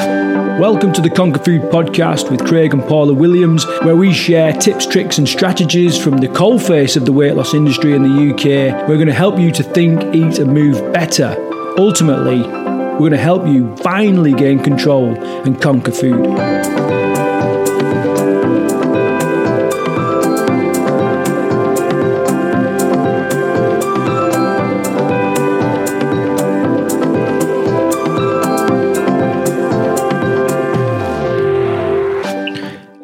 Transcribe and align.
Welcome 0.00 0.92
to 0.94 1.00
the 1.00 1.10
Conquer 1.10 1.40
Food 1.40 1.62
podcast 1.62 2.30
with 2.30 2.46
Craig 2.46 2.72
and 2.72 2.82
Paula 2.82 3.12
Williams, 3.12 3.66
where 3.82 3.96
we 3.96 4.12
share 4.12 4.52
tips, 4.52 4.86
tricks, 4.86 5.18
and 5.18 5.28
strategies 5.28 6.02
from 6.02 6.18
the 6.18 6.28
coalface 6.28 6.96
of 6.96 7.04
the 7.04 7.12
weight 7.12 7.34
loss 7.34 7.54
industry 7.54 7.92
in 7.92 8.02
the 8.02 8.34
UK. 8.34 8.88
We're 8.88 8.96
going 8.96 9.06
to 9.06 9.12
help 9.12 9.38
you 9.38 9.50
to 9.52 9.62
think, 9.62 10.14
eat, 10.14 10.38
and 10.38 10.52
move 10.52 10.92
better. 10.92 11.36
Ultimately, 11.78 12.40
we're 12.42 12.98
going 12.98 13.12
to 13.12 13.18
help 13.18 13.46
you 13.46 13.76
finally 13.76 14.32
gain 14.32 14.62
control 14.62 15.14
and 15.44 15.60
conquer 15.60 15.92
food. 15.92 16.99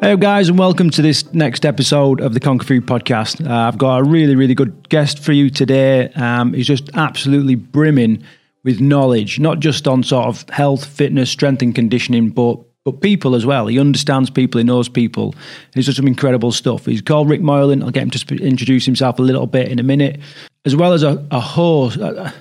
Hey 0.07 0.15
guys, 0.15 0.47
and 0.47 0.57
welcome 0.57 0.89
to 0.91 1.01
this 1.01 1.33
next 1.33 1.65
episode 1.65 2.21
of 2.21 2.33
the 2.33 2.39
Conquer 2.39 2.65
Food 2.65 2.85
Podcast. 2.85 3.45
Uh, 3.45 3.67
I've 3.67 3.77
got 3.77 3.97
a 3.97 4.03
really, 4.05 4.37
really 4.37 4.55
good 4.55 4.87
guest 4.87 5.19
for 5.19 5.33
you 5.33 5.49
today. 5.49 6.07
Um, 6.15 6.53
he's 6.53 6.65
just 6.65 6.89
absolutely 6.93 7.55
brimming 7.55 8.23
with 8.63 8.79
knowledge, 8.79 9.37
not 9.37 9.59
just 9.59 9.85
on 9.85 10.03
sort 10.03 10.27
of 10.27 10.49
health, 10.49 10.85
fitness, 10.85 11.29
strength, 11.29 11.61
and 11.61 11.75
conditioning, 11.75 12.29
but 12.29 12.57
but 12.85 13.01
people 13.01 13.35
as 13.35 13.45
well. 13.45 13.67
He 13.67 13.81
understands 13.81 14.29
people, 14.29 14.59
he 14.59 14.63
knows 14.63 14.87
people. 14.87 15.35
He's 15.73 15.87
does 15.87 15.97
some 15.97 16.07
incredible 16.07 16.53
stuff. 16.53 16.85
He's 16.85 17.01
called 17.01 17.27
Rick 17.27 17.41
Moylan. 17.41 17.83
I'll 17.83 17.91
get 17.91 18.03
him 18.03 18.11
to 18.11 18.35
introduce 18.37 18.85
himself 18.85 19.19
a 19.19 19.23
little 19.23 19.45
bit 19.45 19.67
in 19.67 19.77
a 19.77 19.83
minute, 19.83 20.21
as 20.63 20.73
well 20.73 20.93
as 20.93 21.03
a, 21.03 21.27
a 21.31 21.41
host, 21.41 21.99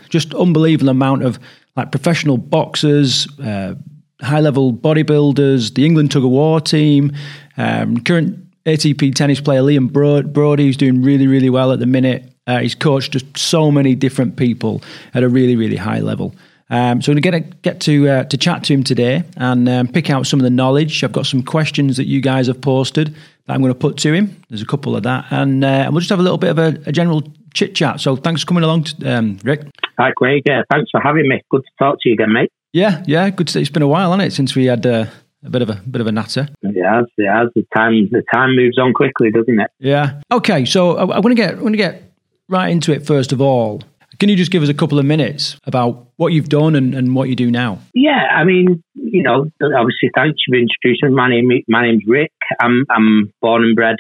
just 0.09 0.33
unbelievable 0.35 0.91
amount 0.91 1.25
of 1.25 1.41
like 1.75 1.91
professional 1.91 2.39
boxers. 2.39 3.27
Uh, 3.41 3.75
high 4.23 4.41
level 4.41 4.73
bodybuilders, 4.73 5.75
the 5.75 5.85
England 5.85 6.11
tug 6.11 6.25
of 6.25 6.31
war 6.31 6.61
team, 6.61 7.13
um, 7.57 8.01
current 8.01 8.39
ATP 8.65 9.15
tennis 9.15 9.41
player 9.41 9.63
Liam 9.63 9.91
Broady, 9.91 10.65
who's 10.65 10.77
doing 10.77 11.03
really, 11.03 11.27
really 11.27 11.51
well 11.51 11.73
at 11.73 11.79
the 11.79 11.87
minute. 11.87 12.33
Uh, 12.47 12.61
he's 12.61 12.75
coached 12.75 13.13
just 13.13 13.37
so 13.37 13.71
many 13.71 13.95
different 13.95 14.37
people 14.37 14.83
at 15.15 15.23
a 15.23 15.29
really, 15.29 15.57
really 15.57 15.77
high 15.77 16.01
level. 16.01 16.35
Um, 16.69 17.01
so 17.01 17.13
we're 17.13 17.21
going 17.21 17.45
to 17.45 17.57
get 17.59 17.81
to 17.83 18.09
uh, 18.09 18.25
to 18.25 18.37
chat 18.37 18.65
to 18.65 18.75
him 18.75 18.83
today 18.83 19.23
and 19.37 19.69
um, 19.69 19.89
pick 19.89 20.11
out 20.11 20.27
some 20.27 20.41
of 20.41 20.45
the 20.45 20.51
knowledge. 20.51 21.05
I've 21.05 21.13
got 21.13 21.27
some 21.27 21.43
questions 21.43 21.97
that 21.97 22.07
you 22.07 22.21
guys 22.21 22.49
have 22.49 22.61
posted 22.61 23.15
that 23.47 23.55
I'm 23.55 23.61
going 23.61 23.73
to 23.73 23.79
put 23.79 23.99
to 23.99 24.13
him. 24.13 24.43
There's 24.49 24.63
a 24.63 24.67
couple 24.67 24.97
of 24.97 25.05
that, 25.05 25.27
and, 25.31 25.65
uh, 25.65 25.69
and 25.69 25.93
we'll 25.93 26.01
just 26.01 26.11
have 26.11 26.19
a 26.19 26.23
little 26.23 26.39
bit 26.39 26.51
of 26.51 26.59
a, 26.59 26.77
a 26.87 26.93
general 26.93 27.23
chit 27.55 27.77
chat. 27.77 28.01
So 28.01 28.17
thanks 28.17 28.41
for 28.41 28.49
coming 28.49 28.65
along, 28.65 28.85
to, 28.85 29.17
um, 29.17 29.39
Rick. 29.45 29.69
Hi, 29.99 30.11
Craig. 30.17 30.43
Yeah, 30.47 30.63
thanks 30.71 30.91
for 30.91 31.01
having 31.01 31.29
me. 31.29 31.41
Good 31.51 31.63
to 31.63 31.71
talk 31.79 31.99
to 32.01 32.09
you 32.09 32.15
again, 32.15 32.33
mate. 32.33 32.51
Yeah, 32.73 33.03
yeah, 33.07 33.31
good. 33.31 33.47
To, 33.49 33.53
see 33.55 33.61
it's 33.61 33.71
been 33.71 33.83
a 33.83 33.89
while, 33.89 34.11
hasn't 34.13 34.33
it, 34.33 34.35
since 34.35 34.55
we 34.55 34.67
had 34.67 34.85
uh, 34.87 35.07
a 35.45 35.51
bit 35.51 35.63
of 35.63 35.71
a 35.71 35.75
bit 35.75 36.01
of 36.01 36.07
a 36.07 36.13
natter. 36.13 36.49
Yeah, 36.63 37.03
yeah. 37.17 37.45
The 37.55 37.67
time 37.75 38.09
the 38.11 38.23
time 38.33 38.57
moves 38.57 38.79
on 38.79 38.93
quickly, 38.93 39.31
doesn't 39.31 39.59
it? 39.59 39.71
Yeah. 39.79 40.21
Okay, 40.33 40.65
so 40.65 40.97
I, 40.97 41.03
I 41.03 41.19
want 41.21 41.29
to 41.29 41.35
get 41.35 41.55
I 41.55 41.63
want 41.63 41.73
to 41.73 41.79
get 41.79 42.13
right 42.49 42.69
into 42.69 42.93
it 42.93 43.07
first 43.07 43.33
of 43.33 43.41
all. 43.41 43.83
Can 44.19 44.31
you 44.31 44.37
just 44.37 44.51
give 44.51 44.63
us 44.63 44.71
a 44.71 44.75
couple 44.75 44.99
of 44.99 45.05
minutes 45.05 45.59
about 45.65 46.09
what 46.17 46.33
you've 46.33 46.49
done 46.49 46.75
and, 46.75 46.95
and 46.95 47.15
what 47.15 47.29
you 47.29 47.37
do 47.37 47.51
now? 47.51 47.81
Yeah, 47.93 48.25
I 48.35 48.45
mean, 48.45 48.83
you 48.95 49.23
know, 49.23 49.51
obviously, 49.61 50.11
thanks 50.15 50.41
for 50.49 50.57
introducing. 50.57 51.15
My 51.15 51.29
name 51.29 51.51
my 51.69 51.83
name's 51.83 52.05
Rick. 52.07 52.33
I'm 52.61 52.85
I'm 52.91 53.33
born 53.43 53.63
and 53.63 53.77
bred 53.77 53.97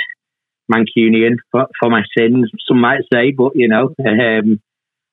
Mancunian 0.72 1.36
for, 1.50 1.66
for 1.78 1.90
my 1.90 2.02
sins, 2.16 2.50
some 2.66 2.80
might 2.80 3.02
say, 3.12 3.30
but 3.30 3.52
you 3.54 3.68
know, 3.68 3.94
um, 4.00 4.60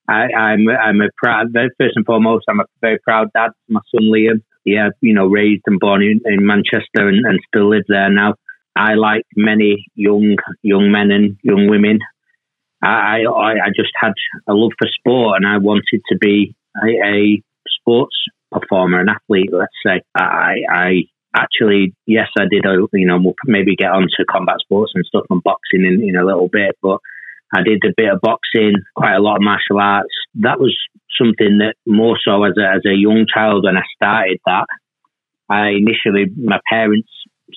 I, 0.08 0.24
am 0.24 0.68
I'm, 0.68 0.70
I'm 0.70 1.02
a 1.02 1.10
proud, 1.18 1.48
first 1.54 1.96
and 1.96 2.06
foremost, 2.06 2.46
I'm 2.50 2.60
a 2.60 2.66
very 2.82 3.00
proud 3.00 3.30
dad 3.34 3.52
my 3.70 3.82
son 3.94 4.06
Liam. 4.06 4.42
Yeah, 4.66 4.90
you 5.02 5.14
know, 5.14 5.28
raised 5.28 5.64
and 5.66 5.78
born 5.78 6.02
in, 6.02 6.22
in 6.24 6.46
Manchester 6.46 7.10
and, 7.10 7.26
and 7.26 7.40
still 7.48 7.70
lives 7.70 7.86
there 7.90 8.10
now. 8.10 8.36
I, 8.78 8.94
like 8.94 9.24
many 9.36 9.86
young 9.94 10.38
young 10.62 10.90
men 10.90 11.12
and 11.12 11.38
young 11.44 11.68
women, 11.70 12.00
I, 12.82 13.24
I, 13.26 13.52
I 13.66 13.70
just 13.76 13.92
had 14.00 14.14
a 14.48 14.54
love 14.54 14.72
for 14.80 14.88
sport 14.88 15.38
and 15.38 15.46
I 15.46 15.58
wanted 15.58 16.02
to 16.10 16.18
be 16.18 16.56
a, 16.82 16.88
a 17.06 17.44
sports 17.80 18.16
performer, 18.52 19.02
an 19.02 19.10
athlete, 19.10 19.50
let's 19.52 19.74
say. 19.86 20.02
I, 20.16 20.56
I 20.70 21.04
actually, 21.36 21.94
yes, 22.06 22.28
I 22.38 22.46
did, 22.50 22.66
a, 22.66 22.86
you 22.94 23.08
know, 23.08 23.34
maybe 23.46 23.76
get 23.76 23.92
on 23.92 24.04
to 24.04 24.26
combat 24.26 24.58
sports 24.62 24.94
and 24.96 25.06
stuff 25.06 25.26
and 25.30 25.44
boxing 25.44 25.86
in, 25.86 26.08
in 26.08 26.16
a 26.16 26.26
little 26.26 26.48
bit, 26.48 26.78
but 26.82 27.00
I 27.54 27.62
did 27.62 27.82
a 27.86 27.94
bit 27.96 28.12
of 28.12 28.22
boxing, 28.22 28.74
quite 28.96 29.16
a 29.16 29.22
lot 29.22 29.38
of 29.38 29.42
martial 29.42 29.80
arts. 29.80 30.14
That 30.36 30.60
was 30.60 30.76
something 31.18 31.60
that 31.60 31.76
more 31.86 32.18
so 32.24 32.44
as 32.44 32.54
a, 32.58 32.76
as 32.76 32.82
a 32.86 32.96
young 32.96 33.26
child 33.32 33.66
when 33.66 33.78
I 33.78 33.84
started 33.96 34.40
that, 34.46 34.66
I 35.50 35.70
initially, 35.70 36.26
my 36.36 36.60
parents 36.68 37.10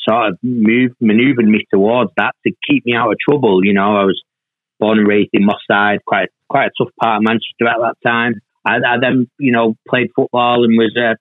sort 0.07 0.29
of 0.29 0.39
moved, 0.43 0.97
maneuvered 1.01 1.47
me 1.47 1.65
towards 1.73 2.11
that 2.17 2.35
to 2.47 2.53
keep 2.69 2.85
me 2.85 2.95
out 2.95 3.11
of 3.11 3.19
trouble. 3.19 3.65
You 3.65 3.73
know, 3.73 3.97
I 3.97 4.05
was 4.05 4.21
born 4.79 4.99
and 4.99 5.09
raised 5.09 5.31
in 5.33 5.47
Moss 5.47 5.61
Side, 5.71 6.01
quite, 6.07 6.29
quite 6.49 6.67
a 6.67 6.71
tough 6.79 6.93
part 7.01 7.19
of 7.19 7.23
Manchester 7.23 7.67
at 7.67 7.79
that 7.81 7.95
time. 8.05 8.35
I, 8.67 8.77
I 8.77 8.99
then, 9.01 9.31
you 9.39 9.53
know, 9.53 9.77
played 9.89 10.09
football 10.15 10.65
and 10.65 10.77
was 10.77 10.95
a, 10.97 11.17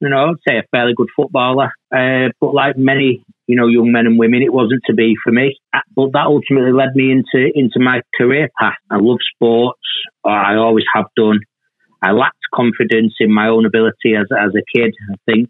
you 0.00 0.08
know, 0.08 0.30
I'd 0.30 0.34
say 0.46 0.58
a 0.58 0.62
fairly 0.70 0.94
good 0.96 1.08
footballer. 1.16 1.72
Uh, 1.94 2.30
but 2.40 2.54
like 2.54 2.76
many 2.76 3.24
you 3.48 3.56
know, 3.56 3.66
young 3.66 3.90
men 3.90 4.06
and 4.06 4.18
women. 4.18 4.42
It 4.42 4.52
wasn't 4.52 4.82
to 4.86 4.94
be 4.94 5.16
for 5.24 5.32
me, 5.32 5.58
uh, 5.74 5.80
but 5.96 6.12
that 6.12 6.26
ultimately 6.26 6.70
led 6.70 6.94
me 6.94 7.10
into 7.10 7.50
into 7.54 7.80
my 7.80 8.02
career 8.16 8.50
path. 8.60 8.76
I 8.90 8.98
love 9.00 9.18
sports. 9.34 9.80
I 10.24 10.56
always 10.56 10.84
have 10.94 11.06
done. 11.16 11.40
I 12.02 12.12
lacked 12.12 12.36
confidence 12.54 13.14
in 13.18 13.32
my 13.32 13.48
own 13.48 13.64
ability 13.66 14.14
as 14.14 14.26
as 14.30 14.52
a 14.54 14.78
kid. 14.78 14.94
I 15.10 15.16
think, 15.24 15.48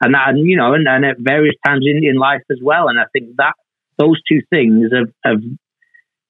and 0.00 0.14
that, 0.14 0.34
you 0.36 0.56
know, 0.56 0.72
and, 0.74 0.86
and 0.86 1.04
at 1.04 1.16
various 1.18 1.56
times 1.66 1.84
in, 1.84 2.06
in 2.06 2.16
life 2.16 2.42
as 2.50 2.58
well. 2.62 2.88
And 2.88 3.00
I 3.00 3.04
think 3.12 3.36
that 3.36 3.54
those 3.98 4.22
two 4.30 4.40
things 4.48 4.90
have, 4.96 5.12
have 5.24 5.42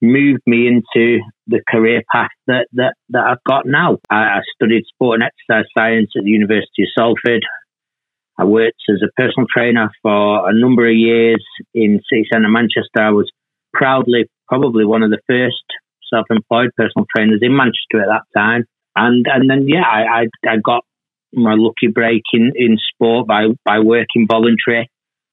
moved 0.00 0.42
me 0.46 0.66
into 0.66 1.20
the 1.48 1.60
career 1.68 2.02
path 2.12 2.30
that, 2.46 2.68
that, 2.72 2.94
that 3.10 3.24
I've 3.24 3.44
got 3.44 3.66
now. 3.66 3.98
I, 4.10 4.16
I 4.16 4.40
studied 4.54 4.84
sport 4.86 5.20
and 5.20 5.28
exercise 5.28 5.68
science 5.76 6.10
at 6.16 6.24
the 6.24 6.30
University 6.30 6.82
of 6.84 6.88
Salford. 6.96 7.42
I 8.38 8.44
worked 8.44 8.82
as 8.88 9.02
a 9.02 9.10
personal 9.20 9.46
trainer 9.52 9.90
for 10.02 10.48
a 10.48 10.52
number 10.54 10.86
of 10.88 10.94
years 10.94 11.44
in 11.74 12.00
city 12.08 12.28
centre 12.32 12.48
Manchester. 12.48 13.00
I 13.00 13.10
was 13.10 13.30
proudly 13.72 14.26
probably 14.46 14.84
one 14.84 15.02
of 15.02 15.10
the 15.10 15.20
first 15.26 15.64
self-employed 16.12 16.70
personal 16.76 17.06
trainers 17.14 17.40
in 17.42 17.56
Manchester 17.56 18.00
at 18.00 18.08
that 18.08 18.38
time. 18.38 18.64
And 18.94 19.26
and 19.28 19.50
then 19.50 19.66
yeah, 19.66 19.82
I 19.82 20.22
I, 20.46 20.52
I 20.52 20.56
got 20.62 20.84
my 21.32 21.54
lucky 21.56 21.88
break 21.92 22.22
in, 22.32 22.52
in 22.54 22.78
sport 22.94 23.26
by 23.26 23.48
by 23.64 23.80
working 23.80 24.26
voluntary, 24.28 24.88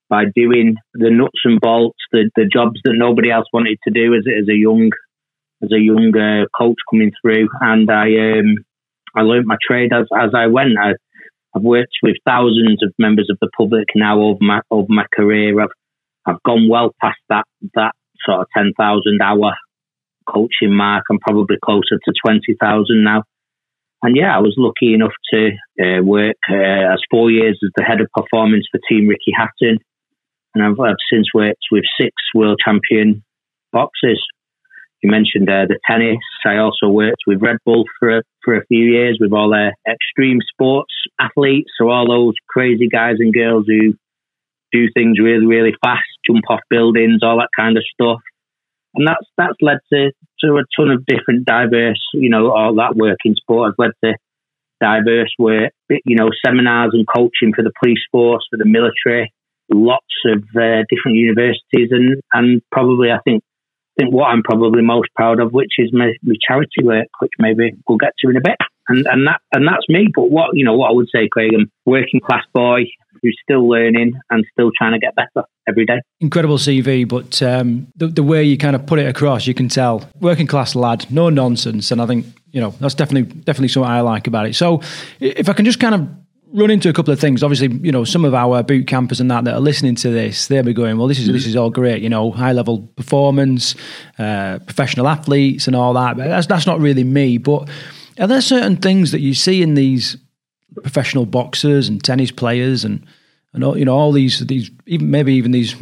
by 0.09 0.25
doing 0.35 0.75
the 0.93 1.11
nuts 1.11 1.41
and 1.45 1.59
bolts, 1.59 1.99
the, 2.11 2.29
the 2.35 2.45
jobs 2.51 2.79
that 2.83 2.93
nobody 2.95 3.31
else 3.31 3.45
wanted 3.53 3.77
to 3.87 3.93
do 3.93 4.13
as 4.15 4.25
as 4.27 4.47
a 4.49 4.55
young 4.57 4.89
as 5.63 5.71
a 5.71 5.79
young 5.79 6.11
uh, 6.15 6.45
coach 6.57 6.77
coming 6.89 7.11
through. 7.21 7.47
And 7.61 7.89
I 7.89 8.37
um 8.37 8.55
I 9.15 9.21
learned 9.21 9.47
my 9.47 9.57
trade 9.65 9.91
as 9.93 10.05
as 10.17 10.31
I 10.35 10.47
went. 10.47 10.77
I 10.79 10.93
I've 11.55 11.63
worked 11.63 11.97
with 12.03 12.17
thousands 12.25 12.83
of 12.83 12.93
members 12.99 13.29
of 13.31 13.37
the 13.39 13.49
public 13.57 13.85
now 13.95 14.19
over 14.19 14.39
my 14.41 14.61
over 14.69 14.87
my 14.89 15.05
career. 15.13 15.59
I've 15.61 15.69
I've 16.25 16.43
gone 16.43 16.67
well 16.69 16.93
past 17.01 17.19
that 17.29 17.45
that 17.75 17.93
sort 18.25 18.41
of 18.41 18.47
ten 18.55 18.71
thousand 18.77 19.21
hour 19.21 19.55
coaching 20.27 20.75
mark. 20.75 21.05
I'm 21.09 21.19
probably 21.19 21.57
closer 21.63 21.97
to 22.03 22.13
twenty 22.25 22.55
thousand 22.59 23.03
now. 23.03 23.23
And 24.03 24.15
yeah, 24.15 24.35
I 24.35 24.39
was 24.39 24.53
lucky 24.57 24.93
enough 24.93 25.13
to 25.33 25.51
uh, 25.81 26.03
work 26.03 26.35
uh, 26.51 26.93
as 26.93 26.99
four 27.09 27.31
years 27.31 27.57
as 27.63 27.71
the 27.75 27.83
head 27.83 28.01
of 28.01 28.07
performance 28.15 28.67
for 28.69 28.79
Team 28.87 29.07
Ricky 29.07 29.31
Hatton, 29.35 29.79
and 30.53 30.63
I've, 30.63 30.79
I've 30.79 31.01
since 31.11 31.27
worked 31.33 31.65
with 31.71 31.85
six 31.99 32.11
world 32.35 32.59
champion 32.63 33.23
boxers 33.71 34.23
you 35.05 35.11
mentioned 35.11 35.47
uh, 35.47 35.65
the 35.67 35.79
tennis. 35.87 36.17
I 36.45 36.57
also 36.57 36.89
worked 36.89 37.23
with 37.27 37.41
Red 37.41 37.57
Bull 37.63 37.85
for 37.99 38.17
a, 38.17 38.23
for 38.43 38.55
a 38.55 38.65
few 38.65 38.83
years 38.83 39.19
with 39.21 39.31
all 39.33 39.51
their 39.51 39.73
extreme 39.87 40.39
sports 40.51 40.93
athletes. 41.19 41.69
So 41.79 41.89
all 41.89 42.07
those 42.07 42.33
crazy 42.49 42.87
guys 42.87 43.17
and 43.19 43.33
girls 43.33 43.65
who 43.67 43.93
do 44.71 44.87
things 44.93 45.19
really, 45.19 45.45
really 45.45 45.73
fast, 45.83 46.09
jump 46.25 46.43
off 46.49 46.61
buildings, 46.69 47.19
all 47.21 47.37
that 47.37 47.49
kind 47.55 47.77
of 47.77 47.83
stuff. 47.93 48.19
And 48.95 49.07
that's 49.07 49.27
that's 49.37 49.61
led 49.61 49.77
to, 49.93 50.11
to 50.41 50.57
a 50.57 50.63
ton 50.75 50.89
of 50.89 51.05
different 51.05 51.45
diverse, 51.45 52.01
you 52.13 52.29
know, 52.29 52.51
all 52.51 52.73
that 52.75 52.95
work 52.95 53.19
in 53.25 53.35
sport 53.35 53.69
has 53.69 53.75
led 53.77 53.91
to 54.03 54.15
diverse 54.81 55.33
work, 55.37 55.71
you 55.89 56.15
know, 56.15 56.29
seminars 56.43 56.91
and 56.93 57.05
coaching 57.07 57.53
for 57.55 57.63
the 57.63 57.73
police 57.81 58.03
force, 58.11 58.45
for 58.49 58.57
the 58.57 58.65
military, 58.65 59.31
lots 59.69 60.05
of 60.25 60.43
uh, 60.55 60.81
different 60.89 61.17
universities, 61.17 61.89
and 61.91 62.21
and 62.33 62.61
probably 62.71 63.11
I 63.11 63.19
think 63.23 63.43
think 63.97 64.13
what 64.13 64.25
I'm 64.25 64.43
probably 64.43 64.81
most 64.81 65.09
proud 65.15 65.39
of, 65.39 65.51
which 65.51 65.73
is 65.77 65.91
my, 65.93 66.11
my 66.23 66.35
charity 66.47 66.83
work, 66.83 67.07
which 67.19 67.31
maybe 67.39 67.71
we'll 67.87 67.97
get 67.97 68.13
to 68.19 68.29
in 68.29 68.37
a 68.37 68.41
bit. 68.41 68.57
And 68.87 69.07
and 69.07 69.27
that 69.27 69.41
and 69.51 69.67
that's 69.67 69.89
me. 69.89 70.07
But 70.13 70.29
what 70.29 70.51
you 70.53 70.63
know, 70.63 70.75
what 70.75 70.91
I 70.91 70.93
would 70.93 71.07
say, 71.13 71.27
Craig, 71.31 71.51
I'm 71.57 71.71
working 71.85 72.19
class 72.19 72.43
boy 72.53 72.83
who's 73.21 73.37
still 73.41 73.67
learning 73.67 74.13
and 74.29 74.45
still 74.51 74.69
trying 74.77 74.93
to 74.93 74.99
get 74.99 75.15
better 75.15 75.47
every 75.67 75.85
day. 75.85 75.99
Incredible 76.19 76.57
CV, 76.57 77.07
but 77.07 77.41
um, 77.41 77.87
the, 77.95 78.07
the 78.07 78.21
way 78.21 78.43
you 78.43 78.57
kind 78.57 78.75
of 78.75 78.85
put 78.85 78.99
it 78.99 79.07
across, 79.07 79.47
you 79.47 79.55
can 79.55 79.69
tell 79.69 80.07
working 80.19 80.45
class 80.45 80.75
lad, 80.75 81.09
no 81.11 81.29
nonsense. 81.29 81.91
And 81.91 81.99
I 81.99 82.05
think 82.05 82.27
you 82.51 82.61
know 82.61 82.71
that's 82.79 82.93
definitely 82.93 83.33
definitely 83.41 83.69
something 83.69 83.91
I 83.91 84.01
like 84.01 84.27
about 84.27 84.45
it. 84.45 84.55
So 84.55 84.81
if 85.19 85.49
I 85.49 85.53
can 85.53 85.65
just 85.65 85.79
kind 85.79 85.95
of 85.95 86.07
run 86.55 86.71
into 86.71 86.89
a 86.89 86.93
couple 86.93 87.13
of 87.13 87.19
things. 87.19 87.43
Obviously, 87.43 87.67
you 87.83 87.91
know, 87.91 88.03
some 88.03 88.25
of 88.25 88.33
our 88.33 88.63
boot 88.63 88.87
campers 88.87 89.19
and 89.19 89.29
that 89.29 89.43
that 89.43 89.53
are 89.53 89.59
listening 89.59 89.95
to 89.95 90.09
this, 90.09 90.47
they'll 90.47 90.63
be 90.63 90.73
going, 90.73 90.97
"Well, 90.97 91.07
this 91.07 91.19
is 91.19 91.27
this 91.27 91.45
is 91.45 91.55
all 91.55 91.69
great, 91.69 92.01
you 92.01 92.09
know, 92.09 92.31
high 92.31 92.53
level 92.53 92.89
performance, 92.95 93.75
uh, 94.17 94.59
professional 94.59 95.07
athletes, 95.07 95.67
and 95.67 95.75
all 95.75 95.93
that." 95.93 96.17
But 96.17 96.27
that's 96.27 96.47
that's 96.47 96.65
not 96.65 96.79
really 96.79 97.03
me. 97.03 97.37
But 97.37 97.69
are 98.19 98.27
there 98.27 98.41
certain 98.41 98.77
things 98.77 99.11
that 99.11 99.19
you 99.19 99.33
see 99.33 99.61
in 99.61 99.75
these 99.75 100.17
professional 100.81 101.25
boxers 101.25 101.87
and 101.87 102.03
tennis 102.03 102.31
players 102.31 102.83
and 102.83 103.05
and 103.53 103.63
all, 103.63 103.77
you 103.77 103.85
know 103.85 103.95
all 103.95 104.11
these 104.11 104.45
these 104.47 104.71
even 104.85 105.11
maybe 105.11 105.33
even 105.33 105.51
these 105.51 105.75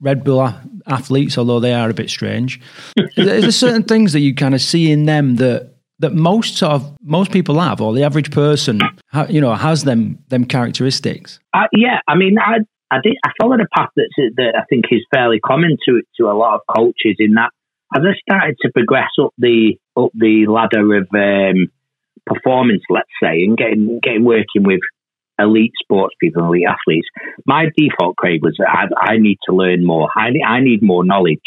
Red 0.00 0.22
Bull 0.22 0.54
athletes, 0.86 1.36
although 1.36 1.58
they 1.58 1.74
are 1.74 1.90
a 1.90 1.94
bit 1.94 2.08
strange. 2.08 2.60
is, 2.96 3.14
there, 3.16 3.34
is 3.34 3.42
there 3.42 3.52
certain 3.52 3.82
things 3.82 4.12
that 4.12 4.20
you 4.20 4.34
kind 4.34 4.54
of 4.54 4.60
see 4.60 4.92
in 4.92 5.06
them 5.06 5.36
that 5.36 5.74
that 6.00 6.14
most 6.14 6.62
of 6.62 6.96
most 7.02 7.32
people 7.32 7.60
have, 7.60 7.80
or 7.80 7.92
the 7.92 8.04
average 8.04 8.30
person, 8.30 8.80
you 9.28 9.40
know, 9.40 9.54
has 9.54 9.84
them 9.84 10.18
them 10.28 10.44
characteristics? 10.44 11.40
Uh, 11.52 11.66
yeah, 11.72 12.00
I 12.06 12.16
mean, 12.16 12.38
I 12.38 12.58
I 12.90 12.98
did 13.02 13.16
I 13.24 13.30
followed 13.40 13.60
a 13.60 13.66
path 13.76 13.90
that 13.96 14.08
that 14.36 14.54
I 14.56 14.64
think 14.68 14.86
is 14.90 15.04
fairly 15.12 15.40
common 15.40 15.76
to 15.86 16.02
to 16.18 16.26
a 16.26 16.34
lot 16.34 16.54
of 16.54 16.60
coaches. 16.74 17.16
In 17.18 17.34
that, 17.34 17.50
as 17.94 18.02
I 18.04 18.14
started 18.28 18.56
to 18.62 18.72
progress 18.72 19.10
up 19.20 19.32
the 19.38 19.76
up 19.96 20.10
the 20.14 20.46
ladder 20.46 20.96
of 20.96 21.08
um, 21.12 21.66
performance, 22.26 22.82
let's 22.90 23.08
say, 23.22 23.42
and 23.44 23.56
getting 23.56 24.00
getting 24.02 24.24
working 24.24 24.64
with 24.64 24.80
elite 25.38 25.72
sports 25.80 26.14
people, 26.20 26.44
elite 26.44 26.66
athletes, 26.68 27.08
my 27.46 27.66
default, 27.76 28.16
Craig, 28.16 28.40
was 28.42 28.58
I, 28.60 28.86
I 29.00 29.18
need 29.18 29.38
to 29.48 29.54
learn 29.54 29.84
more. 29.86 30.08
I 30.16 30.30
need, 30.30 30.42
I 30.44 30.60
need 30.60 30.82
more 30.82 31.04
knowledge. 31.04 31.38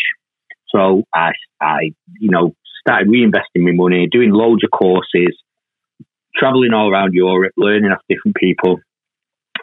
So 0.70 1.04
I, 1.14 1.32
I, 1.62 1.92
you 2.20 2.30
know, 2.30 2.56
started 2.82 3.08
reinvesting 3.08 3.64
my 3.64 3.72
money, 3.72 4.08
doing 4.12 4.32
loads 4.32 4.64
of 4.64 4.72
courses, 4.72 5.38
traveling 6.36 6.74
all 6.74 6.92
around 6.92 7.14
Europe, 7.14 7.54
learning 7.58 7.92
off 7.92 8.02
different 8.10 8.36
people. 8.36 8.80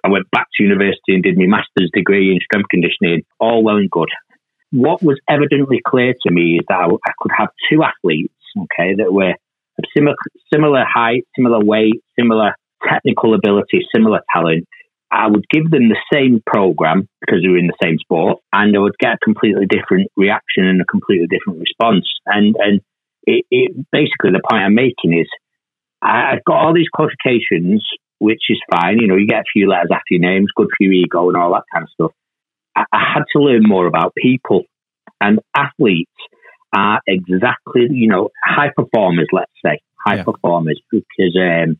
I 0.05 0.09
went 0.09 0.31
back 0.31 0.47
to 0.55 0.63
university 0.63 1.15
and 1.15 1.23
did 1.23 1.37
my 1.37 1.47
master's 1.47 1.91
degree 1.93 2.33
in 2.33 2.39
strength 2.41 2.69
conditioning, 2.71 3.23
all 3.41 3.63
well 3.65 3.77
and 3.77 3.91
good. 3.91 4.09
What 4.71 5.03
was 5.03 5.21
evidently 5.29 5.81
clear 5.87 6.15
to 6.27 6.33
me 6.33 6.59
is 6.59 6.67
that 6.69 6.79
I, 6.79 6.87
I 6.87 7.13
could 7.21 7.33
have 7.37 7.49
two 7.71 7.83
athletes, 7.83 8.35
okay, 8.57 8.95
that 8.97 9.13
were 9.13 9.35
of 9.79 9.85
similar, 9.97 10.17
similar 10.53 10.85
height, 10.85 11.25
similar 11.37 11.65
weight, 11.65 12.03
similar 12.19 12.55
technical 12.87 13.35
ability, 13.35 13.87
similar 13.95 14.21
talent, 14.33 14.67
I 15.11 15.27
would 15.27 15.49
give 15.49 15.71
them 15.71 15.89
the 15.89 16.01
same 16.13 16.43
program 16.47 17.09
because 17.21 17.41
we 17.43 17.51
were 17.51 17.59
in 17.59 17.67
the 17.67 17.79
same 17.83 17.99
sport, 17.99 18.39
and 18.53 18.77
I 18.77 18.79
would 18.79 18.99
get 18.99 19.15
a 19.15 19.19
completely 19.25 19.67
different 19.67 20.11
reaction 20.17 20.65
and 20.65 20.81
a 20.81 20.85
completely 20.85 21.27
different 21.27 21.61
response. 21.61 22.07
And 22.27 22.55
and 22.59 22.81
it, 23.29 23.45
it 23.51 23.87
basically 23.93 24.31
the 24.33 24.43
point 24.49 24.63
I'm 24.63 24.75
making 24.75 25.13
is 25.13 25.29
I, 26.01 26.31
have 26.33 26.45
got 26.45 26.65
all 26.65 26.75
these 26.75 26.89
qualifications, 26.93 27.85
which 28.19 28.43
is 28.49 28.61
fine. 28.71 28.99
You 28.99 29.07
know, 29.07 29.17
you 29.17 29.27
get 29.27 29.41
a 29.41 29.53
few 29.53 29.69
letters 29.69 29.91
after 29.93 30.11
your 30.11 30.21
names, 30.21 30.49
good 30.57 30.69
for 30.77 30.85
your 30.85 30.95
ego, 30.95 31.29
and 31.29 31.37
all 31.37 31.53
that 31.53 31.65
kind 31.73 31.85
of 31.85 31.91
stuff. 31.91 32.13
I, 32.75 32.85
I 32.93 33.13
had 33.15 33.25
to 33.33 33.43
learn 33.43 33.63
more 33.65 33.87
about 33.87 34.15
people 34.15 34.63
and 35.21 35.41
athletes 35.55 36.11
are 36.75 37.01
exactly 37.07 37.89
you 37.91 38.09
know 38.09 38.31
high 38.45 38.71
performers. 38.75 39.29
Let's 39.33 39.53
say 39.65 39.81
high 40.05 40.17
yeah. 40.17 40.25
performers 40.25 40.81
because. 40.91 41.37
Um, 41.37 41.79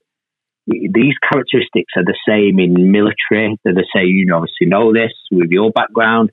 these 0.71 1.15
characteristics 1.25 1.95
are 1.97 2.05
the 2.05 2.19
same 2.29 2.59
in 2.59 2.93
military. 2.93 3.57
They're 3.65 3.73
the 3.73 3.89
same. 3.97 4.09
You 4.09 4.29
obviously 4.35 4.67
know 4.67 4.93
this 4.93 5.13
with 5.33 5.49
your 5.51 5.71
background. 5.71 6.31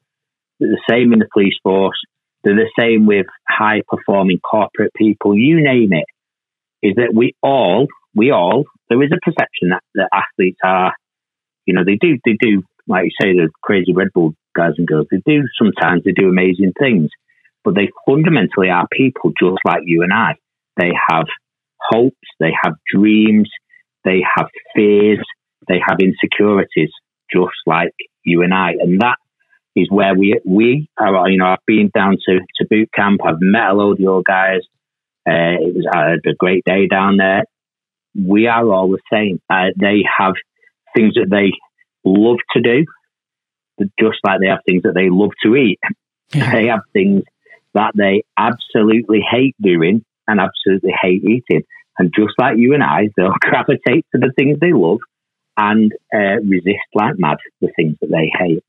They're 0.60 0.72
the 0.72 0.82
same 0.90 1.14
in 1.14 1.20
the 1.20 1.28
police 1.32 1.56
force. 1.64 1.98
They're 2.46 2.56
the 2.56 2.72
same 2.80 3.06
with 3.06 3.26
high 3.50 3.82
performing 3.88 4.40
corporate 4.40 4.94
people. 4.96 5.38
You 5.38 5.62
name 5.62 5.92
it. 5.92 6.06
Is 6.82 6.96
that 6.96 7.14
we 7.14 7.34
all, 7.42 7.88
we 8.14 8.32
all, 8.32 8.64
there 8.90 9.02
is 9.04 9.12
a 9.12 9.20
perception 9.20 9.70
that, 9.70 9.82
that 9.96 10.10
athletes 10.14 10.60
are, 10.64 10.94
you 11.66 11.74
know, 11.74 11.84
they 11.84 11.98
do, 12.00 12.18
they 12.24 12.38
do, 12.40 12.62
like 12.88 13.06
you 13.06 13.12
say, 13.20 13.34
the 13.34 13.50
crazy 13.62 13.92
Red 13.94 14.10
Bull 14.14 14.36
guys 14.56 14.74
and 14.78 14.88
girls. 14.88 15.08
They 15.12 15.22
do 15.26 15.42
sometimes. 15.58 16.04
They 16.06 16.12
do 16.12 16.30
amazing 16.30 16.74
things, 16.80 17.10
but 17.64 17.76
they 17.76 17.90
fundamentally 18.08 18.70
are 18.70 18.88
people 18.92 19.34
just 19.38 19.58
like 19.66 19.82
you 19.86 20.04
and 20.04 20.14
I. 20.14 20.36
They 20.78 20.92
have 21.10 21.26
hopes. 21.92 22.16
They 22.40 22.52
have 22.64 22.76
dreams 22.94 23.50
they 24.06 24.22
have 24.38 24.48
fears, 24.74 25.26
they 25.68 25.82
have 25.86 25.98
insecurities, 26.00 26.92
just 27.34 27.58
like 27.66 27.92
you 28.24 28.44
and 28.44 28.54
I. 28.54 28.74
And 28.80 29.02
that 29.02 29.18
is 29.76 29.90
where 29.90 30.16
we 30.16 30.40
we 30.46 30.90
are. 30.98 31.30
You 31.30 31.38
know, 31.38 31.48
I've 31.48 31.66
been 31.66 31.92
down 31.94 32.18
to, 32.28 32.40
to 32.40 32.68
boot 32.70 32.90
camp. 32.94 33.22
I've 33.26 33.42
met 33.42 33.72
a 33.72 33.74
load 33.74 33.94
of 33.94 34.00
your 34.00 34.24
guys. 34.24 34.62
Uh, 35.28 35.58
it 35.60 35.76
was 35.76 35.88
I 35.92 36.12
had 36.12 36.20
a 36.26 36.36
great 36.38 36.64
day 36.66 36.88
down 36.88 37.18
there. 37.18 37.44
We 38.16 38.48
are 38.48 38.68
all 38.70 38.90
the 38.90 39.02
same. 39.12 39.42
Uh, 39.50 39.72
they 39.78 40.04
have 40.18 40.36
things 40.96 41.16
that 41.16 41.30
they 41.30 41.52
love 42.06 42.38
to 42.54 42.62
do, 42.62 42.86
just 44.00 44.20
like 44.24 44.40
they 44.40 44.48
have 44.48 44.62
things 44.66 44.84
that 44.84 44.94
they 44.96 45.10
love 45.10 45.32
to 45.44 45.56
eat. 45.56 45.80
Yeah. 46.34 46.52
They 46.52 46.68
have 46.68 46.82
things 46.94 47.24
that 47.74 47.92
they 47.96 48.24
absolutely 48.38 49.20
hate 49.20 49.56
doing 49.62 50.06
and 50.28 50.40
absolutely 50.40 50.94
hate 51.00 51.24
eating. 51.24 51.64
And 51.98 52.14
just 52.16 52.34
like 52.38 52.58
you 52.58 52.74
and 52.74 52.84
I, 52.84 53.10
they'll 53.16 53.34
gravitate 53.42 54.06
to 54.14 54.20
the 54.20 54.32
things 54.36 54.58
they 54.60 54.74
love 54.74 55.00
and 55.58 55.92
uh, 56.14 56.42
resist 56.44 56.88
like 56.94 57.18
mad 57.18 57.38
the 57.62 57.72
things 57.76 57.96
that 58.02 58.10
they 58.10 58.32
hate. 58.38 58.64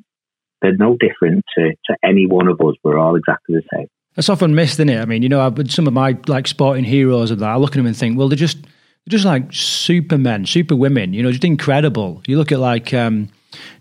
They're 0.63 0.77
no 0.77 0.97
different 0.99 1.45
to, 1.57 1.71
to 1.87 1.97
any 2.03 2.27
one 2.27 2.49
of 2.49 2.61
us. 2.61 2.75
We're 2.83 2.99
all 2.99 3.17
exactly 3.17 3.57
the 3.57 3.63
same. 3.75 3.87
That's 4.15 4.31
often 4.31 4.55
missed, 4.55 4.75
isn't 4.75 4.89
it? 4.89 5.01
I 5.01 5.05
mean, 5.05 5.23
you 5.23 5.29
know, 5.29 5.41
I've, 5.41 5.71
some 5.71 5.87
of 5.87 5.93
my 5.93 6.17
like 6.27 6.47
sporting 6.47 6.85
heroes 6.85 7.31
of 7.31 7.39
that, 7.41 7.51
I 7.51 7.57
look 7.57 7.73
at 7.73 7.77
them 7.77 7.87
and 7.87 7.97
think, 7.97 8.19
well, 8.19 8.29
they're 8.29 8.37
just 8.37 8.63
they're 8.63 9.11
just 9.11 9.25
like 9.25 9.53
supermen, 9.53 10.47
superwomen. 10.47 11.13
you 11.13 11.23
know, 11.23 11.31
just 11.31 11.45
incredible. 11.45 12.23
You 12.27 12.39
look 12.39 12.51
at 12.51 12.59
like 12.59 12.95
um, 12.95 13.29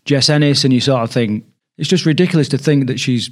Jess 0.04 0.30
Ennis 0.30 0.64
and 0.66 0.74
you 0.74 0.82
sort 0.82 1.04
of 1.04 1.12
think, 1.12 1.46
it's 1.78 1.90
just 1.90 2.06
ridiculous 2.06 2.50
to 2.50 2.58
think 2.58 2.88
that 2.88 3.00
she's 3.00 3.30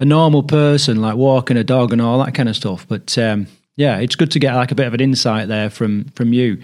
a 0.00 0.04
normal 0.04 0.42
person, 0.42 1.00
like 1.00 1.16
walking 1.16 1.56
a 1.56 1.64
dog 1.64 1.92
and 1.92 2.00
all 2.00 2.24
that 2.24 2.34
kind 2.34 2.48
of 2.48 2.56
stuff. 2.56 2.86
But 2.88 3.16
um, 3.18 3.46
yeah, 3.76 3.98
it's 3.98 4.16
good 4.16 4.30
to 4.32 4.38
get 4.38 4.54
like 4.54 4.72
a 4.72 4.74
bit 4.74 4.86
of 4.86 4.94
an 4.94 5.00
insight 5.00 5.48
there 5.48 5.70
from 5.70 6.04
from 6.14 6.32
you. 6.32 6.62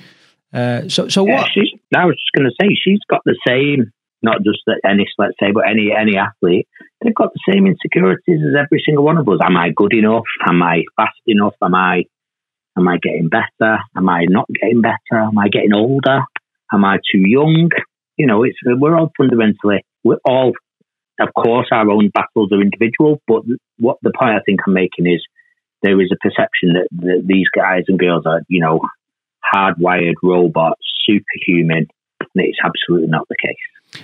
Uh, 0.53 0.89
so, 0.89 1.09
so 1.09 1.27
yeah, 1.27 1.41
what? 1.41 1.51
I 1.97 2.05
was 2.07 2.15
just 2.15 2.33
going 2.37 2.49
to 2.49 2.55
say 2.61 2.75
she's 2.75 3.01
got 3.11 3.23
the 3.25 3.37
same, 3.47 3.93
not 4.25 4.43
just 4.43 4.61
that 4.67 4.81
Ennis, 4.89 5.13
let's 5.19 5.37
say, 5.39 5.53
but 5.53 5.69
any 5.69 5.93
any 5.93 6.17
athlete. 6.17 6.67
They've 7.01 7.15
got 7.15 7.33
the 7.33 7.53
same 7.53 7.67
insecurities 7.67 8.41
as 8.41 8.57
every 8.59 8.83
single 8.85 9.05
one 9.05 9.19
of 9.19 9.29
us. 9.29 9.39
Am 9.45 9.57
I 9.57 9.71
good 9.77 9.93
enough? 9.93 10.25
Am 10.47 10.63
I 10.63 10.83
fast 10.97 11.21
enough? 11.27 11.55
Am 11.63 11.75
I 11.75 12.05
am 12.77 12.89
I 12.89 12.99
getting 13.03 13.29
better? 13.29 13.79
Am 13.97 14.09
I 14.09 14.25
not 14.29 14.47
getting 14.61 14.81
better? 14.81 15.21
Am 15.21 15.39
I 15.39 15.49
getting 15.49 15.75
older? 15.75 16.21
Am 16.73 16.85
I 16.85 16.97
too 16.97 17.23
young? 17.23 17.71
You 18.17 18.27
know, 18.27 18.43
it's 18.43 18.59
we're 18.65 18.97
all 18.97 19.13
fundamentally 19.17 19.85
we're 20.05 20.21
all, 20.25 20.53
of 21.21 21.29
course, 21.35 21.69
our 21.73 21.91
own 21.91 22.11
battles 22.11 22.53
are 22.53 22.61
individual. 22.61 23.21
But 23.27 23.43
what 23.79 23.97
the 24.03 24.13
point 24.17 24.37
I 24.37 24.41
think 24.45 24.61
I'm 24.67 24.75
making 24.75 25.07
is 25.07 25.25
there 25.83 26.01
is 26.01 26.13
a 26.13 26.17
perception 26.21 26.75
that, 26.75 26.89
that 26.93 27.25
these 27.27 27.49
guys 27.55 27.85
and 27.89 27.99
girls 27.99 28.25
are, 28.27 28.43
you 28.49 28.61
know, 28.61 28.81
hardwired 29.55 30.15
robots, 30.23 30.83
superhuman, 31.07 31.89
and 32.35 32.45
it's 32.45 32.59
absolutely 32.65 33.09
not 33.09 33.27
the 33.29 33.37
case. 33.43 33.57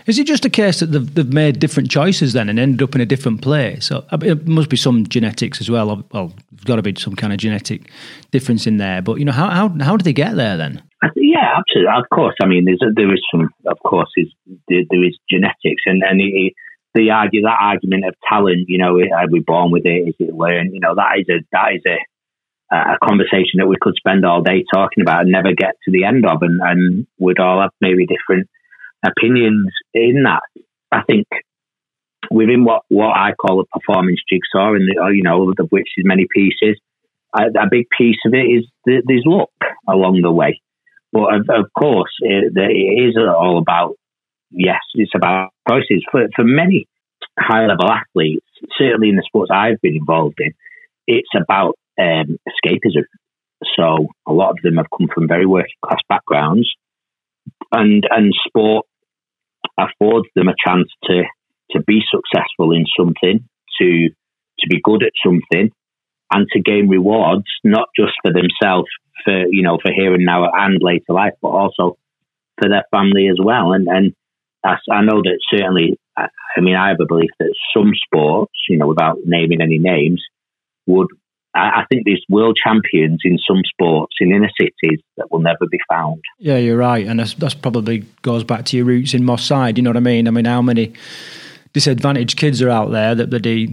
Is 0.07 0.19
it 0.19 0.27
just 0.27 0.45
a 0.45 0.51
case 0.51 0.81
that 0.81 0.87
they've, 0.87 1.15
they've 1.15 1.33
made 1.33 1.59
different 1.59 1.91
choices 1.91 2.33
then 2.33 2.49
and 2.49 2.59
ended 2.59 2.83
up 2.83 2.95
in 2.95 3.01
a 3.01 3.07
different 3.07 3.43
place? 3.43 3.87
So 3.87 4.05
it 4.23 4.47
must 4.47 4.69
be 4.69 4.77
some 4.77 5.07
genetics 5.07 5.61
as 5.61 5.69
well. 5.69 6.05
Well, 6.13 6.33
there's 6.53 6.65
got 6.65 6.77
to 6.77 6.83
be 6.83 6.95
some 6.99 7.17
kind 7.17 7.33
of 7.33 7.39
genetic 7.39 7.91
difference 8.31 8.67
in 8.67 8.77
there. 8.77 9.03
But 9.03 9.19
you 9.19 9.25
know, 9.25 9.33
how 9.33 9.51
how 9.51 9.69
how 9.81 9.97
do 9.97 10.05
they 10.05 10.13
get 10.13 10.37
there 10.37 10.57
then? 10.57 10.83
Yeah, 11.17 11.59
absolutely. 11.59 11.93
Of 11.97 12.09
course. 12.15 12.35
I 12.43 12.47
mean, 12.47 12.67
there's 12.67 12.83
a, 12.83 12.93
there 12.95 13.13
is 13.13 13.23
some. 13.33 13.49
Of 13.67 13.79
course, 13.85 14.11
is 14.17 14.29
there, 14.69 14.83
there 14.91 15.05
is 15.05 15.19
genetics, 15.29 15.83
and 15.87 16.03
and 16.09 16.21
it, 16.21 16.53
the 16.95 17.11
argue 17.11 17.43
that 17.43 17.59
argument 17.61 18.05
of 18.07 18.15
talent, 18.29 18.67
you 18.69 18.79
know, 18.79 18.99
are 18.99 19.29
we 19.31 19.41
uh, 19.41 19.43
born 19.47 19.71
with 19.71 19.87
it? 19.87 20.09
Is 20.09 20.15
it 20.19 20.35
learned? 20.35 20.75
You 20.75 20.81
know, 20.81 20.95
that 20.95 21.19
is 21.19 21.27
a 21.29 21.39
that 21.53 21.75
is 21.75 21.83
a 21.87 21.99
a 22.73 22.99
conversation 23.03 23.59
that 23.59 23.67
we 23.67 23.77
could 23.81 23.95
spend 23.97 24.25
all 24.25 24.43
day 24.43 24.65
talking 24.73 25.03
about 25.03 25.23
and 25.23 25.33
never 25.33 25.53
get 25.57 25.75
to 25.85 25.91
the 25.91 26.05
end 26.05 26.25
of, 26.25 26.43
and, 26.43 26.61
and 26.63 27.07
we'd 27.19 27.41
all 27.41 27.61
have 27.61 27.73
maybe 27.81 28.07
different 28.07 28.49
opinions 29.05 29.73
in 29.93 30.23
that. 30.25 30.43
I 30.93 31.03
think 31.03 31.27
within 32.31 32.65
what, 32.65 32.83
what 32.89 33.17
I 33.17 33.33
call 33.33 33.61
a 33.61 33.67
performance 33.67 34.21
jigsaw, 34.29 34.75
and 34.75 34.89
you 35.15 35.23
know, 35.23 35.51
of 35.51 35.69
which 35.71 35.89
is 35.97 36.05
many 36.07 36.27
pieces, 36.33 36.79
a, 37.37 37.43
a 37.43 37.69
big 37.71 37.87
piece 37.97 38.19
of 38.25 38.35
it 38.35 38.47
is 38.47 38.67
the, 38.85 39.03
there's 39.05 39.25
luck 39.27 39.51
along 39.89 40.21
the 40.23 40.33
way. 40.33 40.61
But 41.13 41.35
of, 41.35 41.41
of 41.49 41.73
course, 41.77 42.13
it, 42.21 42.53
it 42.57 43.09
is 43.09 43.17
all 43.17 43.59
about 43.59 43.97
yes, 44.51 44.81
it's 44.95 45.13
about 45.15 45.51
choices. 45.69 46.05
For, 46.11 46.29
for 46.37 46.45
many 46.45 46.87
high 47.39 47.67
level 47.67 47.91
athletes, 47.91 48.47
certainly 48.79 49.09
in 49.09 49.17
the 49.17 49.25
sports 49.27 49.51
I've 49.53 49.81
been 49.81 49.97
involved 49.97 50.39
in, 50.39 50.53
it's 51.07 51.31
about 51.37 51.77
um, 52.01 52.39
escapism. 52.49 53.05
So 53.77 54.09
a 54.27 54.33
lot 54.33 54.51
of 54.51 54.59
them 54.63 54.77
have 54.77 54.87
come 54.97 55.09
from 55.13 55.29
very 55.29 55.47
working 55.47 55.75
class 55.85 56.01
backgrounds, 56.09 56.69
and 57.73 58.05
and 58.11 58.33
sport 58.47 58.87
affords 59.79 60.29
them 60.35 60.49
a 60.49 60.55
chance 60.67 60.89
to 61.05 61.23
to 61.73 61.83
be 61.83 62.01
successful 62.11 62.73
in 62.73 62.85
something, 62.99 63.47
to 63.81 64.09
to 64.61 64.67
be 64.69 64.81
good 64.83 65.03
at 65.03 65.13
something, 65.25 65.71
and 66.33 66.47
to 66.53 66.61
gain 66.61 66.89
rewards 66.89 67.47
not 67.65 67.89
just 67.99 68.13
for 68.23 68.33
themselves, 68.33 68.89
for 69.25 69.47
you 69.51 69.63
know, 69.63 69.79
for 69.83 69.93
here 69.93 70.15
and 70.15 70.25
now 70.25 70.45
and 70.53 70.79
later 70.81 71.13
life, 71.13 71.35
but 71.43 71.49
also 71.49 71.99
for 72.61 72.69
their 72.69 72.85
family 72.91 73.29
as 73.29 73.39
well. 73.43 73.73
And 73.73 73.89
and 73.89 74.15
I, 74.65 74.77
I 74.91 75.03
know 75.03 75.23
that 75.23 75.39
certainly, 75.53 75.99
I, 76.17 76.29
I 76.57 76.61
mean, 76.61 76.77
I 76.77 76.89
have 76.89 77.01
a 77.01 77.07
belief 77.07 77.31
that 77.39 77.55
some 77.77 77.93
sports, 78.07 78.53
you 78.69 78.79
know, 78.79 78.89
without 78.89 79.19
naming 79.25 79.61
any 79.61 79.79
names, 79.79 80.23
would 80.87 81.09
I, 81.55 81.85
think 81.89 82.03
there's 82.05 82.25
world 82.29 82.57
champions 82.63 83.21
in 83.25 83.39
some 83.39 83.63
sports 83.65 84.15
in 84.21 84.33
inner 84.33 84.51
cities 84.59 85.01
that 85.17 85.33
will 85.33 85.41
never 85.41 85.67
be 85.71 85.79
found. 85.89 86.23
Yeah, 86.39 86.57
you're 86.59 86.77
right, 86.77 87.07
and 87.07 87.19
that's, 87.19 87.35
that's 87.35 87.55
probably 87.55 88.05
goes 88.23 88.45
back 88.45 88.65
to 88.67 88.77
your 88.77 88.87
roots 88.87 89.15
in 89.15 89.25
Moss 89.25 89.45
Side. 89.45 89.77
You 89.77 89.83
know 89.83 89.91
what 89.91 89.97
I 89.97 90.01
mean? 90.01 90.29
I 90.29 90.31
mean, 90.31 90.45
how 90.45 90.63
many 90.63 90.93
disadvantaged 91.73 92.37
kids 92.37 92.63
are 92.63 92.71
out 92.71 92.91
there 92.93 93.15
that 93.15 93.31
they're 93.31 93.67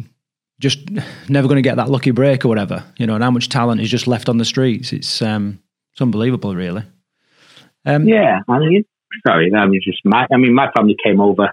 just 0.60 0.90
never 1.30 1.48
going 1.48 1.58
to 1.58 1.62
get 1.62 1.76
that 1.76 1.90
lucky 1.90 2.12
break 2.12 2.46
or 2.46 2.48
whatever? 2.48 2.84
You 2.98 3.06
know, 3.06 3.16
and 3.16 3.24
how 3.24 3.32
much 3.32 3.50
talent 3.50 3.82
is 3.82 3.90
just 3.90 4.08
left 4.08 4.28
on 4.28 4.38
the 4.38 4.46
streets? 4.46 4.92
It's 4.92 5.22
um, 5.22 5.60
it's 5.94 6.02
unbelievable, 6.02 6.56
really. 6.56 6.84
Um, 7.86 8.08
yeah, 8.08 8.40
I 8.50 8.60
mean, 8.60 8.86
sorry, 9.26 9.52
I 9.56 9.66
was 9.66 9.84
just 9.86 10.00
my. 10.04 10.26
I 10.32 10.38
mean, 10.38 10.54
my 10.54 10.72
family 10.76 10.96
came 11.04 11.22
over 11.22 11.52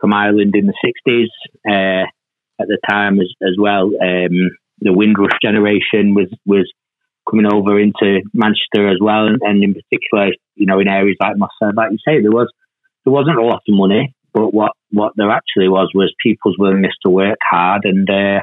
from 0.00 0.12
Ireland 0.12 0.54
in 0.54 0.66
the 0.66 0.74
'60s 1.08 1.26
uh, 1.68 2.06
at 2.60 2.66
the 2.66 2.78
time 2.88 3.20
as 3.20 3.32
as 3.40 3.56
well. 3.56 3.86
Um, 4.02 4.50
the 4.80 4.92
Windrush 4.92 5.36
generation 5.42 6.14
was 6.14 6.28
was 6.46 6.70
coming 7.28 7.46
over 7.46 7.78
into 7.78 8.22
Manchester 8.32 8.88
as 8.88 8.98
well, 9.00 9.26
and, 9.26 9.40
and 9.42 9.62
in 9.62 9.74
particular, 9.74 10.32
you 10.56 10.66
know, 10.66 10.80
in 10.80 10.88
areas 10.88 11.16
like 11.20 11.36
Moss 11.36 11.50
Side, 11.62 11.76
like 11.76 11.92
you 11.92 11.98
say, 12.06 12.20
there 12.20 12.30
was 12.30 12.50
there 13.04 13.12
wasn't 13.12 13.38
a 13.38 13.42
lot 13.42 13.62
of 13.68 13.74
money, 13.74 14.14
but 14.32 14.52
what 14.52 14.72
what 14.90 15.12
there 15.16 15.30
actually 15.30 15.68
was 15.68 15.90
was 15.94 16.14
people's 16.22 16.56
willingness 16.58 16.94
to 17.04 17.10
work 17.10 17.38
hard 17.42 17.84
and. 17.84 18.08
Uh, 18.08 18.40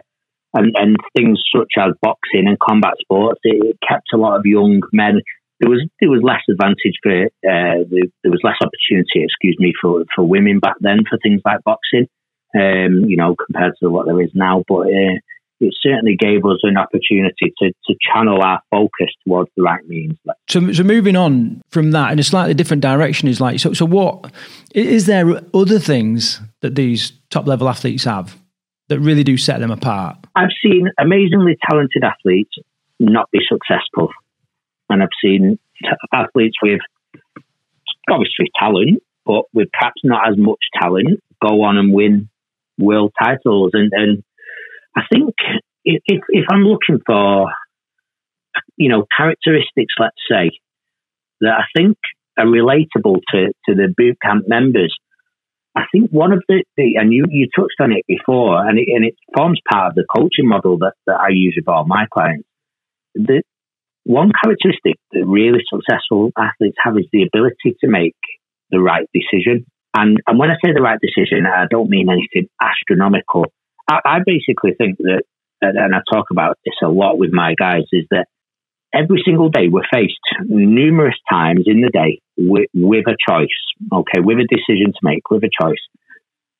and, 0.54 0.74
and 0.76 0.96
things 1.16 1.40
such 1.56 1.74
as 1.78 1.94
boxing 2.02 2.48
and 2.48 2.58
combat 2.58 2.94
sports, 3.02 3.42
it, 3.44 3.64
it 3.64 3.78
kept 3.88 4.08
a 4.14 4.18
lot 4.18 4.38
of 4.40 4.46
young 4.46 4.82
men 4.94 5.20
there 5.60 5.70
was 5.70 5.82
there 6.00 6.10
was 6.10 6.22
less 6.24 6.42
advantage 6.50 6.98
for 7.02 7.26
uh, 7.26 7.82
there, 7.90 8.10
there, 8.22 8.32
was 8.32 8.42
less 8.44 8.58
opportunity, 8.62 9.26
excuse 9.26 9.58
me, 9.60 9.74
for 9.80 10.04
for 10.16 10.24
women 10.24 10.60
back 10.60 10.76
then 10.80 11.00
for 11.10 11.18
things 11.18 11.42
like 11.46 11.64
boxing, 11.64 12.08
um, 12.56 13.06
you 13.10 13.18
know, 13.18 13.36
compared 13.36 13.74
to 13.82 13.90
what 13.90 14.06
there 14.06 14.22
is 14.22 14.32
now. 14.34 14.64
But 14.68 14.88
uh, 14.88 15.18
it 15.60 15.74
certainly 15.82 16.16
gave 16.16 16.46
us 16.46 16.60
an 16.64 16.78
opportunity 16.78 17.54
to, 17.58 17.72
to 17.88 17.96
channel 18.00 18.42
our 18.42 18.62
focus 18.70 19.08
towards 19.26 19.50
the 19.56 19.64
right 19.64 19.86
means. 19.88 20.18
So, 20.50 20.72
so 20.72 20.84
moving 20.84 21.16
on 21.16 21.62
from 21.70 21.92
that 21.92 22.12
in 22.12 22.20
a 22.20 22.24
slightly 22.24 22.54
different 22.54 22.82
direction 22.82 23.28
is 23.28 23.42
like, 23.42 23.60
so, 23.60 23.74
so 23.74 23.86
what 23.86 24.32
is 24.76 25.06
there 25.08 25.42
other 25.54 25.80
things 25.80 26.42
that 26.62 26.76
these 26.76 27.12
top 27.30 27.48
level 27.48 27.68
athletes 27.68 28.04
have 28.04 28.38
that 28.90 29.00
really 29.00 29.24
do 29.24 29.38
set 29.38 29.60
them 29.60 29.72
apart? 29.72 30.18
I've 30.36 30.50
seen 30.64 30.90
amazingly 31.00 31.58
talented 31.70 32.04
athletes 32.04 32.52
not 33.00 33.30
be 33.32 33.40
successful. 33.48 34.10
And 34.90 35.02
I've 35.02 35.10
seen 35.24 35.60
t- 35.82 35.90
athletes 36.14 36.56
with 36.62 36.80
obviously 38.10 38.50
talent, 38.60 39.04
but 39.26 39.46
with 39.54 39.70
perhaps 39.72 40.02
not 40.04 40.30
as 40.30 40.38
much 40.38 40.60
talent 40.80 41.22
go 41.42 41.64
on 41.64 41.78
and 41.78 41.94
win 41.94 42.30
world 42.80 43.14
titles. 43.22 43.72
And, 43.74 43.92
and 43.94 44.24
I 44.98 45.02
think 45.14 45.36
if, 45.86 46.02
if 46.08 46.46
I'm 46.50 46.64
looking 46.64 47.00
for, 47.06 47.52
you 48.78 48.90
know, 48.90 49.06
characteristics, 49.16 49.94
let's 50.00 50.16
say, 50.30 50.50
that 51.42 51.54
I 51.54 51.64
think 51.76 51.98
are 52.38 52.46
relatable 52.46 53.22
to, 53.32 53.48
to 53.68 53.76
the 53.76 53.94
boot 53.96 54.18
camp 54.22 54.46
members, 54.48 54.96
I 55.76 55.84
think 55.92 56.10
one 56.10 56.34
of 56.34 56.44
the, 56.48 56.64
the 56.76 56.96
and 56.96 57.14
you, 57.14 57.26
you 57.30 57.48
touched 57.56 57.80
on 57.80 57.92
it 57.92 58.04
before, 58.08 58.68
and 58.68 58.80
it, 58.80 58.88
and 58.88 59.06
it 59.06 59.14
forms 59.36 59.60
part 59.72 59.92
of 59.92 59.96
the 59.96 60.06
coaching 60.16 60.48
model 60.48 60.80
that, 60.80 60.94
that 61.06 61.20
I 61.20 61.30
use 61.30 61.54
with 61.56 61.68
all 61.68 61.86
my 61.86 62.06
clients. 62.12 62.48
The, 63.14 63.44
one 64.04 64.32
characteristic 64.44 64.96
that 65.12 65.26
really 65.28 65.60
successful 65.72 66.32
athletes 66.38 66.78
have 66.84 66.98
is 66.98 67.06
the 67.12 67.24
ability 67.24 67.78
to 67.82 67.88
make 67.88 68.16
the 68.72 68.80
right 68.80 69.08
decision. 69.14 69.66
And, 69.96 70.18
and 70.26 70.40
when 70.40 70.50
I 70.50 70.56
say 70.64 70.72
the 70.74 70.82
right 70.82 71.00
decision, 71.00 71.46
I 71.46 71.66
don't 71.70 71.90
mean 71.90 72.10
anything 72.10 72.50
astronomical. 72.60 73.46
I, 73.88 74.00
I 74.06 74.18
basically 74.26 74.74
think 74.78 74.98
that, 75.00 75.24
and 75.62 75.96
I 75.96 76.00
talk 76.12 76.28
about 76.32 76.58
this 76.66 76.76
a 76.84 76.88
lot 76.88 77.18
with 77.18 77.32
my 77.32 77.56
guys, 77.58 77.84
is 77.92 78.06
that 78.12 78.28
every 78.94 79.22
single 79.26 79.50
day 79.50 79.68
we're 79.70 79.88
faced 79.92 80.20
numerous 80.46 81.16
times 81.30 81.64
in 81.66 81.82
the 81.82 81.90
day 81.90 82.22
with, 82.38 82.70
with 82.74 83.06
a 83.08 83.16
choice, 83.30 83.48
okay, 83.92 84.20
with 84.20 84.38
a 84.38 84.48
decision 84.48 84.94
to 84.94 85.00
make, 85.02 85.30
with 85.30 85.44
a 85.44 85.50
choice. 85.62 85.82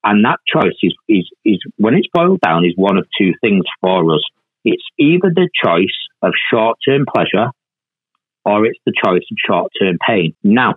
And 0.04 0.24
that 0.24 0.38
choice 0.46 0.76
is, 0.82 0.94
is, 1.08 1.28
is, 1.44 1.58
when 1.76 1.94
it's 1.94 2.08
boiled 2.12 2.40
down, 2.40 2.64
is 2.64 2.74
one 2.76 2.96
of 2.96 3.06
two 3.20 3.32
things 3.40 3.64
for 3.80 4.14
us. 4.14 4.22
It's 4.64 4.84
either 4.98 5.30
the 5.34 5.48
choice 5.64 5.96
of 6.22 6.32
short 6.52 6.78
term 6.86 7.04
pleasure 7.12 7.50
or 8.44 8.64
it's 8.64 8.78
the 8.86 8.92
choice 8.92 9.22
of 9.30 9.36
short 9.46 9.72
term 9.80 9.96
pain. 10.06 10.34
Now, 10.42 10.74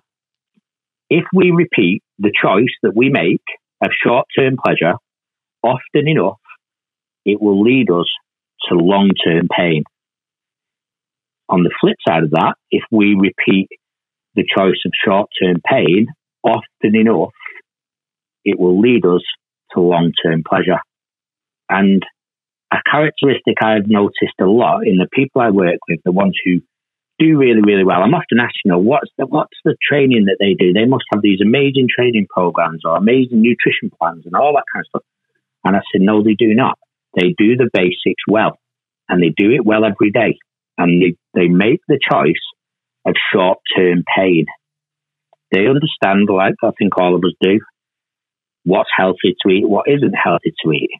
if 1.09 1.25
we 1.33 1.51
repeat 1.51 2.03
the 2.19 2.31
choice 2.31 2.73
that 2.83 2.95
we 2.95 3.09
make 3.09 3.43
of 3.83 3.91
short 4.05 4.27
term 4.37 4.55
pleasure 4.63 4.95
often 5.63 6.07
enough, 6.07 6.39
it 7.25 7.41
will 7.41 7.61
lead 7.61 7.89
us 7.91 8.07
to 8.69 8.75
long 8.75 9.11
term 9.25 9.47
pain. 9.55 9.83
On 11.49 11.63
the 11.63 11.73
flip 11.81 11.97
side 12.07 12.23
of 12.23 12.31
that, 12.31 12.55
if 12.69 12.83
we 12.91 13.15
repeat 13.19 13.67
the 14.35 14.43
choice 14.43 14.79
of 14.85 14.91
short 15.05 15.29
term 15.41 15.57
pain 15.65 16.07
often 16.43 16.95
enough, 16.95 17.33
it 18.45 18.59
will 18.59 18.79
lead 18.79 19.05
us 19.05 19.23
to 19.73 19.81
long 19.81 20.11
term 20.23 20.43
pleasure. 20.47 20.79
And 21.69 22.03
a 22.71 22.77
characteristic 22.89 23.57
I've 23.61 23.87
noticed 23.87 24.39
a 24.39 24.45
lot 24.45 24.87
in 24.87 24.97
the 24.97 25.07
people 25.11 25.41
I 25.41 25.49
work 25.49 25.79
with, 25.89 25.99
the 26.05 26.11
ones 26.11 26.37
who 26.45 26.61
do 27.19 27.37
really, 27.37 27.61
really 27.61 27.83
well. 27.83 28.01
I'm 28.01 28.13
often 28.13 28.39
asked, 28.39 28.59
you 28.65 28.71
know, 28.71 28.79
what's 28.79 29.11
the, 29.17 29.25
what's 29.27 29.57
the 29.63 29.75
training 29.87 30.25
that 30.25 30.37
they 30.39 30.53
do? 30.53 30.73
They 30.73 30.85
must 30.85 31.05
have 31.13 31.21
these 31.21 31.39
amazing 31.41 31.87
training 31.93 32.27
programs 32.29 32.81
or 32.85 32.97
amazing 32.97 33.41
nutrition 33.41 33.91
plans 33.99 34.25
and 34.25 34.35
all 34.35 34.53
that 34.53 34.63
kind 34.73 34.83
of 34.83 34.87
stuff. 34.87 35.03
And 35.63 35.75
I 35.75 35.79
said, 35.91 36.01
no, 36.01 36.23
they 36.23 36.33
do 36.33 36.53
not. 36.53 36.77
They 37.15 37.35
do 37.37 37.57
the 37.57 37.69
basics 37.73 38.23
well 38.27 38.57
and 39.09 39.21
they 39.21 39.29
do 39.35 39.51
it 39.51 39.65
well 39.65 39.85
every 39.85 40.11
day. 40.11 40.37
And 40.77 41.01
they, 41.01 41.15
they 41.33 41.47
make 41.47 41.81
the 41.87 41.99
choice 41.99 42.41
of 43.05 43.13
short 43.33 43.59
term 43.75 44.03
pain. 44.17 44.45
They 45.51 45.67
understand, 45.67 46.29
like 46.29 46.55
I 46.63 46.71
think 46.77 46.97
all 46.97 47.15
of 47.15 47.23
us 47.25 47.33
do, 47.41 47.59
what's 48.63 48.89
healthy 48.95 49.35
to 49.41 49.49
eat, 49.51 49.67
what 49.67 49.87
isn't 49.87 50.13
healthy 50.13 50.53
to 50.63 50.71
eat. 50.71 50.91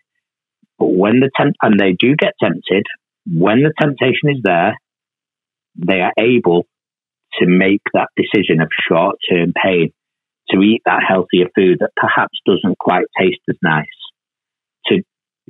But 0.78 0.88
when 0.88 1.20
the 1.20 1.32
temp- 1.36 1.56
and 1.62 1.80
they 1.80 1.94
do 1.94 2.16
get 2.16 2.34
tempted, 2.42 2.86
when 3.26 3.64
the 3.64 3.74
temptation 3.80 4.30
is 4.30 4.42
there, 4.44 4.78
they 5.76 6.02
are 6.02 6.14
able 6.20 6.66
to 7.40 7.46
make 7.48 7.82
that 7.94 8.10
decision 8.18 8.62
of 8.62 8.70
short 8.90 9.16
term 9.30 9.54
pain 9.64 9.94
to 10.50 10.62
eat 10.62 10.82
that 10.86 11.04
healthier 11.08 11.48
food 11.56 11.78
that 11.80 11.92
perhaps 11.96 12.38
doesn't 12.46 12.78
quite 12.78 13.06
taste 13.18 13.40
as 13.50 13.56
nice, 13.64 13.86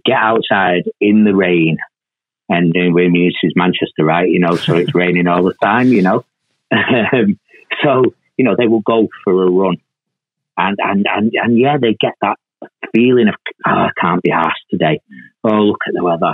get 0.05 0.17
outside 0.17 0.83
in 0.99 1.23
the 1.23 1.35
rain. 1.35 1.77
And 2.49 2.75
uh, 2.75 2.91
we 2.93 3.09
mean, 3.09 3.29
this 3.29 3.49
is 3.49 3.53
Manchester, 3.55 4.03
right? 4.03 4.29
You 4.29 4.39
know, 4.39 4.55
so 4.55 4.75
it's 4.75 4.93
raining 4.93 5.27
all 5.27 5.43
the 5.43 5.53
time, 5.63 5.89
you 5.89 6.01
know. 6.01 6.25
Um, 6.73 7.37
so, 7.83 8.03
you 8.37 8.45
know, 8.45 8.55
they 8.57 8.67
will 8.67 8.81
go 8.81 9.07
for 9.23 9.43
a 9.43 9.51
run. 9.51 9.75
And, 10.57 10.77
and, 10.81 11.05
and, 11.09 11.31
and 11.33 11.59
yeah, 11.59 11.77
they 11.81 11.97
get 11.99 12.15
that 12.21 12.37
feeling 12.93 13.27
of, 13.27 13.35
oh, 13.67 13.71
I 13.71 13.89
can't 13.99 14.21
be 14.21 14.31
asked 14.31 14.63
today. 14.69 15.01
Oh, 15.43 15.49
look 15.49 15.81
at 15.87 15.93
the 15.93 16.03
weather. 16.03 16.33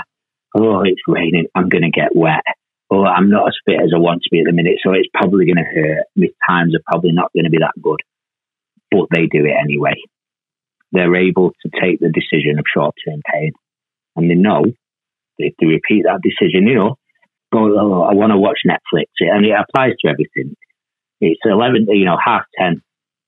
Oh, 0.55 0.81
it's 0.81 1.01
raining. 1.07 1.47
I'm 1.55 1.69
going 1.69 1.83
to 1.83 1.89
get 1.89 2.15
wet. 2.15 2.43
Oh, 2.89 3.03
I'm 3.03 3.29
not 3.29 3.47
as 3.47 3.55
fit 3.65 3.81
as 3.83 3.91
I 3.93 3.99
want 3.99 4.23
to 4.23 4.29
be 4.31 4.39
at 4.39 4.45
the 4.45 4.53
minute. 4.53 4.79
So 4.83 4.93
it's 4.93 5.09
probably 5.13 5.45
going 5.45 5.57
to 5.57 5.63
hurt. 5.63 6.05
My 6.15 6.27
times 6.47 6.75
are 6.75 6.83
probably 6.85 7.11
not 7.11 7.31
going 7.33 7.45
to 7.45 7.49
be 7.49 7.59
that 7.59 7.81
good. 7.81 7.99
But 8.91 9.07
they 9.11 9.25
do 9.25 9.45
it 9.45 9.55
anyway. 9.61 9.95
They're 10.91 11.15
able 11.15 11.51
to 11.51 11.69
take 11.81 11.99
the 11.99 12.11
decision 12.11 12.59
of 12.59 12.65
short 12.73 12.95
term 13.07 13.21
pain. 13.31 13.51
And 14.15 14.29
they 14.29 14.35
know 14.35 14.63
if 15.37 15.53
they 15.59 15.65
repeat 15.65 16.03
that 16.05 16.21
decision, 16.23 16.67
you 16.67 16.75
know, 16.75 16.95
go, 17.53 17.77
oh, 17.79 18.01
I 18.01 18.13
want 18.13 18.31
to 18.31 18.37
watch 18.37 18.59
Netflix. 18.65 19.05
And 19.19 19.45
it 19.45 19.51
applies 19.51 19.93
to 20.01 20.09
everything. 20.09 20.55
It's 21.19 21.41
11, 21.43 21.87
you 21.89 22.05
know, 22.05 22.17
half 22.23 22.43
10, 22.59 22.81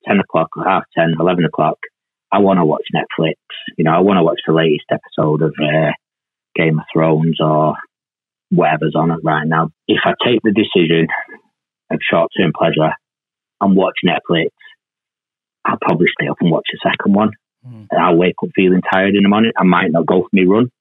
10 0.08 0.20
o'clock, 0.20 0.50
half 0.64 0.84
10, 0.98 1.16
11 1.20 1.46
o'clock 1.46 1.78
I 2.32 2.40
want 2.40 2.60
to 2.60 2.66
watch 2.66 2.86
Netflix. 2.94 3.36
You 3.78 3.86
know, 3.86 3.92
I 3.92 4.00
want 4.00 4.18
to 4.18 4.24
watch 4.24 4.40
the 4.46 4.54
latest 4.54 4.86
episode 4.92 5.42
of 5.42 5.54
uh, 5.60 5.92
Game 6.56 6.80
of 6.80 6.86
Thrones 6.94 7.38
or 7.40 7.74
whatever's 8.50 8.96
on 8.96 9.12
it 9.12 9.20
right 9.24 9.48
now. 9.48 9.70
If 9.88 10.00
I 10.06 10.14
take 10.24 10.42
the 10.44 10.54
decision 10.54 11.08
of 11.92 12.00
short 12.08 12.30
term 12.38 12.52
pleasure 12.56 12.94
and 13.62 13.76
watch 13.76 13.96
Netflix, 14.06 14.50
I'll 15.66 15.80
probably 15.82 16.08
stay 16.20 16.30
up 16.30 16.38
and 16.40 16.52
watch 16.52 16.68
the 16.72 16.80
second 16.84 17.14
one. 17.14 17.32
Mm. 17.66 17.88
And 17.92 18.02
I'll 18.02 18.16
wake 18.16 18.36
up 18.42 18.50
feeling 18.56 18.82
tired 18.82 19.16
in 19.16 19.24
the 19.24 19.30
morning. 19.30 19.52
I 19.58 19.64
might 19.64 19.92
not 19.92 20.06
go 20.06 20.22
for 20.22 20.30
my 20.34 20.44
run. 20.48 20.72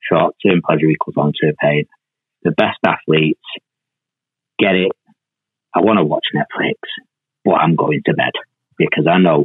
Short 0.00 0.34
term 0.44 0.60
pleasure 0.64 0.86
equals 0.86 1.16
long 1.16 1.32
term 1.32 1.54
pain. 1.60 1.84
The 2.42 2.52
best 2.52 2.78
athletes 2.86 3.40
get 4.58 4.74
it. 4.74 4.92
I 5.74 5.80
want 5.80 5.98
to 5.98 6.04
watch 6.04 6.26
Netflix, 6.34 6.74
but 7.44 7.54
I'm 7.54 7.74
going 7.74 8.02
to 8.06 8.14
bed 8.14 8.32
because 8.78 9.06
I 9.10 9.18
know 9.18 9.44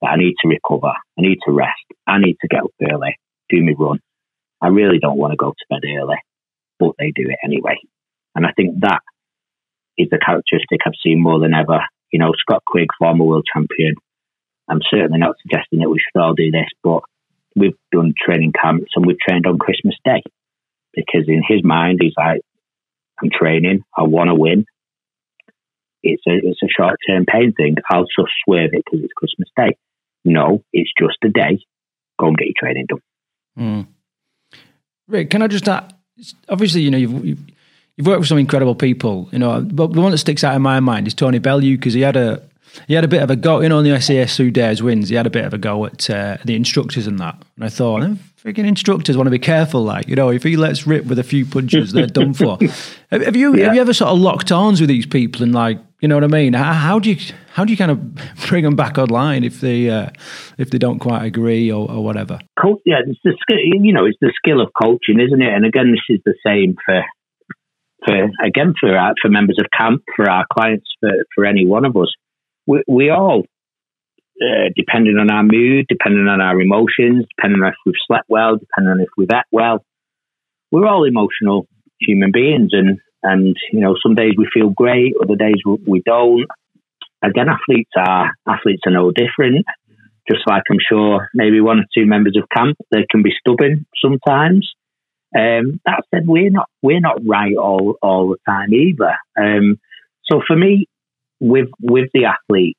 that 0.00 0.08
I 0.08 0.16
need 0.16 0.34
to 0.42 0.48
recover. 0.48 0.92
I 1.18 1.20
need 1.20 1.38
to 1.46 1.52
rest. 1.52 1.84
I 2.06 2.18
need 2.18 2.36
to 2.40 2.48
get 2.48 2.64
up 2.64 2.72
early, 2.82 3.16
do 3.48 3.62
my 3.62 3.72
run. 3.78 4.00
I 4.60 4.68
really 4.68 4.98
don't 4.98 5.18
want 5.18 5.32
to 5.32 5.36
go 5.36 5.50
to 5.50 5.66
bed 5.68 5.88
early, 5.88 6.16
but 6.78 6.92
they 6.98 7.12
do 7.14 7.28
it 7.28 7.38
anyway. 7.44 7.76
And 8.34 8.46
I 8.46 8.52
think 8.56 8.80
that 8.80 9.00
is 9.96 10.08
the 10.10 10.18
characteristic 10.18 10.80
I've 10.86 10.92
seen 11.02 11.22
more 11.22 11.38
than 11.38 11.54
ever 11.54 11.80
You 12.12 12.18
know, 12.18 12.32
Scott 12.38 12.62
Quigg, 12.66 12.88
former 12.98 13.24
world 13.24 13.46
champion. 13.52 13.94
I'm 14.70 14.80
certainly 14.88 15.18
not 15.18 15.36
suggesting 15.42 15.80
that 15.80 15.90
we 15.90 15.98
should 15.98 16.20
all 16.20 16.34
do 16.34 16.50
this, 16.50 16.68
but 16.82 17.02
we've 17.56 17.76
done 17.90 18.14
training 18.16 18.52
camps 18.52 18.92
and 18.94 19.04
we've 19.04 19.18
trained 19.18 19.46
on 19.46 19.58
Christmas 19.58 19.96
Day 20.04 20.22
because 20.94 21.24
in 21.26 21.42
his 21.46 21.64
mind, 21.64 21.98
he's 22.00 22.14
like, 22.16 22.40
I'm 23.22 23.30
training, 23.30 23.82
I 23.96 24.04
want 24.04 24.28
to 24.28 24.34
win. 24.34 24.64
It's 26.02 26.22
a 26.26 26.32
it's 26.32 26.62
a 26.62 26.68
short 26.68 26.96
term 27.06 27.26
pain 27.26 27.52
thing. 27.52 27.76
I'll 27.90 28.04
just 28.04 28.32
swerve 28.44 28.70
it 28.72 28.84
because 28.84 29.04
it's 29.04 29.12
Christmas 29.12 29.48
Day. 29.56 29.76
No, 30.24 30.62
it's 30.72 30.90
just 30.98 31.18
a 31.24 31.28
day. 31.28 31.58
Go 32.18 32.28
and 32.28 32.38
get 32.38 32.46
your 32.46 32.54
training 32.58 32.86
done. 32.88 33.00
Mm. 33.58 33.86
Rick, 35.08 35.30
can 35.30 35.42
I 35.42 35.48
just 35.48 35.68
add? 35.68 35.94
Obviously, 36.48 36.82
you 36.82 36.90
know 36.90 36.98
you've, 36.98 37.24
you've 37.24 37.40
you've 37.96 38.06
worked 38.06 38.20
with 38.20 38.28
some 38.28 38.38
incredible 38.38 38.74
people, 38.74 39.28
you 39.32 39.38
know. 39.38 39.60
But 39.60 39.92
the 39.92 40.00
one 40.00 40.12
that 40.12 40.18
sticks 40.18 40.42
out 40.42 40.56
in 40.56 40.62
my 40.62 40.80
mind 40.80 41.06
is 41.06 41.12
Tony 41.12 41.38
Bellew 41.38 41.76
because 41.76 41.92
he 41.92 42.00
had 42.00 42.16
a 42.16 42.42
he 42.88 42.94
had 42.94 43.04
a 43.04 43.08
bit 43.08 43.22
of 43.22 43.30
a 43.30 43.36
go, 43.36 43.60
you 43.60 43.68
know, 43.68 43.78
on 43.78 43.84
the 43.84 44.00
SAS 44.00 44.36
who 44.36 44.50
dares 44.50 44.82
wins. 44.82 45.08
He 45.08 45.14
had 45.14 45.26
a 45.26 45.30
bit 45.30 45.44
of 45.44 45.54
a 45.54 45.58
go 45.58 45.86
at 45.86 46.08
uh, 46.10 46.38
the 46.44 46.54
instructors 46.54 47.06
and 47.06 47.18
that. 47.18 47.40
And 47.56 47.64
I 47.64 47.68
thought, 47.68 48.02
eh, 48.02 48.14
freaking 48.42 48.66
instructors 48.66 49.16
want 49.16 49.26
to 49.26 49.30
be 49.30 49.38
careful, 49.38 49.82
like 49.82 50.08
you 50.08 50.16
know, 50.16 50.30
if 50.30 50.42
he 50.42 50.56
lets 50.56 50.86
rip 50.86 51.04
with 51.06 51.18
a 51.18 51.24
few 51.24 51.44
punches, 51.44 51.92
they're 51.92 52.06
done 52.20 52.34
for. 52.34 52.58
have, 53.10 53.22
have, 53.22 53.36
you 53.36 53.56
yeah. 53.56 53.66
have 53.66 53.74
you 53.74 53.80
ever 53.80 53.92
sort 53.92 54.10
of 54.10 54.18
locked 54.18 54.50
arms 54.52 54.80
with 54.80 54.88
these 54.88 55.06
people 55.06 55.42
and 55.42 55.54
like, 55.54 55.78
you 56.00 56.08
know 56.08 56.16
what 56.16 56.24
I 56.24 56.28
mean? 56.28 56.54
How, 56.54 56.72
how 56.72 56.98
do 56.98 57.10
you 57.10 57.16
how 57.52 57.64
do 57.64 57.72
you 57.72 57.76
kind 57.76 57.90
of 57.90 58.14
bring 58.48 58.64
them 58.64 58.76
back 58.76 58.98
online 58.98 59.44
if 59.44 59.60
they 59.60 59.90
uh, 59.90 60.10
if 60.58 60.70
they 60.70 60.78
don't 60.78 60.98
quite 60.98 61.24
agree 61.24 61.70
or, 61.70 61.90
or 61.90 62.02
whatever? 62.02 62.38
yeah, 62.84 63.00
it's 63.06 63.20
the 63.24 63.36
skill, 63.40 63.58
you 63.58 63.92
know, 63.92 64.06
it's 64.06 64.18
the 64.20 64.32
skill 64.36 64.60
of 64.60 64.68
coaching, 64.80 65.20
isn't 65.20 65.42
it? 65.42 65.52
And 65.52 65.64
again, 65.64 65.92
this 65.92 66.16
is 66.16 66.20
the 66.24 66.34
same 66.44 66.76
for 66.84 67.02
for 68.06 68.30
again 68.44 68.74
for 68.80 68.96
our, 68.96 69.14
for 69.20 69.28
members 69.28 69.58
of 69.60 69.66
camp, 69.76 70.02
for 70.16 70.30
our 70.30 70.46
clients, 70.52 70.86
for 71.00 71.10
for 71.34 71.44
any 71.44 71.66
one 71.66 71.84
of 71.84 71.96
us. 71.96 72.12
We, 72.70 72.84
we 72.86 73.10
all, 73.10 73.42
uh, 74.40 74.68
depending 74.76 75.16
on 75.16 75.28
our 75.28 75.42
mood, 75.42 75.86
depending 75.88 76.28
on 76.28 76.40
our 76.40 76.60
emotions, 76.60 77.26
depending 77.36 77.60
on 77.62 77.70
if 77.70 77.74
we've 77.84 78.06
slept 78.06 78.26
well, 78.28 78.58
depending 78.58 78.92
on 78.92 79.00
if 79.00 79.08
we've 79.16 79.28
ate 79.32 79.50
well, 79.50 79.84
we're 80.70 80.86
all 80.86 81.04
emotional 81.04 81.66
human 82.00 82.30
beings, 82.32 82.70
and 82.70 83.00
and 83.24 83.56
you 83.72 83.80
know 83.80 83.96
some 84.00 84.14
days 84.14 84.34
we 84.38 84.46
feel 84.54 84.70
great, 84.70 85.14
other 85.20 85.34
days 85.34 85.56
we 85.66 86.00
don't. 86.06 86.46
Again, 87.24 87.48
athletes 87.48 87.90
are 87.98 88.30
athletes 88.48 88.82
are 88.86 88.92
no 88.92 89.10
different. 89.10 89.66
Just 90.30 90.46
like 90.46 90.62
I'm 90.70 90.78
sure 90.88 91.28
maybe 91.34 91.60
one 91.60 91.80
or 91.80 91.86
two 91.92 92.06
members 92.06 92.36
of 92.40 92.48
camp, 92.56 92.76
they 92.92 93.04
can 93.10 93.24
be 93.24 93.32
stubborn 93.40 93.84
sometimes. 94.00 94.70
Um, 95.36 95.80
that 95.86 96.04
said, 96.14 96.28
we're 96.28 96.50
not 96.50 96.68
we're 96.82 97.00
not 97.00 97.18
right 97.26 97.56
all 97.56 97.96
all 98.00 98.28
the 98.28 98.38
time 98.48 98.72
either. 98.72 99.16
Um, 99.36 99.80
so 100.30 100.40
for 100.46 100.54
me, 100.54 100.86
with 101.40 101.68
with 101.80 102.10
the 102.14 102.26
athletes, 102.26 102.78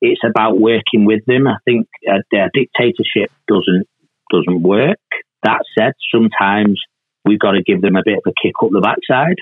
it's 0.00 0.20
about 0.24 0.58
working 0.58 1.04
with 1.04 1.24
them. 1.26 1.46
I 1.46 1.56
think 1.64 1.88
a, 2.06 2.22
a 2.36 2.50
dictatorship 2.52 3.30
doesn't 3.48 3.86
doesn't 4.32 4.62
work. 4.62 4.98
That 5.42 5.60
said, 5.78 5.92
sometimes 6.12 6.80
we've 7.24 7.38
got 7.38 7.52
to 7.52 7.62
give 7.62 7.82
them 7.82 7.96
a 7.96 8.02
bit 8.04 8.18
of 8.18 8.24
a 8.26 8.32
kick 8.40 8.54
up 8.62 8.70
the 8.70 8.80
backside. 8.80 9.36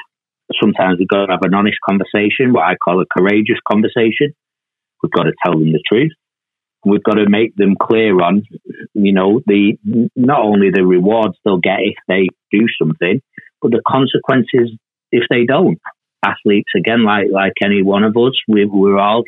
Sometimes 0.60 0.98
we've 0.98 1.08
got 1.08 1.26
to 1.26 1.32
have 1.32 1.44
an 1.44 1.54
honest 1.54 1.78
conversation, 1.88 2.52
what 2.52 2.64
I 2.64 2.74
call 2.76 3.00
a 3.00 3.06
courageous 3.06 3.58
conversation. 3.66 4.34
We've 5.02 5.12
got 5.12 5.24
to 5.24 5.32
tell 5.44 5.52
them 5.52 5.72
the 5.72 5.82
truth. 5.86 6.12
We've 6.84 7.02
got 7.02 7.14
to 7.14 7.28
make 7.28 7.54
them 7.54 7.76
clear 7.80 8.20
on, 8.20 8.42
you 8.94 9.12
know, 9.12 9.40
the 9.46 9.78
not 10.16 10.40
only 10.40 10.70
the 10.70 10.84
rewards 10.84 11.38
they'll 11.44 11.58
get 11.58 11.78
if 11.80 11.94
they 12.08 12.28
do 12.50 12.66
something, 12.80 13.22
but 13.60 13.70
the 13.70 13.82
consequences 13.86 14.76
if 15.12 15.24
they 15.30 15.44
don't. 15.44 15.78
Athletes, 16.24 16.70
again, 16.76 17.04
like 17.04 17.26
like 17.32 17.54
any 17.64 17.82
one 17.82 18.04
of 18.04 18.16
us, 18.16 18.32
we, 18.48 18.64
we're 18.64 18.98
all 18.98 19.24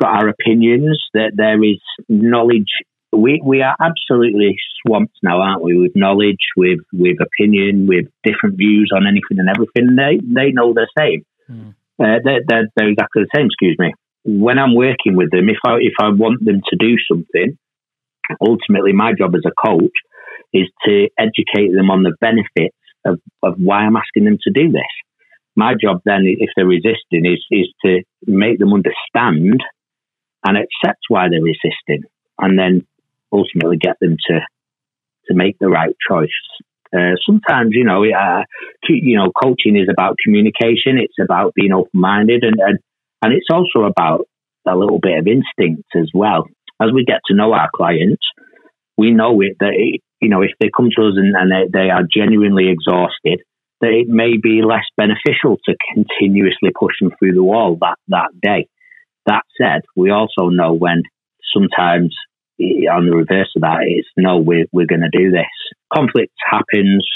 got 0.00 0.22
our 0.22 0.28
opinions. 0.28 1.00
That 1.14 1.32
there 1.36 1.62
is 1.62 1.80
knowledge. 2.08 2.72
We 3.12 3.40
we 3.44 3.62
are 3.62 3.76
absolutely 3.80 4.56
swamped 4.80 5.16
now, 5.22 5.40
aren't 5.40 5.62
we? 5.62 5.78
With 5.78 5.92
knowledge, 5.94 6.44
with 6.56 6.80
with 6.92 7.16
opinion, 7.20 7.86
with 7.86 8.06
different 8.24 8.56
views 8.56 8.90
on 8.94 9.06
anything 9.06 9.38
and 9.38 9.48
everything. 9.48 9.96
They 9.96 10.18
they 10.22 10.52
know 10.52 10.72
the 10.72 10.88
same. 10.98 11.24
Mm. 11.50 11.74
Uh, 12.00 12.20
they're, 12.22 12.42
they're, 12.46 12.68
they're 12.76 12.90
exactly 12.90 13.24
the 13.24 13.30
same. 13.34 13.46
Excuse 13.46 13.76
me 13.78 13.92
when 14.28 14.58
I'm 14.58 14.74
working 14.74 15.16
with 15.16 15.30
them, 15.30 15.48
if 15.48 15.56
I 15.66 15.76
if 15.80 15.94
I 16.00 16.10
want 16.10 16.44
them 16.44 16.60
to 16.68 16.76
do 16.76 16.96
something, 17.10 17.56
ultimately 18.40 18.92
my 18.92 19.12
job 19.18 19.34
as 19.34 19.44
a 19.46 19.66
coach 19.66 19.96
is 20.52 20.68
to 20.86 21.08
educate 21.18 21.72
them 21.74 21.90
on 21.90 22.02
the 22.02 22.14
benefits 22.20 22.76
of, 23.06 23.20
of 23.42 23.54
why 23.58 23.78
I'm 23.80 23.96
asking 23.96 24.24
them 24.24 24.38
to 24.42 24.52
do 24.52 24.70
this. 24.70 24.82
My 25.58 25.72
job 25.74 26.02
then, 26.04 26.22
if 26.24 26.50
they're 26.54 26.74
resisting, 26.78 27.26
is 27.34 27.44
is 27.50 27.68
to 27.84 28.02
make 28.26 28.60
them 28.60 28.72
understand 28.72 29.60
and 30.46 30.56
accept 30.56 31.00
why 31.08 31.26
they're 31.28 31.42
resisting, 31.42 32.08
and 32.38 32.56
then 32.56 32.86
ultimately 33.32 33.76
get 33.76 33.96
them 34.00 34.16
to 34.28 34.36
to 35.26 35.34
make 35.34 35.56
the 35.58 35.68
right 35.68 35.96
choice. 36.08 36.38
Uh, 36.96 37.14
sometimes, 37.26 37.70
you 37.72 37.84
know, 37.84 38.04
uh, 38.04 38.42
you 38.88 39.16
know, 39.18 39.32
coaching 39.32 39.76
is 39.76 39.88
about 39.90 40.16
communication. 40.24 40.96
It's 40.96 41.18
about 41.20 41.54
being 41.54 41.72
open 41.72 42.00
minded, 42.00 42.44
and, 42.44 42.58
and 42.60 42.78
and 43.22 43.32
it's 43.34 43.50
also 43.52 43.84
about 43.84 44.28
a 44.64 44.76
little 44.76 45.00
bit 45.00 45.18
of 45.18 45.26
instinct 45.26 45.90
as 45.96 46.08
well. 46.14 46.46
As 46.80 46.92
we 46.94 47.04
get 47.04 47.20
to 47.26 47.34
know 47.34 47.52
our 47.52 47.68
clients, 47.74 48.24
we 48.96 49.10
know 49.10 49.40
it 49.40 49.56
that, 49.58 49.72
it, 49.74 50.02
you 50.20 50.28
know, 50.28 50.42
if 50.42 50.52
they 50.60 50.70
come 50.76 50.90
to 50.94 51.02
us 51.08 51.14
and, 51.16 51.34
and 51.34 51.50
they, 51.50 51.64
they 51.72 51.90
are 51.90 52.04
genuinely 52.04 52.68
exhausted, 52.68 53.40
that 53.80 53.90
it 53.90 54.08
may 54.08 54.36
be 54.36 54.62
less 54.62 54.84
beneficial 54.96 55.58
to 55.64 55.76
continuously 55.94 56.70
push 56.78 56.94
them 57.00 57.12
through 57.18 57.34
the 57.34 57.42
wall 57.42 57.76
that, 57.80 57.96
that 58.08 58.30
day. 58.42 58.68
That 59.26 59.42
said, 59.60 59.82
we 59.96 60.10
also 60.10 60.48
know 60.48 60.72
when 60.72 61.02
sometimes 61.54 62.14
on 62.60 63.06
the 63.06 63.16
reverse 63.16 63.52
of 63.54 63.62
that, 63.62 63.82
it's 63.82 64.08
no, 64.16 64.38
we're, 64.38 64.66
we're 64.72 64.86
going 64.86 65.08
to 65.08 65.16
do 65.16 65.30
this. 65.30 65.46
Conflict 65.92 66.32
happens. 66.50 67.06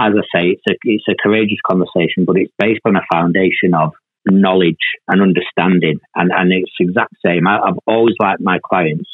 As 0.00 0.12
I 0.12 0.38
say, 0.38 0.48
it's 0.48 0.62
a, 0.68 0.74
it's 0.84 1.04
a 1.08 1.14
courageous 1.22 1.58
conversation, 1.66 2.24
but 2.26 2.36
it's 2.36 2.52
based 2.58 2.80
on 2.84 2.96
a 2.96 3.06
foundation 3.12 3.74
of 3.74 3.92
knowledge 4.26 4.76
and 5.08 5.22
understanding. 5.22 6.00
And, 6.14 6.30
and 6.34 6.52
it's 6.52 6.72
exact 6.80 7.14
same. 7.24 7.46
I, 7.46 7.58
I've 7.58 7.78
always 7.86 8.16
liked 8.20 8.40
my 8.40 8.58
clients, 8.64 9.08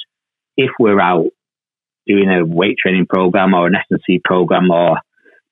if 0.56 0.70
we're 0.78 1.00
out 1.00 1.26
doing 2.06 2.28
a 2.28 2.44
weight 2.44 2.76
training 2.82 3.06
program 3.08 3.54
or 3.54 3.66
an 3.66 3.74
S&C 3.76 4.20
program, 4.24 4.70
or 4.70 4.98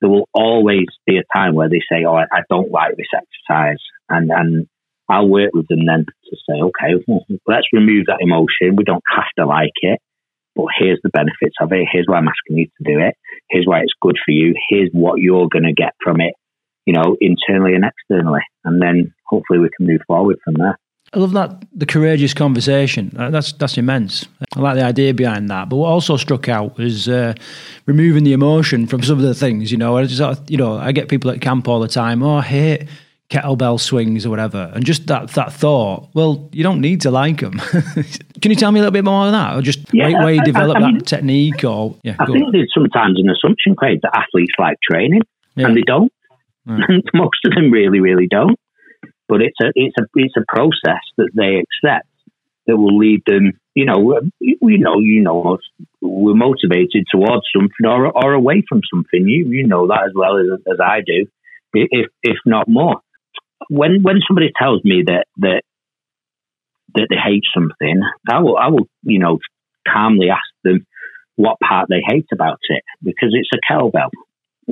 there 0.01 0.11
will 0.11 0.29
always 0.33 0.87
be 1.07 1.19
a 1.19 1.39
time 1.39 1.55
where 1.55 1.69
they 1.69 1.81
say, 1.91 2.05
"Oh, 2.07 2.15
I, 2.15 2.25
I 2.33 2.43
don't 2.49 2.71
like 2.71 2.97
this 2.97 3.13
exercise," 3.13 3.83
and 4.09 4.31
and 4.31 4.67
I'll 5.09 5.29
work 5.29 5.51
with 5.55 5.67
them 5.69 5.87
then 5.87 6.05
to 6.07 6.37
say, 6.49 6.61
"Okay, 6.61 7.03
well, 7.07 7.25
let's 7.47 7.67
remove 7.73 8.07
that 8.07 8.21
emotion. 8.21 8.77
We 8.77 8.85
don't 8.85 9.05
have 9.09 9.31
to 9.39 9.47
like 9.47 9.77
it, 9.83 10.01
but 10.55 10.67
here's 10.79 11.01
the 11.03 11.11
benefits 11.11 11.57
of 11.61 11.73
it. 11.73 11.89
Here's 11.91 12.07
why 12.07 12.19
I'm 12.19 12.29
asking 12.29 12.59
you 12.59 12.67
to 12.67 12.85
do 12.85 13.01
it. 13.01 13.15
Here's 13.51 13.67
why 13.67 13.81
it's 13.81 13.95
good 14.01 14.17
for 14.25 14.33
you. 14.33 14.55
Here's 14.69 14.91
what 14.93 15.21
you're 15.21 15.49
going 15.49 15.65
to 15.65 15.73
get 15.73 15.95
from 16.03 16.21
it 16.21 16.35
you 16.89 16.95
know, 16.95 17.19
internally 17.21 17.75
and 17.75 17.85
externally. 17.85 18.41
And 18.65 18.81
then 18.81 19.13
hopefully 19.27 19.59
we 19.59 19.69
can 19.77 19.87
move 19.87 20.01
forward 20.07 20.39
from 20.43 20.55
there. 20.55 20.79
I 21.15 21.19
love 21.19 21.33
that 21.33 21.65
the 21.73 21.87
courageous 21.87 22.35
conversation. 22.35 23.15
Uh, 23.17 23.31
that's 23.31 23.53
that's 23.53 23.79
immense. 23.79 24.27
I 24.55 24.61
like 24.61 24.77
the 24.77 24.85
idea 24.85 25.15
behind 25.15 25.49
that. 25.51 25.69
But 25.69 25.77
what 25.77 25.89
also 25.89 26.17
struck 26.17 26.49
out 26.49 26.77
was 26.77 27.09
uh, 27.09 27.35
removing 27.87 28.25
the 28.25 28.35
emotion 28.35 28.87
from 28.87 29.03
some 29.03 29.17
of 29.19 29.25
the 29.25 29.35
things. 29.35 29.73
You 29.73 29.79
know, 29.79 29.97
I 29.97 30.05
just 30.05 30.51
you 30.51 30.59
know 30.59 30.77
I 30.77 30.93
get 30.93 31.09
people 31.09 31.31
at 31.31 31.41
camp 31.41 31.67
all 31.67 31.81
the 31.81 31.89
time. 31.89 32.23
Oh, 32.23 32.37
I 32.37 32.43
hate 32.43 32.89
kettlebell 33.31 33.81
swings 33.81 34.27
or 34.27 34.31
whatever, 34.31 34.71
and 34.75 34.85
just 34.85 35.07
that 35.07 35.31
that 35.31 35.53
thought. 35.53 36.09
Well, 36.13 36.51
you 36.53 36.63
don't 36.63 36.81
need 36.81 37.01
to 37.03 37.11
like 37.11 37.41
them. 37.41 37.59
Can 38.43 38.51
you 38.51 38.55
tell 38.57 38.71
me 38.71 38.81
a 38.81 38.83
little 38.83 38.93
bit 38.93 39.05
more 39.05 39.27
on 39.27 39.33
that, 39.33 39.57
or 39.57 39.63
just 39.63 39.81
yeah, 39.95 40.09
where, 40.09 40.25
where 40.25 40.35
you 40.35 40.45
develop 40.45 40.77
I, 40.77 40.89
I 40.89 40.93
that 40.93 41.07
technique? 41.07 41.65
Or 41.65 41.97
yeah, 42.03 42.17
I 42.19 42.27
think 42.27 42.45
on. 42.45 42.53
there's 42.53 42.71
sometimes 42.75 43.19
an 43.19 43.31
assumption 43.31 43.77
created 43.77 44.01
that 44.03 44.15
athletes 44.15 44.53
like 44.59 44.77
training, 44.83 45.23
yeah. 45.55 45.67
and 45.67 45.77
they 45.77 45.83
don't. 45.83 46.13
Most 47.15 47.39
of 47.47 47.55
them 47.55 47.71
really, 47.71 48.01
really 48.01 48.27
don't. 48.27 48.59
But 49.29 49.43
it's 49.43 49.59
a 49.61 49.71
it's 49.75 49.95
a 50.01 50.05
it's 50.15 50.35
a 50.37 50.45
process 50.49 51.03
that 51.19 51.31
they 51.35 51.63
accept 51.63 52.09
that 52.67 52.77
will 52.77 52.97
lead 52.97 53.23
them. 53.27 53.59
You 53.75 53.85
know, 53.85 54.17
uh, 54.17 54.21
you 54.41 54.79
know, 54.79 54.99
you 54.99 55.23
know, 55.23 55.59
we're 56.01 56.35
motivated 56.35 57.05
towards 57.11 57.47
something 57.55 57.87
or 57.87 58.07
or 58.07 58.33
away 58.33 58.63
from 58.69 58.81
something. 58.93 59.27
You 59.29 59.49
you 59.49 59.67
know 59.67 59.87
that 59.89 60.05
as 60.07 60.13
well 60.15 60.39
as 60.39 60.61
as 60.67 60.79
I 60.81 61.01
do, 61.05 61.27
if 61.75 62.07
if 62.23 62.37
not 62.47 62.69
more. 62.69 63.01
When 63.69 64.03
when 64.03 64.21
somebody 64.27 64.51
tells 64.59 64.83
me 64.85 65.03
that 65.07 65.27
that 65.39 65.63
that 66.95 67.07
they 67.11 67.17
hate 67.17 67.45
something, 67.55 68.01
I 68.31 68.41
will 68.41 68.57
I 68.57 68.69
will 68.69 68.89
you 69.03 69.19
know 69.19 69.39
calmly 69.87 70.31
ask 70.31 70.49
them 70.65 70.87
what 71.37 71.61
part 71.61 71.89
they 71.89 72.03
hate 72.05 72.27
about 72.33 72.59
it 72.69 72.83
because 73.03 73.33
it's 73.33 73.51
a 73.53 73.73
kettlebell 73.73 74.11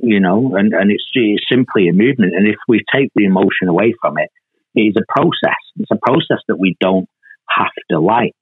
you 0.03 0.21
know, 0.21 0.57
and, 0.57 0.75
and 0.75 0.90
it's, 0.90 1.05
it's 1.14 1.45
simply 1.51 1.88
a 1.88 1.92
movement. 1.92 2.35
And 2.35 2.47
if 2.47 2.57
we 2.69 2.85
take 2.95 3.11
the 3.14 3.25
emotion 3.25 3.69
away 3.69 3.95
from 4.01 4.19
it 4.19 4.31
is 4.77 4.95
a 4.97 5.05
process. 5.09 5.59
It's 5.77 5.91
a 5.91 5.99
process 6.05 6.43
that 6.49 6.59
we 6.59 6.77
don't 6.81 7.09
have 7.49 7.73
to 7.91 8.01
like. 8.01 8.35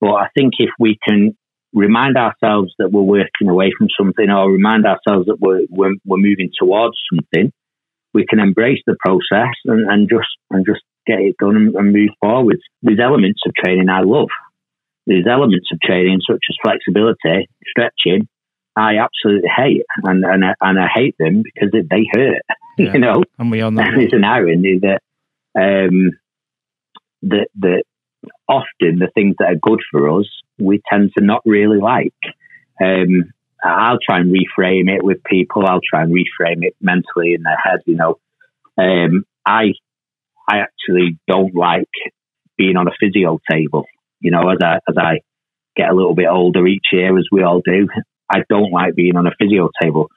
But 0.00 0.12
I 0.12 0.28
think 0.34 0.54
if 0.58 0.70
we 0.78 0.98
can 1.06 1.36
remind 1.72 2.16
ourselves 2.16 2.72
that 2.78 2.90
we're 2.90 3.02
working 3.02 3.48
away 3.48 3.70
from 3.76 3.88
something 3.98 4.28
or 4.30 4.50
remind 4.50 4.86
ourselves 4.86 5.26
that 5.26 5.38
we're, 5.40 5.66
we're, 5.68 5.94
we're 6.04 6.16
moving 6.16 6.50
towards 6.58 6.96
something, 7.12 7.52
we 8.12 8.26
can 8.26 8.40
embrace 8.40 8.80
the 8.86 8.96
process 8.98 9.54
and, 9.66 9.88
and 9.88 10.08
just 10.08 10.28
and 10.50 10.66
just 10.66 10.82
get 11.06 11.20
it 11.20 11.36
done 11.38 11.56
and, 11.56 11.74
and 11.74 11.92
move 11.92 12.10
forward. 12.20 12.58
There's 12.82 12.98
elements 13.00 13.40
of 13.46 13.54
training 13.54 13.88
I 13.88 14.00
love. 14.02 14.30
There's 15.06 15.26
elements 15.30 15.68
of 15.72 15.80
training 15.80 16.18
such 16.28 16.42
as 16.50 16.56
flexibility, 16.62 17.48
stretching, 17.68 18.26
I 18.76 18.94
absolutely 18.98 19.50
hate, 19.54 19.84
and 20.04 20.24
and 20.24 20.44
I, 20.44 20.54
and 20.60 20.78
I 20.78 20.86
hate 20.92 21.16
them 21.18 21.42
because 21.42 21.70
they 21.72 22.06
hurt. 22.12 22.42
Yeah. 22.78 22.94
You 22.94 23.00
know, 23.00 23.24
and 23.38 23.50
we 23.50 23.60
on 23.60 23.74
that. 23.74 23.92
It's 23.98 24.14
an 24.14 24.24
irony 24.24 24.78
that 24.80 25.00
um, 25.58 26.10
that 27.22 27.48
that 27.58 27.84
often 28.48 28.98
the 28.98 29.10
things 29.14 29.36
that 29.38 29.48
are 29.52 29.60
good 29.60 29.80
for 29.90 30.20
us 30.20 30.26
we 30.60 30.82
tend 30.90 31.10
to 31.16 31.24
not 31.24 31.42
really 31.44 31.78
like. 31.78 32.14
Um, 32.82 33.32
I'll 33.64 33.98
try 33.98 34.20
and 34.20 34.32
reframe 34.32 34.88
it 34.88 35.04
with 35.04 35.22
people. 35.24 35.66
I'll 35.66 35.80
try 35.80 36.02
and 36.02 36.12
reframe 36.12 36.62
it 36.62 36.74
mentally 36.80 37.34
in 37.34 37.42
their 37.42 37.58
head. 37.62 37.80
You 37.86 37.96
know, 37.96 38.18
um, 38.78 39.24
I 39.46 39.72
I 40.48 40.58
actually 40.58 41.18
don't 41.28 41.54
like 41.54 41.88
being 42.56 42.76
on 42.76 42.88
a 42.88 42.92
physio 42.98 43.38
table. 43.50 43.86
You 44.20 44.30
know, 44.30 44.48
as 44.50 44.58
I 44.62 44.76
as 44.88 44.96
I 44.96 45.20
get 45.76 45.90
a 45.90 45.94
little 45.94 46.14
bit 46.14 46.28
older 46.30 46.66
each 46.66 46.86
year, 46.92 47.16
as 47.18 47.26
we 47.30 47.42
all 47.42 47.60
do, 47.64 47.88
I 48.32 48.42
don't 48.48 48.72
like 48.72 48.94
being 48.94 49.16
on 49.16 49.26
a 49.26 49.32
physio 49.38 49.70
table. 49.80 50.08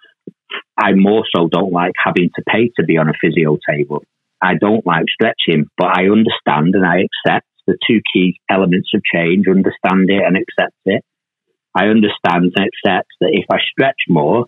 I 0.77 0.93
more 0.93 1.23
so 1.35 1.47
don't 1.47 1.71
like 1.71 1.93
having 2.01 2.29
to 2.35 2.43
pay 2.47 2.71
to 2.77 2.85
be 2.85 2.97
on 2.97 3.09
a 3.09 3.13
physio 3.19 3.57
table. 3.69 4.03
I 4.43 4.55
don't 4.59 4.85
like 4.85 5.05
stretching, 5.07 5.65
but 5.77 5.87
I 5.87 6.03
understand 6.11 6.75
and 6.75 6.85
I 6.85 7.07
accept 7.07 7.47
the 7.65 7.77
two 7.87 8.01
key 8.13 8.39
elements 8.49 8.89
of 8.93 9.01
change, 9.03 9.45
understand 9.47 10.09
it 10.09 10.21
and 10.25 10.35
accept 10.35 10.75
it. 10.85 11.01
I 11.75 11.85
understand 11.85 12.51
and 12.55 12.67
accept 12.67 13.07
that 13.21 13.31
if 13.31 13.45
I 13.51 13.57
stretch 13.71 14.03
more, 14.09 14.45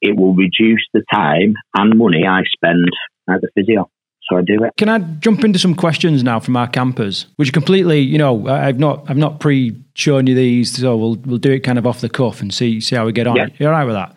it 0.00 0.16
will 0.16 0.34
reduce 0.34 0.86
the 0.94 1.02
time 1.12 1.54
and 1.76 1.98
money 1.98 2.22
I 2.26 2.42
spend 2.56 2.86
at 3.28 3.40
the 3.40 3.50
physio 3.54 3.90
so 4.30 4.36
I 4.36 4.42
do 4.42 4.62
it. 4.64 4.72
Can 4.78 4.88
I 4.88 4.98
jump 4.98 5.44
into 5.44 5.58
some 5.58 5.74
questions 5.74 6.22
now 6.22 6.38
from 6.40 6.56
our 6.56 6.68
campers, 6.68 7.26
which 7.36 7.52
completely, 7.52 8.00
you 8.00 8.16
know, 8.16 8.46
I've 8.46 8.78
not, 8.78 9.10
I've 9.10 9.16
not 9.16 9.40
pre 9.40 9.76
shown 9.94 10.26
you 10.26 10.34
these, 10.34 10.76
so 10.76 10.96
we'll 10.96 11.16
we'll 11.26 11.38
do 11.38 11.50
it 11.52 11.60
kind 11.60 11.78
of 11.78 11.86
off 11.86 12.00
the 12.00 12.08
cuff 12.08 12.40
and 12.40 12.54
see 12.54 12.80
see 12.80 12.96
how 12.96 13.04
we 13.04 13.12
get 13.12 13.26
on. 13.26 13.36
Yeah. 13.36 13.46
You're 13.58 13.72
all 13.72 13.78
right 13.78 13.84
with 13.84 13.94
that? 13.94 14.10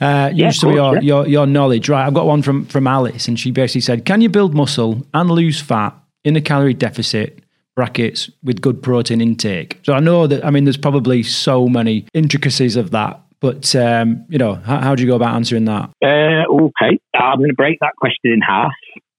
Uh, 0.00 0.30
yeah, 0.34 0.46
use 0.46 0.60
some 0.60 0.70
of 0.70 0.76
your, 0.76 0.94
yeah. 0.96 1.00
your 1.00 1.26
your 1.26 1.46
knowledge, 1.46 1.88
right? 1.88 2.06
I've 2.06 2.14
got 2.14 2.26
one 2.26 2.42
from 2.42 2.66
from 2.66 2.86
Alice, 2.86 3.26
and 3.26 3.38
she 3.38 3.50
basically 3.50 3.80
said, 3.80 4.04
"Can 4.04 4.20
you 4.20 4.28
build 4.28 4.54
muscle 4.54 5.04
and 5.12 5.30
lose 5.30 5.60
fat 5.60 5.94
in 6.24 6.36
a 6.36 6.40
calorie 6.40 6.74
deficit?" 6.74 7.40
brackets 7.76 8.30
with 8.44 8.60
good 8.60 8.80
protein 8.84 9.20
intake. 9.20 9.80
So 9.82 9.94
I 9.94 9.98
know 9.98 10.28
that 10.28 10.44
I 10.44 10.50
mean 10.50 10.62
there's 10.62 10.76
probably 10.76 11.24
so 11.24 11.66
many 11.66 12.06
intricacies 12.14 12.76
of 12.76 12.92
that, 12.92 13.20
but 13.40 13.74
um, 13.74 14.24
you 14.28 14.38
know 14.38 14.54
how, 14.54 14.78
how 14.80 14.94
do 14.94 15.02
you 15.02 15.08
go 15.08 15.16
about 15.16 15.34
answering 15.34 15.64
that? 15.64 15.90
Uh, 16.00 16.44
okay, 16.48 17.00
I'm 17.14 17.38
going 17.38 17.50
to 17.50 17.56
break 17.56 17.78
that 17.80 17.94
question 17.96 18.32
in 18.32 18.40
half. 18.40 18.70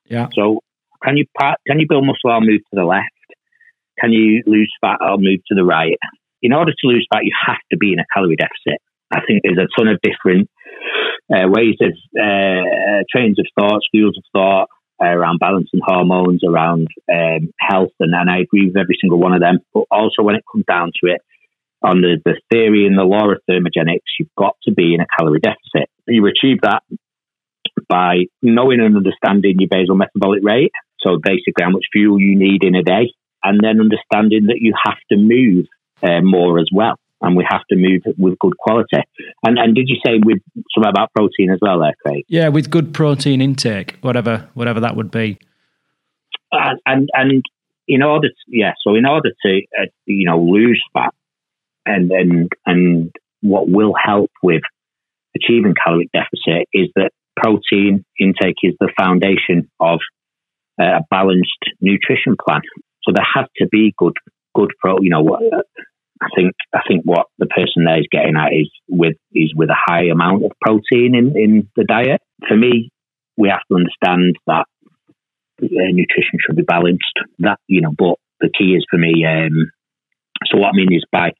Yeah. 0.05 0.27
So 0.33 0.59
can 1.03 1.17
you 1.17 1.25
can 1.37 1.79
you 1.79 1.85
build 1.87 2.05
muscle? 2.05 2.31
I'll 2.31 2.41
move 2.41 2.61
to 2.61 2.75
the 2.75 2.85
left. 2.85 3.09
Can 3.99 4.11
you 4.11 4.43
lose 4.45 4.71
fat? 4.81 4.97
I'll 5.01 5.17
move 5.17 5.39
to 5.47 5.55
the 5.55 5.63
right. 5.63 5.97
In 6.41 6.53
order 6.53 6.71
to 6.71 6.87
lose 6.87 7.07
fat, 7.11 7.23
you 7.23 7.31
have 7.47 7.61
to 7.71 7.77
be 7.77 7.93
in 7.93 7.99
a 7.99 8.05
calorie 8.13 8.35
deficit. 8.35 8.81
I 9.11 9.21
think 9.25 9.43
there's 9.43 9.57
a 9.57 9.69
ton 9.77 9.87
of 9.87 9.99
different 10.01 10.49
uh, 11.31 11.47
ways 11.47 11.75
of 11.81 11.93
uh, 12.19 13.03
trains 13.09 13.39
of 13.39 13.45
thought, 13.57 13.81
schools 13.83 14.17
of 14.17 14.23
thought 14.33 14.67
uh, 15.01 15.07
around 15.07 15.39
balancing 15.39 15.79
hormones, 15.83 16.41
around 16.43 16.87
um, 17.11 17.51
health, 17.59 17.91
and, 17.99 18.13
and 18.13 18.29
I 18.29 18.39
agree 18.39 18.67
with 18.67 18.77
every 18.77 18.97
single 18.99 19.19
one 19.19 19.33
of 19.33 19.41
them. 19.41 19.59
But 19.73 19.85
also, 19.91 20.23
when 20.23 20.35
it 20.35 20.43
comes 20.51 20.65
down 20.65 20.91
to 21.03 21.11
it, 21.11 21.21
on 21.83 22.01
the, 22.01 22.17
the 22.25 22.39
theory 22.51 22.87
and 22.87 22.97
the 22.97 23.03
law 23.03 23.29
of 23.29 23.37
thermogenics, 23.49 24.17
you've 24.19 24.33
got 24.37 24.55
to 24.63 24.73
be 24.73 24.95
in 24.95 25.01
a 25.01 25.05
calorie 25.17 25.39
deficit. 25.39 25.89
You 26.07 26.25
achieve 26.25 26.61
that 26.63 26.81
by 27.87 28.25
knowing 28.41 28.79
and 28.79 28.95
understanding 28.95 29.55
your 29.59 29.69
basal 29.69 29.95
metabolic 29.95 30.43
rate. 30.43 30.71
So 30.99 31.17
basically, 31.21 31.63
how 31.63 31.69
much 31.69 31.85
fuel 31.91 32.19
you 32.19 32.37
need 32.37 32.63
in 32.63 32.75
a 32.75 32.83
day, 32.83 33.13
and 33.43 33.59
then 33.61 33.79
understanding 33.79 34.47
that 34.47 34.59
you 34.59 34.73
have 34.85 34.97
to 35.11 35.17
move 35.17 35.65
uh, 36.01 36.21
more 36.21 36.59
as 36.59 36.69
well, 36.73 36.95
and 37.21 37.35
we 37.35 37.45
have 37.49 37.61
to 37.69 37.75
move 37.75 38.01
with 38.17 38.39
good 38.39 38.57
quality. 38.57 38.97
And 39.45 39.57
and 39.59 39.75
did 39.75 39.87
you 39.87 39.97
say 40.05 40.19
with 40.23 40.39
something 40.73 40.89
about 40.89 41.11
protein 41.13 41.51
as 41.51 41.59
well, 41.61 41.79
there, 41.79 41.93
Craig? 42.05 42.25
Yeah, 42.27 42.49
with 42.49 42.69
good 42.69 42.93
protein 42.93 43.41
intake, 43.41 43.97
whatever 44.01 44.49
whatever 44.53 44.79
that 44.79 44.95
would 44.95 45.11
be. 45.11 45.37
And 46.51 46.79
and, 46.85 47.09
and 47.13 47.43
in 47.87 48.01
order, 48.01 48.29
to, 48.29 48.35
yeah, 48.47 48.73
so 48.83 48.95
in 48.95 49.05
order 49.05 49.29
to 49.45 49.61
uh, 49.79 49.85
you 50.05 50.25
know 50.25 50.39
lose 50.39 50.83
fat, 50.93 51.13
and 51.85 52.11
and 52.11 52.51
and 52.65 53.15
what 53.41 53.69
will 53.69 53.93
help 54.01 54.31
with 54.41 54.63
achieving 55.35 55.75
caloric 55.83 56.09
deficit 56.11 56.67
is 56.73 56.89
that 56.95 57.11
protein 57.35 58.05
intake 58.19 58.57
is 58.63 58.75
the 58.79 58.91
foundation 58.97 59.69
of 59.79 59.99
uh, 60.81 60.99
a 60.99 61.05
balanced 61.09 61.63
nutrition 61.81 62.35
plan. 62.43 62.61
So 63.03 63.11
there 63.13 63.27
has 63.35 63.45
to 63.57 63.67
be 63.71 63.93
good, 63.97 64.13
good 64.53 64.71
pro. 64.79 64.97
You 65.01 65.09
know, 65.09 65.37
I 66.21 66.27
think 66.35 66.53
I 66.73 66.79
think 66.87 67.03
what 67.03 67.27
the 67.37 67.45
person 67.45 67.85
there 67.85 67.99
is 67.99 68.07
getting 68.11 68.35
at 68.35 68.53
is 68.53 68.69
with 68.87 69.17
is 69.33 69.53
with 69.55 69.69
a 69.69 69.77
high 69.77 70.05
amount 70.05 70.45
of 70.45 70.51
protein 70.61 71.15
in 71.15 71.37
in 71.37 71.69
the 71.75 71.83
diet. 71.83 72.21
For 72.47 72.55
me, 72.55 72.89
we 73.37 73.49
have 73.49 73.61
to 73.69 73.75
understand 73.75 74.35
that 74.47 74.65
uh, 75.61 75.91
nutrition 75.91 76.39
should 76.39 76.55
be 76.55 76.63
balanced. 76.63 77.19
That 77.39 77.59
you 77.67 77.81
know, 77.81 77.93
but 77.97 78.15
the 78.39 78.49
key 78.49 78.75
is 78.75 78.85
for 78.89 78.97
me 78.97 79.25
um, 79.25 79.71
so 80.45 80.57
what 80.57 80.69
I 80.69 80.77
mean 80.77 80.93
is 80.93 81.03
by 81.11 81.31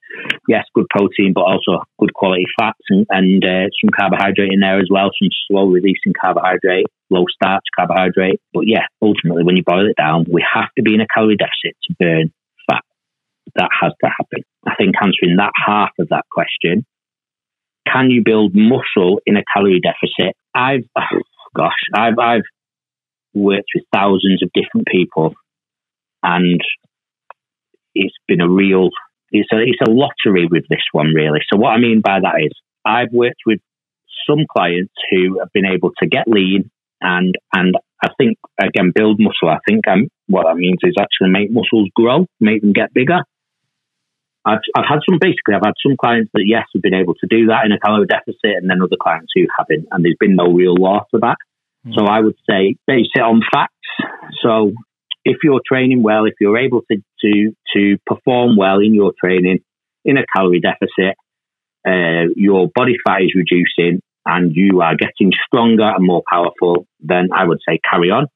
yes, 0.48 0.66
good 0.74 0.88
protein, 0.90 1.34
but 1.34 1.42
also 1.42 1.84
good 2.00 2.14
quality 2.14 2.46
fats 2.58 2.80
and, 2.90 3.06
and 3.10 3.44
uh, 3.44 3.68
some 3.82 3.92
carbohydrate 3.96 4.54
in 4.54 4.62
there 4.62 4.80
as 4.80 4.88
well, 4.90 5.12
some 5.20 5.30
slow 5.48 5.68
releasing 5.68 6.14
carbohydrate, 6.20 6.86
low 7.10 7.26
starch 7.30 7.64
carbohydrate. 7.76 8.40
But 8.54 8.64
yeah, 8.68 8.86
ultimately, 9.02 9.44
when 9.44 9.58
you 9.58 9.64
boil 9.66 9.90
it 9.90 9.98
down, 9.98 10.26
we 10.32 10.44
have 10.54 10.70
to 10.78 10.84
be 10.84 10.96
in 10.96 11.02
a 11.02 11.08
calorie 11.14 11.36
deficit 11.36 11.76
to 11.84 11.96
burn 12.00 12.34
fat. 12.70 12.84
That 13.56 13.70
has 13.82 13.92
to 14.04 14.10
happen. 14.10 14.44
I 14.66 14.76
think 14.76 14.96
answering 15.02 15.36
that 15.38 15.52
half 15.56 15.92
of 16.00 16.10
that 16.10 16.26
question, 16.32 16.86
can 17.86 18.10
you 18.10 18.24
build 18.24 18.56
muscle 18.56 19.20
in 19.26 19.38
a 19.38 19.44
calorie 19.54 19.82
deficit? 19.82 20.36
I've, 20.56 20.86
oh 20.98 21.22
gosh, 21.56 21.72
I've, 21.94 22.18
I've 22.18 22.48
worked 23.34 23.70
with 23.76 23.84
thousands 23.94 24.42
of 24.42 24.50
different 24.54 24.88
people 24.88 25.36
and 26.24 26.62
it's 27.96 28.16
been 28.28 28.42
a 28.42 28.50
real 28.50 28.90
it's 29.32 29.50
a 29.52 29.58
it's 29.58 29.82
a 29.88 29.90
lottery 29.90 30.48
with 30.50 30.64
this 30.70 30.84
one 30.92 31.08
really. 31.08 31.40
So 31.52 31.58
what 31.60 31.72
I 31.72 31.80
mean 31.80 32.02
by 32.02 32.20
that 32.22 32.42
is 32.44 32.52
I've 32.86 33.12
worked 33.12 33.42
with 33.46 33.60
some 34.30 34.46
clients 34.52 34.94
who 35.10 35.40
have 35.40 35.52
been 35.54 35.66
able 35.66 35.92
to 36.02 36.08
get 36.08 36.28
lean 36.28 36.70
and 37.02 37.36
and 37.54 37.76
I 38.04 38.10
think 38.18 38.38
again 38.62 38.92
build 38.94 39.20
muscle. 39.20 39.50
I 39.50 39.60
think 39.68 39.88
um, 39.88 40.10
what 40.28 40.46
that 40.46 40.56
means 40.58 40.80
is 40.84 40.96
actually 41.00 41.32
make 41.32 41.52
muscles 41.52 41.90
grow, 41.96 42.28
make 42.40 42.62
them 42.62 42.74
get 42.74 42.94
bigger. 42.94 43.22
I've 44.46 44.62
I've 44.76 44.88
had 44.88 45.00
some 45.10 45.18
basically 45.20 45.56
I've 45.56 45.66
had 45.66 45.80
some 45.82 45.98
clients 45.98 46.32
that 46.34 46.46
yes 46.46 46.66
have 46.74 46.82
been 46.82 46.94
able 46.94 47.16
to 47.16 47.28
do 47.28 47.48
that 47.48 47.66
in 47.66 47.72
a 47.72 47.80
calorie 47.80 48.08
deficit, 48.08 48.62
and 48.62 48.70
then 48.70 48.82
other 48.82 48.98
clients 49.02 49.34
who 49.36 49.46
haven't, 49.58 49.88
and 49.92 50.06
there's 50.06 50.20
been 50.20 50.36
no 50.36 50.52
real 50.54 50.76
law 50.76 51.06
to 51.14 51.20
that. 51.22 51.38
Mm. 51.88 51.96
So 51.96 52.06
I 52.06 52.20
would 52.20 52.38
say 52.50 52.76
base 52.86 53.10
it 53.16 53.22
on 53.22 53.42
facts. 53.52 53.74
So 54.44 54.74
if 55.24 55.38
you're 55.44 55.62
training 55.66 56.04
well, 56.04 56.26
if 56.26 56.36
you're 56.40 56.58
able 56.58 56.82
to, 56.92 56.98
to, 57.26 57.52
to 57.76 57.98
perform 58.06 58.58
well 58.58 58.80
in 58.80 58.94
your 58.94 59.14
training 59.20 59.60
in 60.04 60.18
a 60.18 60.26
calorie 60.36 60.62
deficit, 60.62 61.16
uh, 61.88 62.30
your 62.36 62.70
body 62.74 62.96
fat 63.06 63.22
is 63.22 63.34
reducing 63.36 64.02
and 64.26 64.56
you 64.56 64.82
are 64.82 64.96
getting 64.96 65.32
stronger 65.46 65.88
and 65.88 66.06
more 66.06 66.24
powerful, 66.30 66.88
then 67.00 67.30
I 67.36 67.46
would 67.46 67.60
say 67.68 67.80
carry 67.90 68.10
on. 68.10 68.28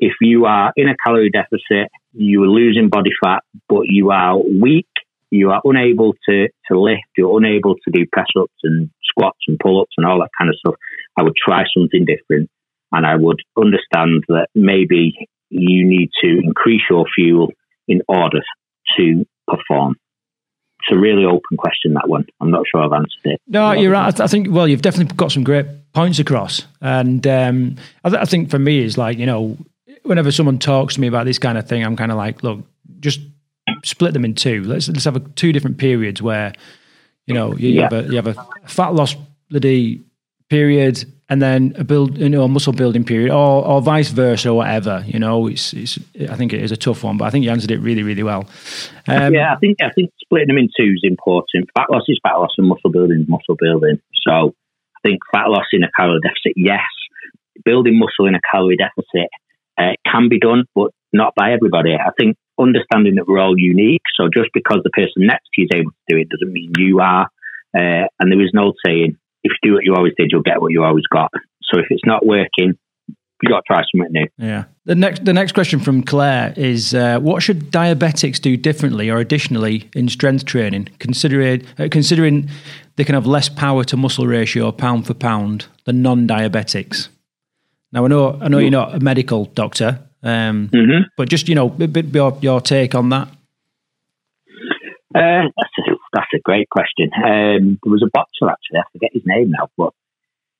If 0.00 0.14
you 0.20 0.46
are 0.46 0.72
in 0.76 0.88
a 0.88 0.96
calorie 1.04 1.30
deficit, 1.30 1.90
you 2.12 2.42
are 2.42 2.48
losing 2.48 2.88
body 2.88 3.10
fat, 3.22 3.42
but 3.68 3.82
you 3.84 4.10
are 4.10 4.36
weak, 4.38 4.88
you 5.30 5.50
are 5.50 5.60
unable 5.64 6.14
to, 6.28 6.48
to 6.70 6.80
lift, 6.80 7.02
you're 7.16 7.36
unable 7.36 7.74
to 7.74 7.90
do 7.92 8.06
press 8.12 8.28
ups 8.38 8.54
and 8.62 8.90
squats 9.02 9.38
and 9.46 9.58
pull 9.58 9.80
ups 9.80 9.94
and 9.96 10.06
all 10.06 10.18
that 10.18 10.30
kind 10.38 10.50
of 10.50 10.56
stuff, 10.58 10.74
I 11.18 11.22
would 11.22 11.36
try 11.36 11.64
something 11.76 12.04
different. 12.04 12.50
And 12.90 13.04
I 13.04 13.16
would 13.16 13.40
understand 13.56 14.24
that 14.28 14.48
maybe 14.54 15.28
you 15.50 15.86
need 15.86 16.10
to 16.22 16.40
increase 16.42 16.82
your 16.88 17.04
fuel 17.14 17.48
in 17.88 18.02
order 18.08 18.40
to 18.96 19.26
perform. 19.46 19.96
It's 20.80 20.96
a 20.96 20.98
really 20.98 21.24
open 21.24 21.56
question, 21.56 21.94
that 21.94 22.08
one. 22.08 22.24
I'm 22.40 22.50
not 22.50 22.64
sure 22.70 22.82
I've 22.82 22.92
answered 22.92 23.20
it. 23.24 23.40
No, 23.48 23.72
you're 23.72 23.90
right. 23.90 24.20
I 24.20 24.26
think, 24.28 24.46
well, 24.50 24.68
you've 24.68 24.82
definitely 24.82 25.14
got 25.16 25.32
some 25.32 25.42
great 25.42 25.66
points 25.92 26.20
across. 26.20 26.62
And 26.80 27.26
um, 27.26 27.76
I, 28.04 28.10
th- 28.10 28.22
I 28.22 28.24
think 28.24 28.50
for 28.50 28.58
me, 28.60 28.80
it's 28.84 28.96
like, 28.96 29.18
you 29.18 29.26
know, 29.26 29.58
whenever 30.04 30.30
someone 30.30 30.58
talks 30.58 30.94
to 30.94 31.00
me 31.00 31.08
about 31.08 31.26
this 31.26 31.38
kind 31.38 31.58
of 31.58 31.68
thing, 31.68 31.84
I'm 31.84 31.96
kind 31.96 32.12
of 32.12 32.16
like, 32.16 32.42
look, 32.44 32.64
just 33.00 33.20
split 33.84 34.12
them 34.12 34.24
in 34.24 34.34
two. 34.34 34.62
Let's 34.64 34.88
let's 34.88 35.04
have 35.04 35.16
a, 35.16 35.20
two 35.20 35.52
different 35.52 35.78
periods 35.78 36.22
where, 36.22 36.52
you 37.26 37.34
know, 37.34 37.56
you, 37.56 37.70
yeah. 37.70 37.82
have 37.82 37.92
a 37.92 38.02
you 38.04 38.16
have 38.16 38.26
a 38.26 38.46
fat 38.66 38.94
loss 38.94 39.16
bloody 39.50 40.04
period 40.48 41.04
and 41.28 41.42
then 41.42 41.74
a 41.76 41.84
build, 41.84 42.18
you 42.18 42.28
know, 42.28 42.44
a 42.44 42.48
muscle 42.48 42.72
building 42.72 43.04
period, 43.04 43.30
or, 43.30 43.64
or 43.64 43.82
vice 43.82 44.10
versa, 44.10 44.50
or 44.50 44.54
whatever. 44.54 45.04
You 45.06 45.18
know, 45.18 45.46
it's, 45.46 45.72
it's. 45.72 45.98
I 46.30 46.36
think 46.36 46.52
it 46.52 46.62
is 46.62 46.72
a 46.72 46.76
tough 46.76 47.04
one, 47.04 47.16
but 47.18 47.26
I 47.26 47.30
think 47.30 47.44
you 47.44 47.50
answered 47.50 47.70
it 47.70 47.80
really, 47.80 48.02
really 48.02 48.22
well. 48.22 48.48
Um, 49.06 49.34
yeah, 49.34 49.52
I 49.54 49.56
think 49.58 49.78
I 49.82 49.90
think 49.94 50.10
splitting 50.20 50.48
them 50.48 50.58
in 50.58 50.68
two 50.76 50.92
is 50.94 51.02
important. 51.04 51.68
Fat 51.76 51.90
loss 51.90 52.04
is 52.08 52.20
fat 52.22 52.36
loss, 52.36 52.54
and 52.58 52.68
muscle 52.68 52.90
building 52.90 53.20
is 53.20 53.28
muscle 53.28 53.56
building. 53.58 54.00
So 54.26 54.54
I 54.96 55.00
think 55.08 55.20
fat 55.32 55.48
loss 55.48 55.66
in 55.72 55.82
a 55.84 55.90
calorie 55.96 56.20
deficit, 56.22 56.54
yes. 56.56 56.80
Building 57.64 57.98
muscle 57.98 58.26
in 58.26 58.34
a 58.34 58.40
calorie 58.50 58.76
deficit, 58.76 59.30
Uh, 59.78 59.94
can 60.10 60.28
be 60.28 60.38
done, 60.40 60.64
but 60.74 60.90
not 61.12 61.34
by 61.36 61.52
everybody. 61.52 61.94
I 61.94 62.10
think 62.18 62.36
understanding 62.58 63.14
that 63.14 63.28
we're 63.28 63.38
all 63.38 63.56
unique. 63.56 64.02
So 64.16 64.28
just 64.34 64.50
because 64.52 64.80
the 64.82 64.90
person 64.90 65.26
next 65.26 65.46
to 65.54 65.60
you 65.60 65.68
is 65.70 65.78
able 65.78 65.92
to 65.92 66.06
do 66.08 66.18
it 66.18 66.28
doesn't 66.28 66.52
mean 66.52 66.72
you 66.76 66.98
are. 67.00 67.28
Uh, 67.78 68.06
and 68.18 68.32
there 68.32 68.40
is 68.40 68.50
no 68.52 68.72
saying, 68.84 69.16
if 69.44 69.52
you 69.62 69.70
do 69.70 69.74
what 69.74 69.84
you 69.84 69.94
always 69.94 70.12
did, 70.16 70.30
you'll 70.30 70.42
get 70.42 70.60
what 70.60 70.72
you 70.72 70.84
always 70.84 71.06
got. 71.12 71.30
So 71.62 71.78
if 71.80 71.86
it's 71.90 72.04
not 72.04 72.26
working, 72.26 72.74
you 73.42 73.48
got 73.48 73.58
to 73.58 73.62
try 73.66 73.82
something 73.92 74.12
new. 74.12 74.26
Yeah. 74.38 74.64
The 74.84 74.94
next, 74.94 75.24
the 75.24 75.32
next 75.32 75.52
question 75.52 75.80
from 75.80 76.02
Claire 76.02 76.54
is: 76.56 76.94
uh, 76.94 77.20
What 77.20 77.42
should 77.42 77.70
diabetics 77.70 78.40
do 78.40 78.56
differently 78.56 79.10
or 79.10 79.18
additionally 79.18 79.88
in 79.94 80.08
strength 80.08 80.44
training, 80.44 80.88
considering 80.98 81.64
uh, 81.78 81.88
considering 81.90 82.48
they 82.96 83.04
can 83.04 83.14
have 83.14 83.26
less 83.26 83.48
power 83.48 83.84
to 83.84 83.96
muscle 83.96 84.26
ratio 84.26 84.72
pound 84.72 85.06
for 85.06 85.14
pound 85.14 85.66
than 85.84 86.02
non-diabetics? 86.02 87.08
Now, 87.92 88.04
I 88.04 88.08
know, 88.08 88.38
I 88.40 88.48
know 88.48 88.58
you're 88.58 88.70
not 88.70 88.94
a 88.94 89.00
medical 89.00 89.46
doctor, 89.46 90.00
um, 90.22 90.68
mm-hmm. 90.68 91.04
but 91.16 91.28
just 91.28 91.48
you 91.48 91.54
know, 91.54 91.66
a 91.66 91.86
bit 91.86 92.06
your, 92.06 92.36
your 92.42 92.60
take 92.60 92.94
on 92.94 93.08
that. 93.10 93.28
Uh, 95.14 95.48
that's, 95.56 95.70
a, 95.78 95.92
that's 96.12 96.32
a 96.34 96.40
great 96.42 96.68
question. 96.70 97.10
Um, 97.14 97.78
there 97.82 97.92
was 97.92 98.02
a 98.02 98.10
boxer 98.12 98.50
actually, 98.50 98.80
I 98.80 98.88
forget 98.92 99.10
his 99.12 99.22
name 99.26 99.50
now, 99.50 99.68
but 99.76 99.92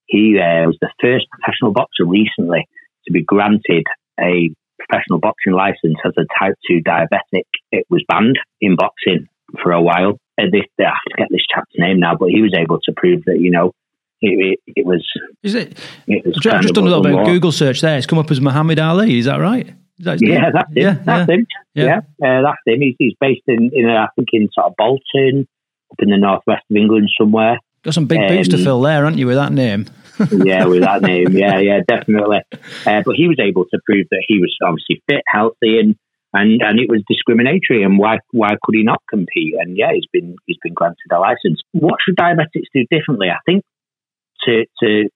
he 0.06 0.38
uh, 0.38 0.66
was 0.66 0.78
the 0.80 0.90
first 1.00 1.26
professional 1.30 1.72
boxer 1.72 2.04
recently 2.04 2.68
to 3.06 3.12
be 3.12 3.22
granted 3.22 3.84
a 4.20 4.50
professional 4.78 5.18
boxing 5.18 5.52
license 5.52 5.98
as 6.04 6.12
a 6.16 6.26
type 6.38 6.54
2 6.68 6.80
diabetic. 6.86 7.44
It 7.72 7.86
was 7.90 8.04
banned 8.08 8.38
in 8.60 8.76
boxing 8.76 9.28
for 9.62 9.72
a 9.72 9.82
while. 9.82 10.18
Uh, 10.40 10.44
this, 10.50 10.64
I 10.78 10.92
forget 11.10 11.28
this 11.30 11.44
chap's 11.52 11.72
name 11.76 12.00
now, 12.00 12.16
but 12.18 12.30
he 12.30 12.40
was 12.40 12.54
able 12.56 12.78
to 12.84 12.92
prove 12.96 13.24
that, 13.26 13.40
you 13.40 13.50
know, 13.50 13.72
it, 14.20 14.58
it, 14.66 14.72
it 14.78 14.86
was. 14.86 15.06
Is 15.42 15.54
it? 15.54 15.78
it 16.06 16.26
was 16.26 16.44
I've 16.46 16.62
just 16.62 16.74
done 16.74 16.84
a 16.84 16.88
little 16.88 17.02
bit 17.02 17.14
of 17.14 17.24
Google 17.24 17.52
search 17.52 17.80
there. 17.80 17.96
It's 17.98 18.06
come 18.06 18.18
up 18.18 18.30
as 18.30 18.40
Muhammad 18.40 18.78
Ali. 18.78 19.18
Is 19.18 19.26
that 19.26 19.36
right? 19.36 19.68
That 20.00 20.20
yeah, 20.20 20.50
that's 20.52 20.68
him. 20.68 20.76
Yeah, 20.76 20.94
that's 21.04 21.28
yeah. 21.28 21.34
him. 21.34 21.46
Yeah, 21.74 22.00
yeah. 22.20 22.38
Uh, 22.38 22.42
that's 22.42 22.62
him. 22.66 22.80
He's, 22.80 22.94
he's 22.98 23.14
based 23.20 23.42
in, 23.48 23.70
in, 23.72 23.88
uh, 23.88 24.04
I 24.04 24.08
think, 24.14 24.28
in 24.32 24.48
sort 24.52 24.66
of 24.66 24.74
Bolton, 24.76 25.48
up 25.90 25.98
in 26.00 26.10
the 26.10 26.16
northwest 26.16 26.64
of 26.70 26.76
England 26.76 27.08
somewhere. 27.18 27.58
Got 27.82 27.94
some 27.94 28.06
big 28.06 28.18
um, 28.18 28.28
boots 28.28 28.48
to 28.48 28.56
um, 28.56 28.64
fill 28.64 28.80
there, 28.82 29.04
aren't 29.04 29.18
you, 29.18 29.26
with 29.26 29.36
that 29.36 29.52
name? 29.52 29.86
yeah, 30.32 30.64
with 30.66 30.82
that 30.82 31.02
name. 31.02 31.30
Yeah, 31.30 31.58
yeah, 31.58 31.80
definitely. 31.86 32.38
Uh, 32.86 33.02
but 33.04 33.14
he 33.14 33.28
was 33.28 33.38
able 33.40 33.64
to 33.66 33.78
prove 33.86 34.06
that 34.10 34.24
he 34.26 34.38
was 34.38 34.54
obviously 34.64 35.02
fit, 35.08 35.22
healthy, 35.26 35.78
and 35.78 35.96
and 36.32 36.60
and 36.60 36.78
it 36.78 36.88
was 36.88 37.02
discriminatory. 37.08 37.82
And 37.82 37.98
why 37.98 38.18
why 38.32 38.50
could 38.62 38.74
he 38.74 38.82
not 38.82 39.02
compete? 39.08 39.54
And 39.58 39.76
yeah, 39.76 39.92
he's 39.94 40.06
been 40.12 40.36
he's 40.46 40.58
been 40.62 40.74
granted 40.74 41.10
a 41.12 41.18
license. 41.18 41.62
What 41.72 42.00
should 42.04 42.16
diabetics 42.16 42.70
do 42.74 42.84
differently? 42.90 43.28
I 43.30 43.38
think 43.46 43.64
to 44.44 44.64
to 44.82 45.08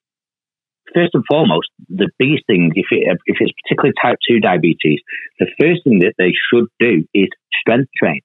first 0.94 1.14
and 1.14 1.24
foremost, 1.28 1.68
the 1.88 2.10
biggest 2.18 2.46
thing, 2.46 2.72
if 2.74 2.86
it, 2.90 3.18
if 3.26 3.36
it's 3.40 3.52
particularly 3.62 3.94
type 4.00 4.18
two 4.28 4.40
diabetes, 4.40 5.00
the 5.38 5.50
first 5.60 5.84
thing 5.84 6.00
that 6.00 6.14
they 6.18 6.32
should 6.32 6.66
do 6.78 7.04
is 7.14 7.28
strength 7.60 7.90
train. 7.96 8.20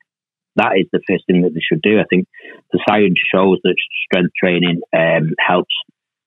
That 0.55 0.73
is 0.77 0.87
the 0.91 1.01
first 1.07 1.25
thing 1.27 1.41
that 1.43 1.53
they 1.53 1.61
should 1.61 1.81
do. 1.81 1.99
I 1.99 2.05
think 2.09 2.27
the 2.71 2.83
science 2.87 3.19
shows 3.33 3.59
that 3.63 3.75
strength 4.05 4.33
training 4.39 4.81
um, 4.95 5.33
helps 5.39 5.73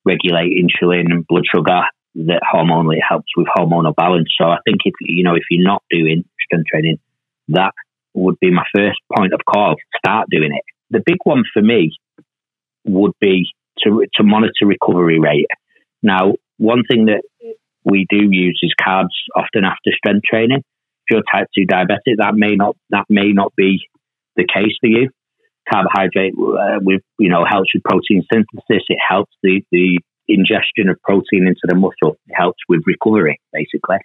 regulate 0.05 0.55
insulin 0.55 1.11
and 1.11 1.27
blood 1.27 1.45
sugar. 1.53 1.83
That 2.15 2.43
hormonally 2.43 2.99
helps 3.07 3.29
with 3.37 3.47
hormonal 3.57 3.95
balance. 3.95 4.29
So 4.41 4.47
I 4.47 4.59
think 4.65 4.79
if 4.85 4.95
you 5.01 5.23
know 5.23 5.35
if 5.35 5.45
you're 5.51 5.67
not 5.67 5.83
doing 5.91 6.25
strength 6.47 6.67
training, 6.73 6.99
that 7.49 7.73
would 8.15 8.39
be 8.41 8.51
my 8.51 8.65
first 8.75 8.99
point 9.17 9.33
of 9.33 9.41
call. 9.49 9.77
Start 9.99 10.27
doing 10.31 10.51
it. 10.53 10.65
The 10.91 11.03
big 11.05 11.19
one 11.23 11.45
for 11.53 11.63
me 11.63 11.93
would 12.85 13.13
be 13.21 13.47
to 13.85 14.05
to 14.15 14.25
monitor 14.25 14.67
recovery 14.67 15.21
rate. 15.21 15.47
Now, 16.03 16.33
one 16.59 16.83
thing 16.91 17.07
that 17.07 17.23
we 17.85 18.07
do 18.09 18.29
use 18.31 18.61
is 18.63 18.75
carbs 18.81 19.17
often 19.35 19.65
after 19.65 19.91
strength 19.97 20.25
training. 20.29 20.59
If 20.59 21.11
you're 21.11 21.23
type 21.33 21.49
two 21.55 21.67
diabetic, 21.67 22.19
that 22.19 22.35
may 22.35 22.55
not 22.55 22.77
that 22.91 23.05
may 23.09 23.33
not 23.33 23.53
be 23.57 23.81
the 24.37 24.47
case 24.47 24.75
for 24.81 24.89
you 24.89 25.11
carbohydrate 25.71 26.35
uh, 26.35 26.81
with 26.83 27.03
you 27.19 27.29
know 27.29 27.45
helps 27.49 27.71
with 27.75 27.83
protein 27.85 28.23
synthesis. 28.33 28.85
It 28.89 28.99
helps 29.07 29.33
the 29.43 29.63
the 29.71 29.99
ingestion 30.29 30.89
of 30.89 31.01
protein 31.03 31.47
into 31.47 31.63
the 31.65 31.75
muscle. 31.75 32.17
It 32.27 32.35
helps 32.35 32.59
with 32.69 32.83
recovery, 32.87 33.41
basically. 33.53 33.99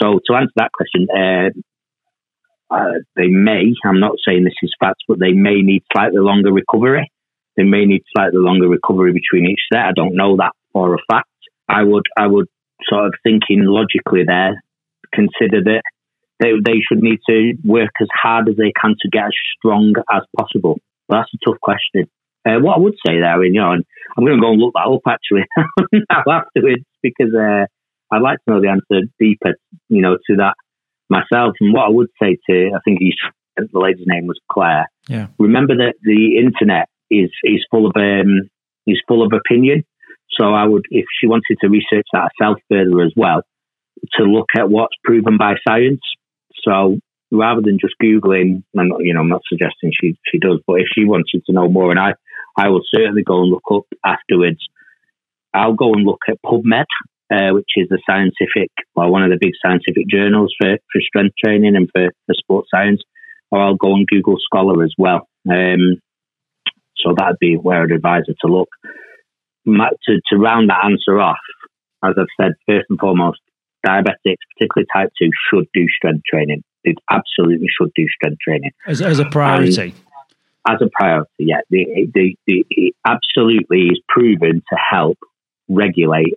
So 0.00 0.20
to 0.26 0.36
answer 0.36 0.52
that 0.56 0.70
question, 0.72 1.06
uh, 1.10 2.74
uh, 2.74 2.98
they 3.16 3.28
may. 3.28 3.74
I'm 3.84 4.00
not 4.00 4.16
saying 4.26 4.44
this 4.44 4.54
is 4.62 4.74
fact, 4.80 5.02
but 5.08 5.18
they 5.18 5.32
may 5.32 5.62
need 5.62 5.82
slightly 5.92 6.20
longer 6.20 6.52
recovery. 6.52 7.10
They 7.56 7.64
may 7.64 7.84
need 7.84 8.02
slightly 8.16 8.38
longer 8.38 8.68
recovery 8.68 9.12
between 9.12 9.48
each 9.48 9.60
set. 9.72 9.84
I 9.84 9.92
don't 9.94 10.16
know 10.16 10.36
that 10.36 10.52
for 10.72 10.94
a 10.94 10.98
fact. 11.10 11.28
I 11.68 11.82
would 11.82 12.04
I 12.16 12.26
would 12.26 12.46
sort 12.88 13.06
of 13.06 13.14
thinking 13.22 13.62
logically 13.64 14.24
there 14.26 14.62
consider 15.12 15.62
that 15.62 15.82
they, 16.40 16.50
they 16.64 16.80
should 16.80 17.02
need 17.02 17.20
to 17.28 17.54
work 17.64 17.90
as 18.00 18.08
hard 18.12 18.48
as 18.48 18.56
they 18.56 18.72
can 18.80 18.94
to 19.00 19.08
get 19.10 19.26
as 19.26 19.34
strong 19.56 19.94
as 20.12 20.22
possible. 20.36 20.80
Well, 21.08 21.20
that's 21.20 21.30
a 21.34 21.38
tough 21.44 21.60
question. 21.60 22.10
Uh, 22.46 22.60
what 22.60 22.76
I 22.76 22.80
would 22.80 22.94
say 23.06 23.20
there, 23.20 23.42
you 23.44 23.52
know, 23.52 23.72
and 23.72 23.84
I'm 24.16 24.24
going 24.24 24.36
to 24.36 24.42
go 24.42 24.52
and 24.52 24.60
look 24.60 24.74
that 24.74 24.90
up 24.90 25.00
actually 25.08 25.44
now 26.10 26.24
afterwards 26.30 26.84
because 27.02 27.32
uh, 27.34 27.66
I'd 28.12 28.22
like 28.22 28.38
to 28.44 28.54
know 28.54 28.60
the 28.60 28.68
answer 28.68 29.06
deeper, 29.18 29.54
you 29.88 30.02
know, 30.02 30.18
to 30.26 30.36
that 30.36 30.54
myself. 31.08 31.54
And 31.60 31.72
what 31.72 31.86
I 31.86 31.90
would 31.90 32.08
say 32.20 32.36
to, 32.50 32.70
I 32.74 32.80
think 32.84 32.98
he's, 33.00 33.16
the 33.56 33.66
lady's 33.72 34.06
name 34.06 34.26
was 34.26 34.38
Claire. 34.50 34.88
Yeah. 35.08 35.28
Remember 35.38 35.76
that 35.76 35.94
the 36.02 36.38
internet 36.38 36.88
is 37.10 37.30
is 37.44 37.64
full 37.70 37.86
of 37.86 37.92
um, 37.96 38.48
is 38.86 39.00
full 39.06 39.24
of 39.24 39.32
opinion. 39.32 39.84
So 40.30 40.46
I 40.46 40.66
would, 40.66 40.84
if 40.90 41.06
she 41.20 41.26
wanted 41.26 41.58
to 41.60 41.68
research 41.68 42.06
that 42.12 42.30
herself 42.38 42.58
further 42.68 43.02
as 43.02 43.12
well, 43.16 43.42
to 44.14 44.24
look 44.24 44.48
at 44.56 44.68
what's 44.68 44.94
proven 45.04 45.38
by 45.38 45.54
science. 45.66 46.00
So 46.62 46.98
rather 47.30 47.60
than 47.62 47.78
just 47.80 47.94
googling, 48.02 48.64
and 48.74 48.92
you 49.00 49.14
know, 49.14 49.20
I'm 49.20 49.28
not 49.28 49.42
suggesting 49.48 49.92
she 50.00 50.16
she 50.30 50.38
does, 50.38 50.60
but 50.66 50.80
if 50.80 50.86
she 50.94 51.04
wanted 51.04 51.42
to 51.46 51.52
know 51.52 51.68
more, 51.68 51.90
and 51.90 52.00
I 52.00 52.14
I 52.56 52.68
will 52.68 52.82
certainly 52.94 53.22
go 53.22 53.42
and 53.42 53.50
look 53.50 53.64
up 53.72 53.84
afterwards. 54.04 54.60
I'll 55.52 55.74
go 55.74 55.92
and 55.92 56.04
look 56.04 56.20
at 56.28 56.42
PubMed, 56.44 56.84
uh, 57.32 57.54
which 57.54 57.70
is 57.76 57.88
the 57.88 58.00
scientific, 58.08 58.70
well, 58.94 59.10
one 59.10 59.22
of 59.22 59.30
the 59.30 59.38
big 59.40 59.52
scientific 59.64 60.08
journals 60.08 60.52
for, 60.60 60.76
for 60.92 61.00
strength 61.00 61.36
training 61.42 61.76
and 61.76 61.88
for, 61.92 62.10
for 62.26 62.34
sports 62.34 62.68
science, 62.74 63.02
or 63.50 63.60
I'll 63.60 63.76
go 63.76 63.94
and 63.94 64.06
Google 64.06 64.36
Scholar 64.40 64.82
as 64.82 64.92
well. 64.98 65.28
Um, 65.48 66.00
so 66.96 67.14
that'd 67.16 67.38
be 67.38 67.56
where 67.56 67.82
I'd 67.82 67.92
advise 67.92 68.24
her 68.26 68.34
to 68.40 68.52
look. 68.52 68.68
To, 69.66 70.20
to 70.30 70.36
round 70.36 70.70
that 70.70 70.84
answer 70.84 71.20
off, 71.20 71.38
as 72.04 72.14
I've 72.18 72.26
said, 72.40 72.52
first 72.66 72.86
and 72.90 72.98
foremost, 72.98 73.40
diabetics, 73.86 74.42
particularly 74.56 74.86
type 74.92 75.10
2, 75.20 75.30
should 75.50 75.66
do 75.72 75.86
strength 75.96 76.22
training. 76.30 76.62
They 76.84 76.94
absolutely 77.10 77.68
should 77.68 77.90
do 77.94 78.06
strength 78.08 78.38
training. 78.40 78.72
As, 78.86 79.00
as 79.00 79.18
a 79.18 79.24
priority? 79.24 79.82
And 79.82 79.94
as 80.68 80.80
a 80.82 80.88
priority, 80.92 81.30
yeah. 81.38 81.60
The, 81.70 82.10
the, 82.14 82.36
the, 82.46 82.66
it 82.70 82.94
absolutely 83.06 83.88
is 83.88 84.00
proven 84.08 84.62
to 84.70 84.78
help 84.90 85.18
regulate 85.68 86.34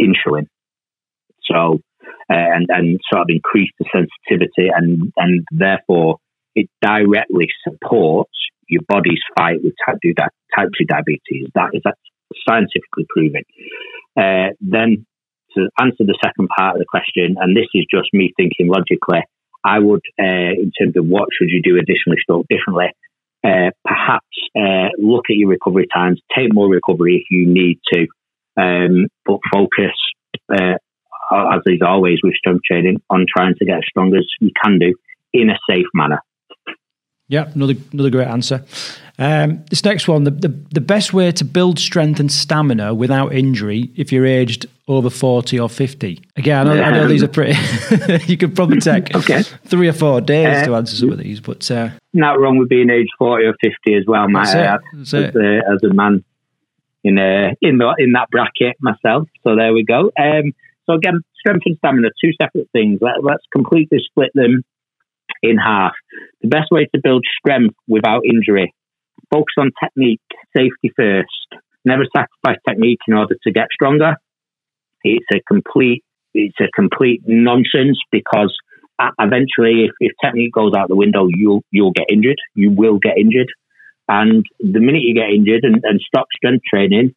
insulin. 0.00 0.46
So, 1.50 1.80
uh, 2.28 2.34
and, 2.34 2.66
and 2.70 3.00
sort 3.12 3.22
of 3.22 3.28
increase 3.28 3.70
the 3.78 3.86
sensitivity 3.92 4.68
and, 4.74 5.12
and 5.16 5.46
therefore 5.50 6.18
it 6.54 6.68
directly 6.80 7.48
supports 7.66 8.32
your 8.68 8.82
body's 8.88 9.20
fight 9.36 9.62
with 9.62 9.74
type 9.86 9.98
2, 10.02 10.14
type 10.14 10.68
2 10.76 10.84
diabetes. 10.86 11.48
That 11.54 11.70
is 11.72 11.82
scientifically 12.48 13.06
proven. 13.08 13.42
Uh, 14.16 14.54
then 14.60 15.06
to 15.56 15.68
answer 15.80 16.04
the 16.04 16.18
second 16.22 16.48
part 16.56 16.76
of 16.76 16.80
the 16.80 16.86
question, 16.88 17.36
and 17.40 17.56
this 17.56 17.68
is 17.74 17.86
just 17.90 18.08
me 18.12 18.32
thinking 18.36 18.68
logically, 18.68 19.22
I 19.64 19.78
would, 19.78 20.02
uh, 20.18 20.54
in 20.54 20.70
terms 20.78 20.96
of 20.96 21.06
what 21.06 21.28
should 21.32 21.48
you 21.48 21.60
do 21.62 21.78
additionally, 21.78 22.18
stroke 22.22 22.46
differently, 22.48 22.92
uh, 23.44 23.70
perhaps 23.84 24.26
uh, 24.56 24.88
look 24.98 25.24
at 25.30 25.36
your 25.36 25.50
recovery 25.50 25.86
times, 25.92 26.20
take 26.36 26.52
more 26.52 26.68
recovery 26.68 27.16
if 27.16 27.26
you 27.30 27.46
need 27.46 27.78
to, 27.92 28.06
um, 28.60 29.08
but 29.24 29.38
focus, 29.52 29.94
uh, 30.52 30.74
as 31.32 31.60
is 31.66 31.80
always 31.84 32.18
with 32.22 32.34
strength 32.34 32.62
training, 32.64 33.00
on 33.10 33.26
trying 33.28 33.54
to 33.58 33.64
get 33.64 33.78
as 33.78 33.84
strong 33.88 34.14
as 34.14 34.26
you 34.40 34.50
can 34.62 34.78
do 34.78 34.94
in 35.32 35.50
a 35.50 35.58
safe 35.68 35.86
manner. 35.94 36.20
Yeah, 37.28 37.50
another 37.54 37.74
another 37.92 38.10
great 38.10 38.28
answer. 38.28 38.64
Um, 39.18 39.64
this 39.70 39.82
next 39.82 40.08
one, 40.08 40.24
the, 40.24 40.30
the, 40.30 40.48
the 40.48 40.80
best 40.80 41.14
way 41.14 41.32
to 41.32 41.44
build 41.44 41.78
strength 41.78 42.20
and 42.20 42.30
stamina 42.30 42.94
without 42.94 43.32
injury 43.32 43.90
if 43.96 44.12
you're 44.12 44.26
aged 44.26 44.66
over 44.88 45.08
40 45.08 45.58
or 45.58 45.70
50. 45.70 46.22
Again, 46.36 46.68
I 46.68 46.74
know, 46.74 46.82
I 46.82 46.90
know 46.90 47.08
these 47.08 47.22
are 47.22 47.28
pretty, 47.28 47.58
you 48.26 48.36
could 48.36 48.54
probably 48.54 48.78
take 48.78 49.14
okay. 49.16 49.42
three 49.42 49.88
or 49.88 49.94
four 49.94 50.20
days 50.20 50.62
uh, 50.62 50.66
to 50.66 50.74
answer 50.74 50.96
some 50.96 51.12
of 51.12 51.18
these, 51.18 51.40
but. 51.40 51.68
Uh, 51.70 51.90
not 52.12 52.38
wrong 52.38 52.58
with 52.58 52.68
being 52.68 52.90
aged 52.90 53.10
40 53.18 53.46
or 53.46 53.54
50 53.62 53.94
as 53.94 54.04
well, 54.06 54.28
Matt, 54.28 54.54
as, 54.54 55.14
as, 55.14 55.34
a, 55.34 55.60
as 55.72 55.82
a 55.82 55.94
man 55.94 56.22
in, 57.02 57.16
a, 57.18 57.56
in, 57.62 57.78
the, 57.78 57.94
in 57.98 58.12
that 58.12 58.28
bracket 58.30 58.76
myself. 58.80 59.28
So 59.44 59.56
there 59.56 59.72
we 59.72 59.82
go. 59.82 60.12
Um, 60.18 60.52
so 60.84 60.92
again, 60.92 61.20
strength 61.38 61.62
and 61.64 61.78
stamina, 61.78 62.08
two 62.22 62.32
separate 62.40 62.68
things. 62.72 62.98
Let, 63.00 63.24
let's 63.24 63.44
completely 63.50 63.98
split 64.10 64.30
them 64.34 64.62
in 65.42 65.56
half. 65.58 65.92
The 66.42 66.48
best 66.48 66.70
way 66.70 66.86
to 66.94 67.00
build 67.02 67.24
strength 67.40 67.74
without 67.86 68.22
injury 68.24 68.72
focus 69.32 69.54
on 69.58 69.70
technique, 69.82 70.20
safety 70.56 70.92
first. 70.96 71.62
Never 71.84 72.04
sacrifice 72.14 72.58
technique 72.68 73.00
in 73.08 73.14
order 73.14 73.36
to 73.42 73.52
get 73.52 73.68
stronger. 73.72 74.16
It's 75.02 75.26
a 75.32 75.40
complete, 75.46 76.02
it's 76.34 76.58
a 76.60 76.68
complete 76.74 77.22
nonsense 77.26 77.98
because 78.10 78.54
eventually, 79.18 79.84
if, 79.84 79.90
if 80.00 80.12
technique 80.22 80.52
goes 80.52 80.72
out 80.76 80.88
the 80.88 80.96
window, 80.96 81.28
you'll 81.28 81.62
you'll 81.70 81.92
get 81.92 82.06
injured. 82.10 82.38
You 82.54 82.70
will 82.70 82.98
get 82.98 83.18
injured, 83.18 83.48
and 84.08 84.44
the 84.58 84.80
minute 84.80 85.02
you 85.02 85.14
get 85.14 85.30
injured 85.30 85.64
and, 85.64 85.80
and 85.84 86.00
stop 86.00 86.26
strength 86.34 86.64
training, 86.68 87.14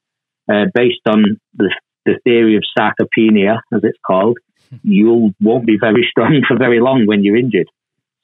uh, 0.52 0.66
based 0.74 1.02
on 1.08 1.40
the 1.56 1.74
the 2.06 2.20
theory 2.24 2.56
of 2.58 2.64
sarcopenia, 2.78 3.60
as 3.74 3.82
it's 3.84 3.98
called, 4.06 4.38
you 4.84 5.34
won't 5.42 5.66
be 5.66 5.78
very 5.80 6.08
strong 6.12 6.44
for 6.48 6.58
very 6.58 6.80
long 6.80 7.06
when 7.08 7.24
you're 7.24 7.38
injured. 7.38 7.68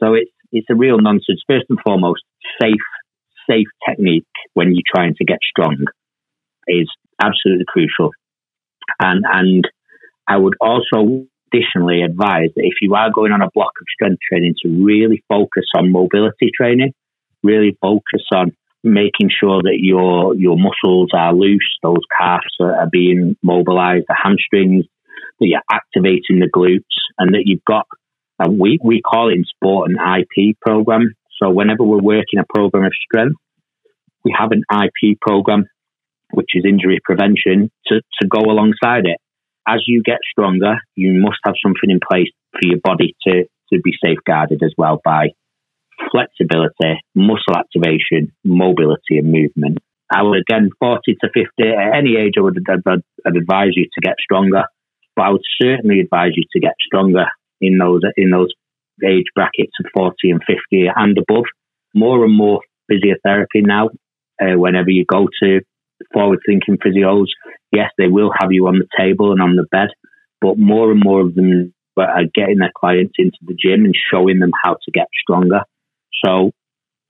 So 0.02 0.14
it's 0.14 0.32
it's 0.52 0.68
a 0.70 0.76
real 0.76 1.00
nonsense. 1.00 1.42
First 1.48 1.66
and 1.70 1.80
foremost, 1.84 2.24
safe 2.62 2.76
safe 3.50 3.68
technique 3.88 4.26
when 4.54 4.74
you're 4.74 4.96
trying 4.96 5.16
to 5.16 5.26
get 5.26 5.40
strong 5.48 5.78
is 6.68 6.90
absolutely 7.22 7.66
crucial. 7.68 8.12
And 9.00 9.24
and 9.26 9.68
I 10.28 10.38
would 10.38 10.56
also 10.60 11.26
additionally 11.54 12.02
advise 12.02 12.50
that 12.56 12.64
if 12.64 12.76
you 12.82 12.96
are 12.96 13.12
going 13.12 13.32
on 13.32 13.42
a 13.42 13.50
block 13.54 13.72
of 13.80 13.88
strength 13.94 14.20
training 14.28 14.56
to 14.64 14.84
really 14.84 15.24
focus 15.30 15.66
on 15.78 15.92
mobility 15.92 16.52
training, 16.56 16.94
really 17.44 17.78
focus 17.82 18.24
on 18.34 18.52
making 18.84 19.30
sure 19.30 19.62
that 19.64 19.78
your 19.80 20.36
your 20.36 20.58
muscles 20.58 21.10
are 21.14 21.34
loose, 21.34 21.78
those 21.82 22.04
calves 22.20 22.56
are, 22.60 22.76
are 22.76 22.90
being 22.92 23.36
mobilized, 23.44 24.06
the 24.08 24.16
hamstrings, 24.22 24.86
that 25.40 25.48
you're 25.48 25.62
activating 25.72 26.40
the 26.40 26.50
glutes, 26.54 26.82
and 27.18 27.34
that 27.34 27.44
you've 27.46 27.66
got 27.66 27.88
a, 28.40 28.50
we 28.50 28.80
we 28.84 29.02
call 29.02 29.30
it 29.30 29.34
in 29.34 29.46
sport 29.46 29.90
an 29.90 29.98
IP 29.98 30.58
program. 30.60 31.14
So 31.42 31.50
whenever 31.50 31.84
we're 31.84 32.02
working 32.02 32.40
a 32.40 32.46
program 32.54 32.86
of 32.86 32.94
strength, 33.06 33.36
we 34.24 34.36
have 34.38 34.52
an 34.52 34.64
IP 34.72 35.20
program, 35.22 35.66
which 36.34 36.52
is 36.56 36.66
injury 36.68 37.00
prevention, 37.04 37.72
to, 37.88 38.02
to 38.22 38.28
go 38.28 38.40
alongside 38.40 39.06
it. 39.06 39.18
As 39.68 39.84
you 39.88 40.02
get 40.04 40.20
stronger, 40.30 40.76
you 40.96 41.20
must 41.22 41.40
have 41.46 41.56
something 41.64 41.90
in 41.90 42.00
place 42.00 42.30
for 42.52 42.62
your 42.64 42.80
body 42.84 43.16
to, 43.28 43.44
to 43.74 43.82
be 43.82 43.92
safeguarded 44.04 44.62
as 44.64 44.74
well 44.78 45.02
by 45.04 45.30
flexibility, 46.12 47.02
muscle 47.16 47.56
activation, 47.58 48.34
mobility, 48.44 49.18
and 49.18 49.32
movement. 49.32 49.80
I 50.12 50.22
would 50.22 50.40
again, 50.40 50.70
40 50.80 51.16
to 51.22 51.30
50, 51.34 51.48
at 51.60 51.98
any 51.98 52.16
age, 52.18 52.34
I 52.38 52.42
would 52.42 52.60
I'd, 52.70 53.02
I'd 53.26 53.36
advise 53.36 53.72
you 53.76 53.86
to 53.86 54.02
get 54.02 54.16
stronger, 54.20 54.64
but 55.16 55.26
I 55.26 55.32
would 55.32 55.42
certainly 55.62 56.00
advise 56.00 56.32
you 56.36 56.44
to 56.54 56.60
get 56.60 56.74
stronger 56.86 57.26
in 57.66 57.78
those 57.78 58.02
in 58.18 58.30
those 58.32 58.54
age 59.06 59.26
brackets 59.36 59.74
of 59.80 59.92
40 59.94 60.16
and 60.32 60.42
50 60.48 60.88
and 60.96 61.18
above. 61.18 61.46
More 61.94 62.24
and 62.24 62.36
more 62.36 62.62
physiotherapy 62.92 63.66
now. 63.66 63.90
Uh, 64.42 64.58
whenever 64.58 64.90
you 64.90 65.06
go 65.06 65.28
to 65.42 65.62
forward 66.14 66.40
thinking 66.46 66.78
physios, 66.78 67.28
yes, 67.72 67.90
they 67.98 68.08
will 68.08 68.32
have 68.38 68.52
you 68.52 68.68
on 68.68 68.80
the 68.80 68.88
table 68.98 69.32
and 69.32 69.42
on 69.42 69.56
the 69.56 69.66
bed, 69.72 69.90
but 70.42 70.58
more 70.58 70.92
and 70.92 71.02
more 71.04 71.22
of 71.22 71.36
them 71.36 71.74
are 71.98 72.24
getting 72.34 72.58
their 72.58 72.72
clients 72.78 73.14
into 73.18 73.38
the 73.42 73.54
gym 73.56 73.86
and 73.86 73.96
showing 74.12 74.40
them 74.40 74.52
how 74.64 74.74
to 74.74 74.92
get 74.94 75.08
stronger. 75.22 75.62
So, 76.24 76.52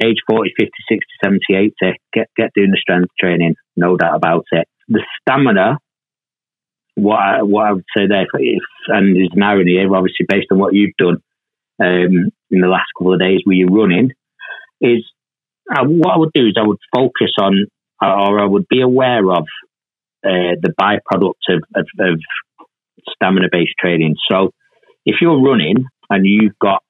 age 0.04 0.18
40, 0.30 0.52
50, 0.58 0.72
60, 0.90 1.06
70, 1.24 1.74
80, 1.82 1.98
get, 2.14 2.28
get 2.38 2.52
doing 2.54 2.72
the 2.72 2.78
strength 2.80 3.10
training, 3.20 3.56
no 3.76 3.98
doubt 3.98 4.16
about 4.16 4.46
it. 4.52 4.68
The 4.88 5.04
stamina 5.22 5.80
what 6.96 7.20
I, 7.20 7.44
what 7.44 7.66
I 7.66 7.72
would 7.74 7.86
say 7.96 8.08
there, 8.08 8.26
if, 8.34 8.64
and 8.88 9.16
there's 9.16 9.30
an 9.34 9.44
irony 9.44 9.72
here, 9.72 9.94
obviously 9.94 10.26
based 10.28 10.48
on 10.52 10.58
what 10.58 10.74
you've 10.74 10.96
done 10.98 11.18
um, 11.84 12.32
in 12.50 12.62
the 12.62 12.68
last 12.68 12.88
couple 12.98 13.14
of 13.14 13.20
days 13.20 13.42
where 13.44 13.56
you're 13.56 13.70
running, 13.70 14.12
is 14.82 15.04
uh, 15.70 15.84
what 15.86 16.14
I 16.14 16.18
would 16.18 16.34
do 16.34 16.48
is 16.48 16.56
I 16.58 16.68
would 16.68 16.80
focus 16.96 17.34
on, 17.40 17.66
or 18.02 18.40
I 18.40 18.46
would 18.46 18.68
be 18.70 18.82
aware 18.82 19.30
of 19.30 19.46
uh, 20.26 20.56
the 20.62 20.74
byproduct 20.80 21.34
of, 21.50 21.64
of, 21.76 21.88
of 22.00 22.20
stamina 23.14 23.48
based 23.52 23.74
training. 23.80 24.16
So 24.32 24.52
if 25.06 25.18
you're 25.22 25.42
running 25.42 25.86
and 26.10 26.26
you've 26.26 26.58
got, 26.60 26.82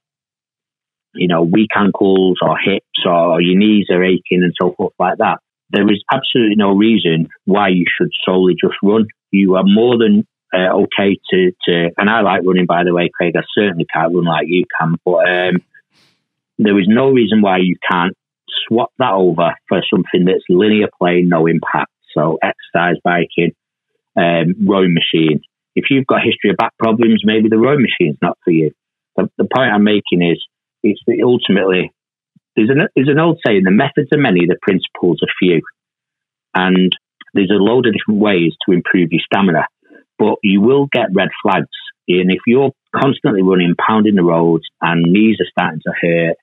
you 1.13 1.27
know, 1.27 1.43
weak 1.43 1.71
ankles 1.75 2.37
or 2.41 2.57
hips 2.57 3.05
or 3.05 3.41
your 3.41 3.57
knees 3.57 3.87
are 3.89 4.03
aching 4.03 4.43
and 4.43 4.53
so 4.61 4.73
forth 4.75 4.93
like 4.99 5.17
that, 5.19 5.39
there 5.71 5.89
is 5.91 6.04
absolutely 6.12 6.56
no 6.56 6.71
reason 6.75 7.28
why 7.45 7.69
you 7.69 7.86
should 7.97 8.10
solely 8.25 8.54
just 8.54 8.75
run 8.84 9.06
you 9.36 9.56
are 9.56 9.63
more 9.65 9.97
than 9.97 10.25
uh, 10.54 10.73
okay 10.73 11.19
to, 11.30 11.51
to, 11.67 11.89
and 11.97 12.10
I 12.10 12.21
like 12.21 12.41
running, 12.45 12.65
by 12.65 12.84
the 12.84 12.93
way, 12.93 13.10
Craig. 13.13 13.36
I 13.38 13.41
certainly 13.58 13.86
can't 13.93 14.13
run 14.13 14.25
like 14.25 14.47
you 14.47 14.65
can, 14.80 14.95
but 15.04 15.30
um, 15.30 15.56
there 16.58 16.80
is 16.80 16.88
no 16.88 17.10
reason 17.10 17.41
why 17.41 17.58
you 17.58 17.75
can't 17.89 18.15
swap 18.67 18.91
that 18.99 19.13
over 19.13 19.56
for 19.67 19.82
something 19.89 20.25
that's 20.25 20.43
linear 20.49 20.88
plane, 20.97 21.28
no 21.30 21.47
impact. 21.47 21.91
So 22.15 22.39
exercise 22.41 22.95
biking, 23.04 23.51
um, 24.15 24.56
rowing 24.65 24.95
machine. 24.95 25.41
If 25.75 25.86
you've 25.89 26.08
got 26.08 26.21
history 26.23 26.51
of 26.51 26.58
back 26.58 26.71
problems, 26.80 27.21
maybe 27.25 27.49
the 27.49 27.58
rowing 27.58 27.82
machine's 27.82 28.17
not 28.21 28.38
for 28.45 28.51
you. 28.51 28.71
The, 29.17 29.30
the 29.38 29.47
point 29.54 29.73
I'm 29.73 29.84
making 29.84 30.21
is, 30.21 30.41
it's 30.84 31.01
ultimately 31.23 31.91
there's 32.55 32.69
an, 32.69 32.87
there's 32.95 33.09
an 33.09 33.19
old 33.19 33.39
saying: 33.45 33.63
the 33.63 33.71
methods 33.71 34.09
are 34.13 34.19
many, 34.19 34.45
the 34.47 34.57
principles 34.61 35.19
are 35.21 35.33
few. 35.39 35.61
And 36.53 36.91
there's 37.33 37.51
a 37.51 37.61
load 37.61 37.85
of 37.85 37.93
different 37.93 38.21
ways 38.21 38.53
to 38.65 38.73
improve 38.73 39.09
your 39.11 39.21
stamina, 39.25 39.67
but 40.17 40.35
you 40.41 40.61
will 40.61 40.87
get 40.91 41.13
red 41.13 41.29
flags. 41.43 41.67
And 42.07 42.31
if 42.31 42.39
you're 42.47 42.71
constantly 42.95 43.41
running, 43.41 43.75
pounding 43.75 44.15
the 44.15 44.23
roads, 44.23 44.63
and 44.81 45.11
knees 45.11 45.37
are 45.41 45.51
starting 45.51 45.81
to 45.85 45.93
hurt, 46.01 46.35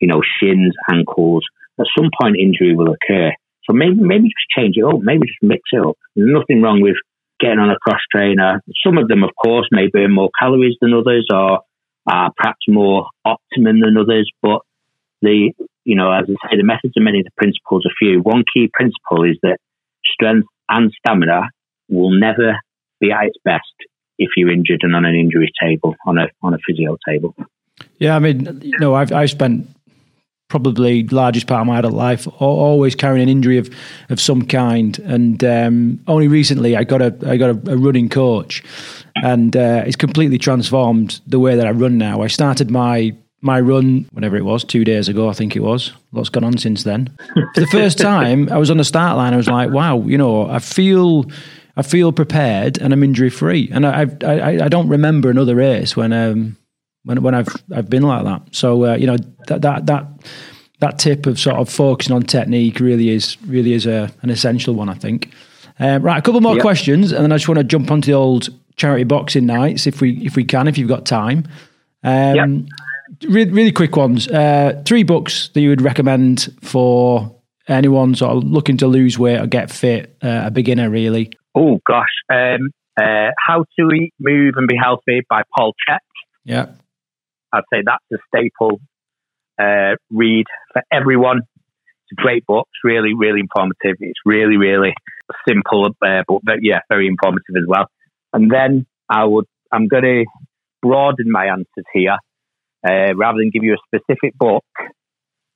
you 0.00 0.06
know, 0.08 0.22
shins, 0.40 0.74
ankles, 0.92 1.44
at 1.80 1.86
some 1.98 2.10
point 2.20 2.36
injury 2.38 2.76
will 2.76 2.94
occur. 2.94 3.32
So 3.64 3.72
maybe 3.72 3.96
maybe 3.98 4.28
just 4.28 4.54
change 4.56 4.76
it 4.76 4.84
up, 4.84 5.00
maybe 5.02 5.26
just 5.26 5.42
mix 5.42 5.62
it 5.72 5.84
up. 5.84 5.96
There's 6.14 6.30
nothing 6.30 6.62
wrong 6.62 6.80
with 6.80 6.96
getting 7.40 7.58
on 7.58 7.70
a 7.70 7.78
cross 7.78 8.00
trainer. 8.10 8.62
Some 8.84 8.98
of 8.98 9.08
them, 9.08 9.24
of 9.24 9.30
course, 9.42 9.68
may 9.72 9.88
burn 9.92 10.14
more 10.14 10.30
calories 10.38 10.76
than 10.80 10.94
others, 10.94 11.26
or 11.32 11.60
are 12.06 12.30
perhaps 12.36 12.64
more 12.68 13.08
optimum 13.24 13.80
than 13.80 13.96
others. 13.98 14.30
But 14.42 14.60
the 15.22 15.52
you 15.84 15.94
know, 15.94 16.10
as 16.12 16.24
I 16.24 16.50
say, 16.50 16.56
the 16.56 16.64
methods 16.64 16.94
are 16.96 17.02
many, 17.02 17.22
the 17.22 17.30
principles 17.36 17.86
are 17.86 17.94
few. 17.98 18.20
One 18.20 18.42
key 18.52 18.68
principle 18.72 19.22
is 19.22 19.38
that 19.42 19.58
strength 20.04 20.48
and 20.68 20.92
stamina 20.98 21.48
will 21.88 22.10
never 22.10 22.58
be 23.00 23.12
at 23.12 23.26
its 23.26 23.36
best 23.44 23.62
if 24.18 24.30
you're 24.36 24.50
injured 24.50 24.80
and 24.82 24.96
on 24.96 25.04
an 25.04 25.14
injury 25.14 25.50
table, 25.60 25.94
on 26.06 26.18
a 26.18 26.26
on 26.42 26.54
a 26.54 26.58
physio 26.66 26.96
table. 27.08 27.34
Yeah, 27.98 28.16
I 28.16 28.18
mean, 28.18 28.60
you 28.62 28.78
know, 28.78 28.94
I've 28.94 29.12
I've 29.12 29.30
spent 29.30 29.68
probably 30.48 31.02
largest 31.08 31.46
part 31.46 31.60
of 31.60 31.66
my 31.66 31.78
adult 31.78 31.94
life 31.94 32.28
always 32.40 32.94
carrying 32.94 33.22
an 33.22 33.28
injury 33.28 33.58
of 33.58 33.70
of 34.08 34.20
some 34.20 34.42
kind, 34.42 34.98
and 35.00 35.42
um, 35.44 36.00
only 36.06 36.28
recently 36.28 36.76
I 36.76 36.84
got 36.84 37.02
a 37.02 37.16
I 37.26 37.36
got 37.36 37.50
a, 37.50 37.72
a 37.72 37.76
running 37.76 38.08
coach, 38.08 38.62
and 39.16 39.56
uh, 39.56 39.84
it's 39.86 39.96
completely 39.96 40.38
transformed 40.38 41.20
the 41.26 41.38
way 41.38 41.56
that 41.56 41.66
I 41.66 41.70
run 41.70 41.98
now. 41.98 42.22
I 42.22 42.28
started 42.28 42.70
my 42.70 43.14
my 43.46 43.60
run, 43.60 44.06
whatever 44.12 44.36
it 44.36 44.44
was, 44.44 44.64
two 44.64 44.84
days 44.84 45.08
ago, 45.08 45.28
I 45.28 45.32
think 45.32 45.56
it 45.56 45.60
was. 45.60 45.92
Lots 46.12 46.28
gone 46.28 46.44
on 46.44 46.58
since 46.58 46.82
then. 46.82 47.16
For 47.54 47.60
the 47.60 47.68
first 47.68 47.98
time, 47.98 48.50
I 48.52 48.58
was 48.58 48.70
on 48.70 48.76
the 48.76 48.84
start 48.84 49.16
line. 49.16 49.32
I 49.32 49.36
was 49.36 49.48
like, 49.48 49.70
wow, 49.70 50.02
you 50.02 50.18
know, 50.18 50.50
I 50.50 50.58
feel, 50.58 51.24
I 51.76 51.82
feel 51.82 52.12
prepared 52.12 52.78
and 52.78 52.92
I'm 52.92 53.02
injury 53.02 53.30
free. 53.30 53.70
And 53.72 53.86
I, 53.86 54.06
I, 54.22 54.64
I 54.64 54.68
don't 54.68 54.88
remember 54.88 55.30
another 55.30 55.54
race 55.54 55.96
when, 55.96 56.12
um, 56.12 56.56
when, 57.04 57.22
when 57.22 57.34
I've, 57.34 57.48
I've 57.74 57.88
been 57.88 58.02
like 58.02 58.24
that. 58.24 58.42
So, 58.50 58.84
uh, 58.84 58.96
you 58.96 59.06
know, 59.06 59.16
that, 59.46 59.62
that, 59.62 59.86
that, 59.86 60.06
that 60.80 60.98
tip 60.98 61.24
of 61.24 61.38
sort 61.38 61.56
of 61.56 61.70
focusing 61.70 62.14
on 62.14 62.22
technique 62.22 62.80
really 62.80 63.08
is, 63.10 63.40
really 63.42 63.72
is 63.72 63.86
a, 63.86 64.12
an 64.22 64.28
essential 64.28 64.74
one, 64.74 64.90
I 64.90 64.94
think. 64.94 65.32
Um, 65.78 66.02
right, 66.02 66.18
a 66.18 66.22
couple 66.22 66.40
more 66.40 66.54
yep. 66.54 66.62
questions, 66.62 67.12
and 67.12 67.22
then 67.22 67.32
I 67.32 67.36
just 67.36 67.48
want 67.48 67.58
to 67.58 67.64
jump 67.64 67.90
onto 67.90 68.06
the 68.06 68.14
old 68.14 68.48
charity 68.76 69.04
boxing 69.04 69.46
nights 69.46 69.86
if 69.86 70.00
we 70.00 70.24
if 70.24 70.34
we 70.34 70.42
can, 70.42 70.68
if 70.68 70.78
you've 70.78 70.88
got 70.88 71.04
time. 71.04 71.46
Um, 72.02 72.34
yep 72.34 72.48
really, 73.28 73.50
really 73.50 73.72
quick 73.72 73.96
ones. 73.96 74.28
Uh, 74.28 74.82
three 74.84 75.02
books 75.02 75.48
that 75.54 75.60
you 75.60 75.68
would 75.70 75.82
recommend 75.82 76.54
for 76.62 77.34
anyone 77.68 78.14
sort 78.14 78.36
of 78.36 78.44
looking 78.44 78.76
to 78.78 78.86
lose 78.86 79.18
weight 79.18 79.40
or 79.40 79.46
get 79.46 79.70
fit, 79.70 80.16
uh, 80.22 80.42
a 80.44 80.50
beginner 80.50 80.90
really. 80.90 81.30
Oh 81.54 81.80
gosh, 81.86 82.04
um, 82.30 82.70
uh, 83.00 83.30
How 83.38 83.64
to 83.78 83.90
Eat, 83.94 84.12
Move, 84.18 84.54
and 84.56 84.68
Be 84.68 84.76
Healthy 84.80 85.22
by 85.28 85.42
Paul 85.56 85.72
Chek. 85.88 85.98
Yeah, 86.44 86.66
I'd 87.52 87.62
say 87.72 87.82
that's 87.84 88.04
a 88.12 88.16
staple 88.28 88.80
uh, 89.58 89.96
read 90.10 90.46
for 90.72 90.82
everyone. 90.92 91.38
It's 91.38 92.18
a 92.18 92.22
great 92.22 92.46
book. 92.46 92.68
It's 92.70 92.84
really, 92.84 93.14
really 93.14 93.40
informative. 93.40 93.96
It's 94.00 94.20
really, 94.24 94.56
really 94.56 94.94
simple, 95.48 95.86
uh, 95.86 96.22
but, 96.28 96.40
but 96.44 96.56
yeah, 96.62 96.80
very 96.88 97.08
informative 97.08 97.56
as 97.56 97.64
well. 97.66 97.86
And 98.32 98.50
then 98.50 98.86
I 99.08 99.24
would, 99.24 99.46
I'm 99.72 99.88
going 99.88 100.04
to 100.04 100.24
broaden 100.82 101.30
my 101.30 101.46
answers 101.46 101.84
here 101.92 102.16
uh, 102.88 103.14
rather 103.14 103.38
than 103.38 103.50
give 103.50 103.64
you 103.64 103.74
a 103.74 103.78
specific 103.86 104.36
book, 104.38 104.64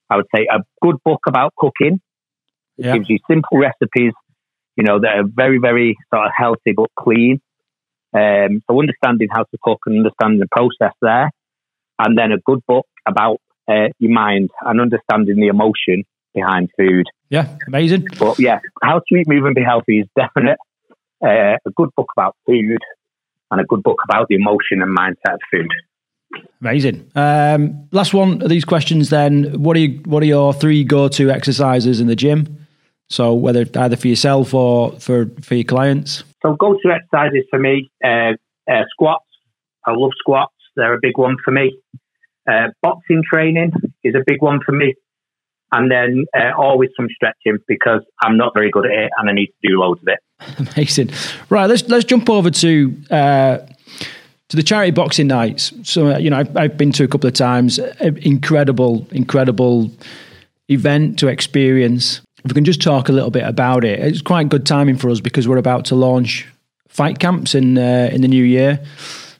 I 0.09 0.17
would 0.17 0.27
say 0.35 0.47
a 0.51 0.61
good 0.83 0.97
book 1.05 1.21
about 1.27 1.55
cooking. 1.57 2.01
It 2.79 2.87
yeah. 2.87 2.95
gives 2.95 3.09
you 3.09 3.19
simple 3.31 3.59
recipes, 3.59 4.13
you 4.77 4.85
know, 4.85 5.01
that 5.01 5.17
are 5.17 5.25
very, 5.27 5.59
very 5.59 5.97
sort 6.13 6.27
of 6.27 6.33
healthy 6.37 6.73
but 6.75 6.89
clean. 6.99 7.41
Um, 8.13 8.63
so 8.69 8.81
understanding 8.81 9.29
how 9.31 9.43
to 9.43 9.59
cook 9.63 9.81
and 9.87 9.99
understanding 9.99 10.41
the 10.41 10.49
process 10.51 10.95
there. 11.01 11.31
And 11.99 12.17
then 12.19 12.33
a 12.33 12.39
good 12.39 12.61
book 12.67 12.87
about 13.07 13.39
uh, 13.69 13.89
your 13.99 14.13
mind 14.13 14.51
and 14.63 14.81
understanding 14.81 15.37
the 15.37 15.49
emotion 15.49 16.05
behind 16.35 16.71
food. 16.77 17.07
Yeah, 17.29 17.57
amazing. 17.67 18.07
But 18.19 18.39
yeah, 18.39 18.61
How 18.83 19.01
to 19.01 19.15
Eat, 19.15 19.29
Move 19.29 19.45
and 19.45 19.55
Be 19.55 19.63
Healthy 19.63 20.01
is 20.01 20.07
definite. 20.17 20.59
Uh, 21.23 21.59
a 21.67 21.71
good 21.77 21.91
book 21.95 22.09
about 22.17 22.35
food 22.47 22.79
and 23.51 23.61
a 23.61 23.65
good 23.65 23.83
book 23.83 23.99
about 24.09 24.27
the 24.29 24.37
emotion 24.37 24.81
and 24.81 24.97
mindset 24.97 25.35
of 25.35 25.41
food. 25.53 25.71
Amazing. 26.61 27.11
Um, 27.15 27.89
last 27.91 28.13
one 28.13 28.43
of 28.43 28.49
these 28.49 28.65
questions 28.65 29.11
then. 29.11 29.63
What 29.63 29.77
are 29.77 29.81
you, 29.81 30.01
what 30.05 30.23
are 30.23 30.27
your 30.27 30.53
three 30.53 30.85
go-to 30.85 31.31
exercises 31.31 32.01
in 32.01 32.07
the 32.07 32.17
gym? 32.17 32.67
So 33.09 33.35
whether 33.35 33.67
either 33.77 33.97
for 33.97 34.09
yourself 34.09 34.55
or 34.55 34.93
for, 35.01 35.27
for 35.43 35.55
your 35.55 35.65
clients? 35.65 36.23
So 36.43 36.55
go-to 36.55 36.91
exercises 36.91 37.45
for 37.51 37.59
me, 37.59 37.91
uh, 38.05 38.33
uh, 38.71 38.85
squats. 38.91 39.25
I 39.87 39.93
love 39.93 40.13
squats. 40.19 40.55
They're 40.77 40.95
a 40.95 41.01
big 41.01 41.19
one 41.19 41.37
for 41.45 41.51
me. 41.51 41.77
Uh, 42.49 42.69
boxing 42.83 43.23
training 43.31 43.73
is 44.05 44.15
a 44.15 44.23
big 44.27 44.41
one 44.41 44.61
for 44.65 44.73
me. 44.73 44.95
And 45.73 45.91
then 45.91 46.25
uh, 46.37 46.51
always 46.57 46.91
some 46.97 47.09
stretching 47.15 47.59
because 47.69 48.03
I'm 48.23 48.37
not 48.37 48.53
very 48.55 48.71
good 48.71 48.87
at 48.87 48.93
it 48.93 49.11
and 49.17 49.31
I 49.31 49.33
need 49.33 49.47
to 49.47 49.69
do 49.69 49.81
loads 49.81 50.01
of 50.03 50.09
it. 50.09 50.69
Amazing. 50.75 51.11
Right, 51.49 51.67
let's 51.67 51.89
let's 51.89 52.05
jump 52.05 52.29
over 52.29 52.51
to 52.51 52.97
uh, 53.11 53.59
to 54.51 54.57
the 54.57 54.63
charity 54.65 54.91
boxing 54.91 55.29
nights. 55.29 55.73
So, 55.85 56.19
you 56.19 56.29
know, 56.29 56.39
I've, 56.39 56.57
I've, 56.57 56.77
been 56.77 56.91
to 56.93 57.05
a 57.05 57.09
couple 57.09 57.29
of 57.29 57.35
times. 57.35 57.79
Incredible, 58.01 59.07
incredible 59.13 59.91
event 60.69 61.21
to 61.21 61.29
experience. 61.29 62.21
If 62.45 62.51
we 62.51 62.55
can 62.55 62.65
just 62.65 62.83
talk 62.83 63.09
a 63.09 63.13
little 63.13 63.31
bit 63.31 63.45
about 63.45 63.85
it, 63.85 64.01
it's 64.01 64.23
quite 64.23 64.49
good 64.49 64.67
timing 64.67 64.97
for 64.97 65.09
us 65.09 65.21
because 65.21 65.47
we're 65.47 65.57
about 65.57 65.85
to 65.87 65.95
launch 65.95 66.49
fight 66.89 67.21
camps 67.21 67.55
in 67.55 67.79
uh, 67.79 68.11
in 68.13 68.23
the 68.23 68.29
new 68.29 68.43
year. 68.43 68.85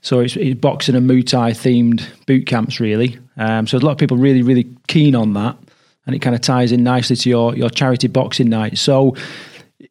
So 0.03 0.21
it's, 0.21 0.37
it's, 0.37 0.59
boxing 0.59 0.95
and 0.95 1.11
Muay 1.11 1.27
Thai 1.27 1.51
themed 1.51 2.07
boot 2.27 2.47
camps, 2.47 2.81
really. 2.81 3.19
Um, 3.37 3.67
so 3.67 3.77
a 3.77 3.81
lot 3.81 3.93
of 3.93 3.99
people 3.99 4.17
really, 4.17 4.43
really 4.43 4.69
keen 4.87 5.15
on 5.15 5.35
that, 5.35 5.59
and 6.07 6.15
it 6.15 6.21
kind 6.21 6.37
of 6.37 6.41
ties 6.41 6.71
in 6.71 6.85
nicely 6.85 7.17
to 7.17 7.29
your 7.29 7.57
your 7.57 7.71
charity 7.71 8.07
boxing 8.07 8.49
night. 8.49 8.79
So 8.79 9.17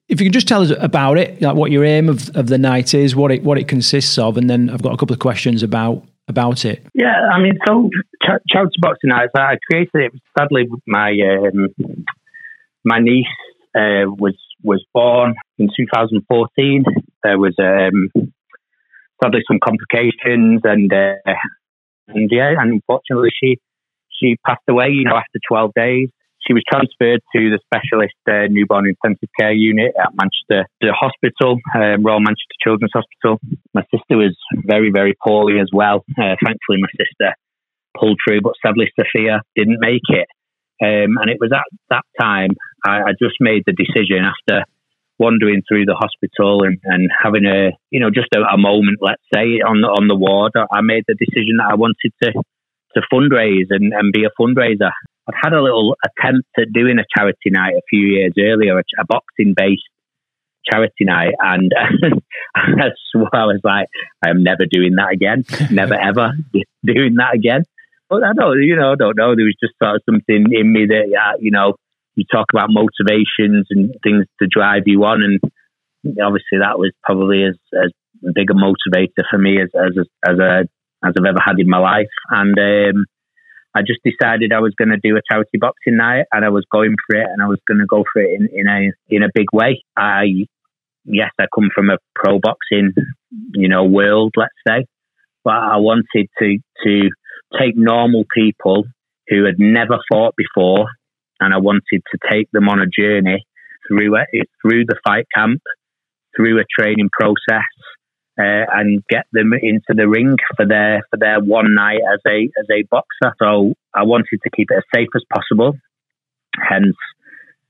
if 0.08 0.20
you 0.20 0.26
can 0.26 0.34
just 0.34 0.48
tell 0.48 0.62
us 0.62 0.72
about 0.80 1.18
it, 1.18 1.42
like 1.42 1.56
what 1.56 1.72
your 1.72 1.84
aim 1.84 2.10
of, 2.10 2.30
of 2.36 2.48
the 2.48 2.58
night 2.58 2.94
is, 2.94 3.16
what 3.16 3.32
it 3.32 3.44
what 3.44 3.58
it 3.58 3.68
consists 3.68 4.18
of, 4.18 4.38
and 4.38 4.50
then 4.50 4.70
I've 4.70 4.82
got 4.82 4.94
a 4.94 4.98
couple 4.98 5.14
of 5.14 5.20
questions 5.20 5.64
about 5.64 6.04
about 6.28 6.66
it. 6.66 6.86
Yeah, 6.94 7.30
I 7.34 7.42
mean, 7.42 7.58
so 7.68 7.90
Ch- 8.24 8.44
Charity 8.50 8.76
Boxing 8.80 9.10
Night, 9.10 9.30
I 9.36 9.56
created 9.70 9.90
it. 9.94 10.12
Sadly, 10.38 10.68
my 10.86 11.12
um, 11.12 12.06
my 12.86 13.00
niece 13.00 13.26
uh, 13.76 14.06
was 14.08 14.38
was 14.64 14.84
born 14.94 15.34
in 15.58 15.70
2014. 15.76 16.84
There 17.24 17.40
was 17.40 17.56
um, 17.60 18.10
sadly 19.22 19.42
some 19.48 19.60
complications, 19.64 20.62
and 20.64 20.92
uh, 20.94 21.34
and 22.08 22.30
yeah, 22.32 22.54
and 22.60 22.74
unfortunately, 22.74 23.30
she 23.42 23.58
she 24.12 24.36
passed 24.46 24.62
away. 24.70 24.90
You 24.90 25.06
know, 25.06 25.16
after 25.16 25.40
12 25.48 25.72
days 25.76 26.10
she 26.50 26.54
was 26.54 26.64
transferred 26.66 27.22
to 27.36 27.54
the 27.54 27.60
specialist 27.70 28.18
uh, 28.28 28.50
newborn 28.50 28.90
intensive 28.90 29.30
care 29.40 29.54
unit 29.54 29.94
at 30.02 30.10
Manchester 30.18 30.66
Hospital, 30.82 31.62
um, 31.78 32.02
Royal 32.02 32.20
Manchester 32.20 32.58
Children's 32.66 32.92
Hospital. 32.92 33.38
My 33.76 33.84
sister 33.94 34.18
was 34.18 34.36
very, 34.66 34.90
very 34.90 35.14
poorly 35.24 35.60
as 35.60 35.70
well. 35.72 36.04
Uh, 36.18 36.34
thankfully, 36.44 36.82
my 36.82 36.90
sister 36.98 37.36
pulled 37.96 38.18
through, 38.26 38.42
but 38.42 38.54
sadly, 38.66 38.90
Sophia 38.98 39.42
didn't 39.56 39.78
make 39.80 40.10
it. 40.10 40.26
Um, 40.82 41.22
and 41.22 41.30
it 41.30 41.38
was 41.40 41.52
at 41.54 41.70
that 41.92 42.06
time 42.20 42.50
I, 42.84 43.02
I 43.02 43.12
just 43.22 43.36
made 43.40 43.64
the 43.68 43.74
decision 43.74 44.26
after 44.26 44.66
wandering 45.20 45.62
through 45.68 45.86
the 45.86 45.94
hospital 45.94 46.64
and, 46.64 46.80
and 46.84 47.12
having 47.12 47.46
a 47.46 47.72
you 47.92 48.00
know 48.00 48.10
just 48.10 48.30
a, 48.34 48.40
a, 48.40 48.58
moment, 48.58 48.98
let's 49.02 49.22
say, 49.34 49.60
on 49.60 49.82
the 49.82 49.88
on 49.88 50.08
the 50.08 50.16
ward. 50.16 50.54
I 50.56 50.82
made 50.82 51.04
the 51.08 51.20
decision 51.20 51.58
that 51.60 51.70
I 51.70 51.76
wanted 51.76 52.12
to 52.24 52.32
to 52.96 53.02
fundraise 53.14 53.68
and, 53.70 53.94
and 53.94 54.12
be 54.12 54.24
a 54.26 54.32
fundraiser. 54.42 54.90
I'd 55.30 55.40
had 55.42 55.54
a 55.54 55.62
little 55.62 55.96
attempt 56.04 56.48
at 56.58 56.74
doing 56.74 56.98
a 57.00 57.06
charity 57.16 57.50
night 57.50 57.76
a 57.76 57.82
few 57.90 58.02
years 58.02 58.34
earlier, 58.40 58.78
a, 58.78 58.84
a 59.00 59.06
boxing 59.06 59.54
based 59.56 59.84
charity 60.70 61.06
night, 61.06 61.34
and 61.40 61.72
I 62.56 62.90
swore 63.12 63.30
I 63.34 63.46
was 63.46 63.62
like, 63.64 63.88
I'm 64.24 64.44
never 64.44 64.66
doing 64.70 64.96
that 64.96 65.14
again, 65.14 65.46
never 65.72 65.94
ever 66.00 66.34
doing 66.84 67.16
that 67.16 67.36
again. 67.36 67.64
But 68.10 68.24
I 68.24 68.34
don't, 68.34 68.62
you 68.64 68.76
know, 68.76 68.94
I 68.94 68.96
don't 68.96 69.18
know. 69.18 69.36
There 69.36 69.46
was 69.46 69.58
just 69.62 69.76
sort 69.82 69.98
of 69.98 70.02
something 70.06 70.46
in 70.52 70.74
me 70.74 70.88
that, 70.88 71.14
uh, 71.16 71.38
you 71.40 71.52
know, 71.52 71.76
you 72.16 72.26
talk 72.32 72.48
about 72.52 72.70
motivations 72.70 73.68
and 73.70 73.96
things 74.04 74.26
to 74.42 74.48
drive 74.50 74.84
you 74.88 75.04
on, 75.06 75.22
and 75.22 75.40
obviously 76.22 76.60
that 76.60 76.80
was 76.80 76.92
probably 77.04 77.44
as, 77.44 77.56
as 77.74 77.92
big 78.34 78.50
a 78.50 78.54
motivator 78.54 79.24
for 79.30 79.38
me 79.38 79.62
as 79.62 79.70
as 79.76 80.06
as, 80.28 80.40
a, 80.40 80.60
as 81.06 81.14
I've 81.18 81.26
ever 81.26 81.40
had 81.44 81.60
in 81.60 81.70
my 81.70 81.80
life, 81.80 82.10
and. 82.32 82.58
Um, 82.58 83.06
I 83.76 83.82
just 83.82 84.00
decided 84.04 84.52
I 84.52 84.60
was 84.60 84.74
going 84.78 84.90
to 84.90 84.98
do 85.02 85.16
a 85.16 85.22
charity 85.32 85.58
boxing 85.60 85.98
night, 85.98 86.26
and 86.32 86.44
I 86.44 86.50
was 86.50 86.66
going 86.72 86.96
for 87.06 87.18
it, 87.18 87.28
and 87.32 87.42
I 87.42 87.48
was 87.48 87.60
going 87.68 87.80
to 87.80 87.86
go 87.86 88.04
for 88.12 88.22
it 88.22 88.40
in, 88.40 88.50
in 88.52 88.68
a 88.68 88.92
in 89.16 89.24
a 89.24 89.30
big 89.34 89.48
way. 89.54 89.84
I 89.96 90.48
yes, 91.06 91.32
I 91.40 91.46
come 91.54 91.70
from 91.74 91.90
a 91.90 91.98
pro 92.16 92.40
boxing, 92.40 92.94
you 93.54 93.70
know, 93.70 93.84
world, 93.84 94.34
let's 94.36 94.52
say, 94.68 94.86
but 95.44 95.54
I 95.54 95.78
wanted 95.78 96.28
to 96.40 96.58
to 96.84 97.10
take 97.60 97.76
normal 97.76 98.26
people 98.34 98.86
who 99.28 99.46
had 99.46 99.60
never 99.60 100.00
fought 100.12 100.34
before, 100.36 100.88
and 101.40 101.54
I 101.54 101.58
wanted 101.58 102.02
to 102.12 102.18
take 102.30 102.50
them 102.52 102.70
on 102.70 102.80
a 102.80 102.88
journey 102.88 103.46
through 103.88 104.16
it, 104.32 104.48
through 104.62 104.86
the 104.86 105.00
fight 105.08 105.26
camp, 105.36 105.62
through 106.36 106.60
a 106.60 106.64
training 106.80 107.10
process, 107.12 107.64
uh, 108.40 108.66
and 108.72 109.04
get 109.10 109.26
them 109.34 109.52
into 109.54 109.90
the 109.90 110.08
ring 110.08 110.38
for 110.56 110.66
their 110.66 111.02
for 111.10 111.18
their 111.18 111.40
one 111.42 111.74
night 111.76 112.00
as 112.14 112.20
a 112.26 112.50
as 112.60 112.68
a 112.72 112.84
boxer. 112.90 113.36
So 113.38 113.74
I 113.94 114.04
wanted 114.04 114.40
to 114.44 114.50
keep 114.56 114.70
it 114.72 114.78
as 114.78 114.84
safe 114.96 115.10
as 115.16 115.24
possible. 115.34 115.74
Hence, 116.58 116.96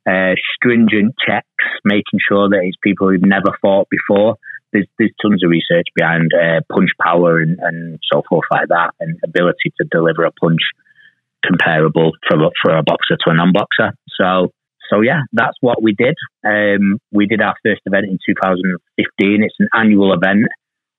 uh, 0.07 0.35
stringent 0.55 1.15
checks, 1.25 1.47
making 1.83 2.19
sure 2.27 2.49
that 2.49 2.61
it's 2.63 2.77
people 2.83 3.09
who've 3.09 3.21
never 3.21 3.57
fought 3.61 3.87
before. 3.89 4.35
There's, 4.71 4.87
there's 4.99 5.11
tons 5.19 5.43
of 5.43 5.49
research 5.49 5.87
behind 5.95 6.31
uh, 6.31 6.61
punch 6.71 6.91
power 7.01 7.39
and, 7.39 7.57
and 7.59 7.99
so 8.13 8.21
forth 8.29 8.45
like 8.51 8.67
that, 8.69 8.91
and 8.99 9.17
ability 9.23 9.73
to 9.81 9.87
deliver 9.89 10.25
a 10.25 10.31
punch 10.31 10.61
comparable 11.43 12.11
for 12.27 12.37
for 12.61 12.77
a 12.77 12.83
boxer 12.83 13.17
to 13.17 13.31
a 13.31 13.33
non-boxer. 13.33 13.95
So 14.19 14.51
so 14.89 15.01
yeah, 15.01 15.21
that's 15.33 15.57
what 15.61 15.81
we 15.81 15.93
did. 15.93 16.15
Um, 16.45 16.97
we 17.11 17.25
did 17.25 17.41
our 17.41 17.55
first 17.63 17.81
event 17.85 18.05
in 18.05 18.17
2015. 18.25 19.43
It's 19.43 19.55
an 19.59 19.67
annual 19.73 20.13
event. 20.13 20.47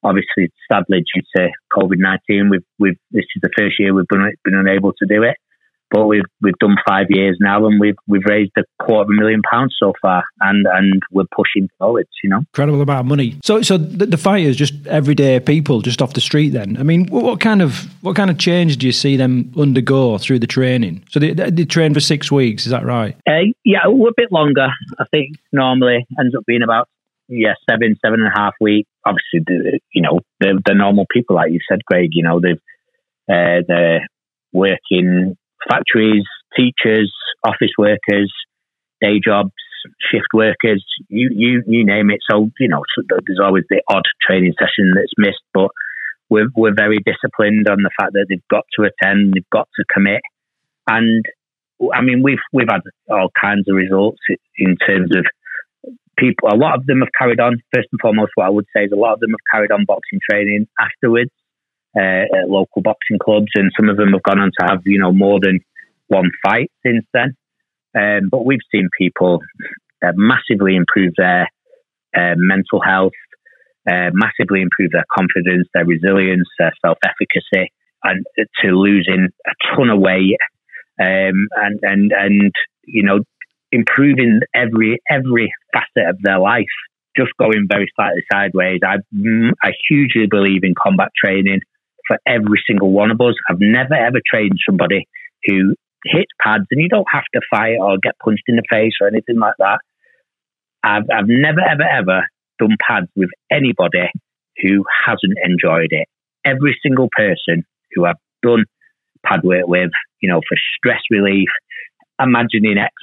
Obviously, 0.03 0.51
sadly, 0.71 1.05
due 1.15 1.23
to 1.37 1.49
COVID 1.77 1.99
19, 1.99 2.51
we've, 2.51 2.61
we've, 2.79 2.99
this 3.11 3.25
is 3.37 3.43
the 3.43 3.51
first 3.57 3.77
year 3.79 3.95
we've 3.95 4.09
been, 4.09 4.33
been 4.45 4.55
unable 4.55 4.93
to 4.93 5.07
do 5.07 5.23
it. 5.23 5.37
But 5.91 6.07
we've 6.07 6.23
we've 6.41 6.59
done 6.61 6.77
five 6.89 7.07
years 7.09 7.37
now, 7.41 7.67
and 7.67 7.81
we've 7.81 7.97
we've 8.07 8.25
raised 8.25 8.53
a 8.57 8.63
quarter 8.81 9.03
of 9.03 9.09
a 9.09 9.13
million 9.13 9.43
pounds 9.51 9.75
so 9.77 9.93
far, 10.01 10.23
and 10.41 10.65
and 10.73 11.03
we're 11.11 11.25
pushing 11.35 11.69
forwards. 11.79 12.09
You 12.23 12.31
know, 12.31 12.39
incredible 12.39 12.81
amount 12.81 13.01
of 13.01 13.07
money. 13.07 13.41
So 13.43 13.63
so 13.63 13.77
the, 13.77 14.07
the 14.07 14.17
fighters 14.17 14.55
just 14.55 14.87
everyday 14.87 15.41
people 15.41 15.81
just 15.81 16.01
off 16.01 16.13
the 16.13 16.21
street. 16.21 16.51
Then 16.51 16.77
I 16.79 16.85
mean, 16.85 17.09
what, 17.09 17.25
what, 17.25 17.41
kind 17.41 17.61
of 17.61 17.89
what 18.03 18.15
kind 18.15 18.31
of 18.31 18.39
change 18.39 18.77
do 18.77 18.87
you 18.87 18.93
see 18.93 19.17
them 19.17 19.53
undergo 19.59 20.17
through 20.19 20.39
the 20.39 20.47
training? 20.47 21.05
So 21.11 21.19
they, 21.19 21.33
they 21.33 21.65
train 21.65 21.93
for 21.93 22.01
six 22.01 22.31
weeks, 22.31 22.67
is 22.67 22.71
that 22.71 22.85
right? 22.85 23.17
Uh, 23.29 23.51
yeah, 23.65 23.81
a 23.85 24.13
bit 24.17 24.31
longer. 24.31 24.69
I 25.01 25.05
think 25.11 25.39
normally 25.53 26.07
ends 26.21 26.37
up 26.37 26.45
being 26.47 26.63
about 26.63 26.89
yeah 27.31 27.55
seven 27.69 27.97
seven 28.05 28.21
and 28.21 28.29
a 28.29 28.39
half 28.39 28.55
weeks. 28.61 28.91
Obviously, 29.07 29.41
the, 29.47 29.81
you 29.95 30.03
know 30.03 30.21
they're, 30.41 30.59
they're 30.65 30.75
normal 30.75 31.07
people, 31.11 31.37
like 31.37 31.53
you 31.53 31.61
said, 31.69 31.85
Greg. 31.87 32.11
You 32.13 32.25
know 32.25 32.41
they've 32.41 32.61
uh, 33.31 33.63
they're 33.67 34.07
working 34.53 35.37
factories, 35.69 36.25
teachers, 36.57 37.13
office 37.45 37.73
workers, 37.79 38.33
day 39.01 39.21
jobs, 39.25 39.53
shift 40.11 40.29
workers, 40.35 40.85
you, 41.09 41.31
you, 41.33 41.63
you 41.67 41.87
name 41.87 42.11
it. 42.11 42.21
So, 42.31 42.51
you 42.59 42.69
know, 42.69 42.83
there's 43.27 43.41
always 43.43 43.65
the 43.71 43.83
odd 43.89 44.05
training 44.27 44.55
session 44.59 44.93
that's 44.95 45.13
missed, 45.17 45.43
but 45.55 45.71
we're, 46.29 46.49
we're 46.55 46.75
very 46.75 46.99
disciplined 46.99 47.69
on 47.69 47.79
the 47.83 47.91
fact 47.99 48.13
that 48.13 48.27
they've 48.29 48.49
got 48.51 48.65
to 48.79 48.87
attend, 48.87 49.35
they've 49.35 49.51
got 49.51 49.69
to 49.77 49.85
commit. 49.93 50.21
And 50.87 51.25
I 51.95 52.03
mean, 52.03 52.23
we've, 52.23 52.43
we've 52.53 52.69
had 52.71 52.83
all 53.09 53.31
kinds 53.41 53.69
of 53.69 53.77
results 53.77 54.21
in 54.59 54.77
terms 54.77 55.17
of 55.17 55.25
people. 56.19 56.49
A 56.51 56.57
lot 56.57 56.79
of 56.79 56.87
them 56.87 57.01
have 57.01 57.13
carried 57.19 57.41
on. 57.41 57.63
First 57.75 57.89
and 57.93 58.01
foremost, 58.01 58.33
what 58.35 58.47
I 58.47 58.51
would 58.51 58.67
say 58.75 58.85
is 58.85 58.93
a 58.93 58.97
lot 58.97 59.15
of 59.15 59.21
them 59.21 59.31
have 59.31 59.47
carried 59.53 59.73
on 59.73 59.85
boxing 59.87 60.21
training 60.29 60.67
afterwards 60.79 61.31
uh, 61.97 62.27
at 62.41 62.49
local 62.49 62.83
boxing 62.83 63.19
clubs, 63.23 63.51
and 63.55 63.71
some 63.79 63.89
of 63.89 63.97
them 63.97 64.13
have 64.13 64.23
gone 64.23 64.39
on 64.39 64.51
to 64.61 64.67
have 64.67 64.81
you 64.85 65.01
know 65.01 65.13
more 65.13 65.39
than 65.41 65.61
one 66.09 66.31
fight 66.45 66.71
since 66.85 67.05
then. 67.13 67.35
Um, 67.97 68.29
but 68.31 68.45
we've 68.45 68.67
seen 68.73 68.89
people 68.97 69.41
uh, 70.05 70.13
massively 70.15 70.77
improve 70.77 71.13
their 71.17 71.49
uh, 72.17 72.35
mental 72.37 72.81
health, 72.81 73.13
uh, 73.89 74.11
massively 74.13 74.63
improve 74.63 74.91
their 74.93 75.07
confidence, 75.13 75.69
their 75.75 75.85
resilience, 75.85 76.49
their 76.59 76.73
self 76.85 76.99
efficacy, 77.05 77.73
and 78.05 78.25
to 78.63 78.69
losing 78.69 79.29
a 79.47 79.77
ton 79.77 79.91
of 79.91 80.01
weight, 80.01 80.37
um, 81.01 81.49
and 81.57 81.81
and 81.83 82.13
and 82.13 82.53
you 82.87 83.03
know 83.03 83.21
improving 83.73 84.41
every 84.55 85.01
every 85.09 85.53
facet 85.73 86.09
of 86.09 86.17
their 86.23 86.39
life. 86.39 86.67
Just 87.17 87.31
going 87.39 87.67
very 87.69 87.91
slightly 87.97 88.23
sideways. 88.33 88.81
I 88.85 88.97
mm, 89.15 89.51
I 89.63 89.73
hugely 89.89 90.27
believe 90.27 90.63
in 90.63 90.75
combat 90.81 91.09
training 91.17 91.61
for 92.07 92.19
every 92.27 92.63
single 92.67 92.93
one 92.93 93.11
of 93.11 93.21
us. 93.21 93.35
I've 93.49 93.61
never 93.61 93.95
ever 93.95 94.21
trained 94.29 94.59
somebody 94.67 95.07
who 95.45 95.75
hits 96.05 96.31
pads 96.41 96.65
and 96.71 96.81
you 96.81 96.89
don't 96.89 97.07
have 97.13 97.25
to 97.35 97.41
fight 97.51 97.77
or 97.79 97.99
get 98.03 98.19
punched 98.25 98.45
in 98.47 98.57
the 98.57 98.63
face 98.71 98.95
or 99.01 99.09
anything 99.09 99.39
like 99.39 99.55
that. 99.59 99.79
I've, 100.83 101.05
I've 101.13 101.29
never, 101.29 101.61
ever, 101.61 101.83
ever 101.83 102.27
done 102.59 102.77
pads 102.87 103.09
with 103.17 103.31
anybody 103.51 104.11
who 104.63 104.85
hasn't 105.07 105.39
enjoyed 105.45 105.91
it. 105.91 106.09
Every 106.45 106.79
single 106.83 107.09
person 107.15 107.65
who 107.93 108.07
I've 108.07 108.17
done 108.43 108.65
pad 109.25 109.41
work 109.43 109.67
with, 109.67 109.91
you 110.21 110.31
know, 110.31 110.41
for 110.49 110.57
stress 110.77 111.01
relief, 111.11 111.49
imagining 112.21 112.79
ex 112.79 112.95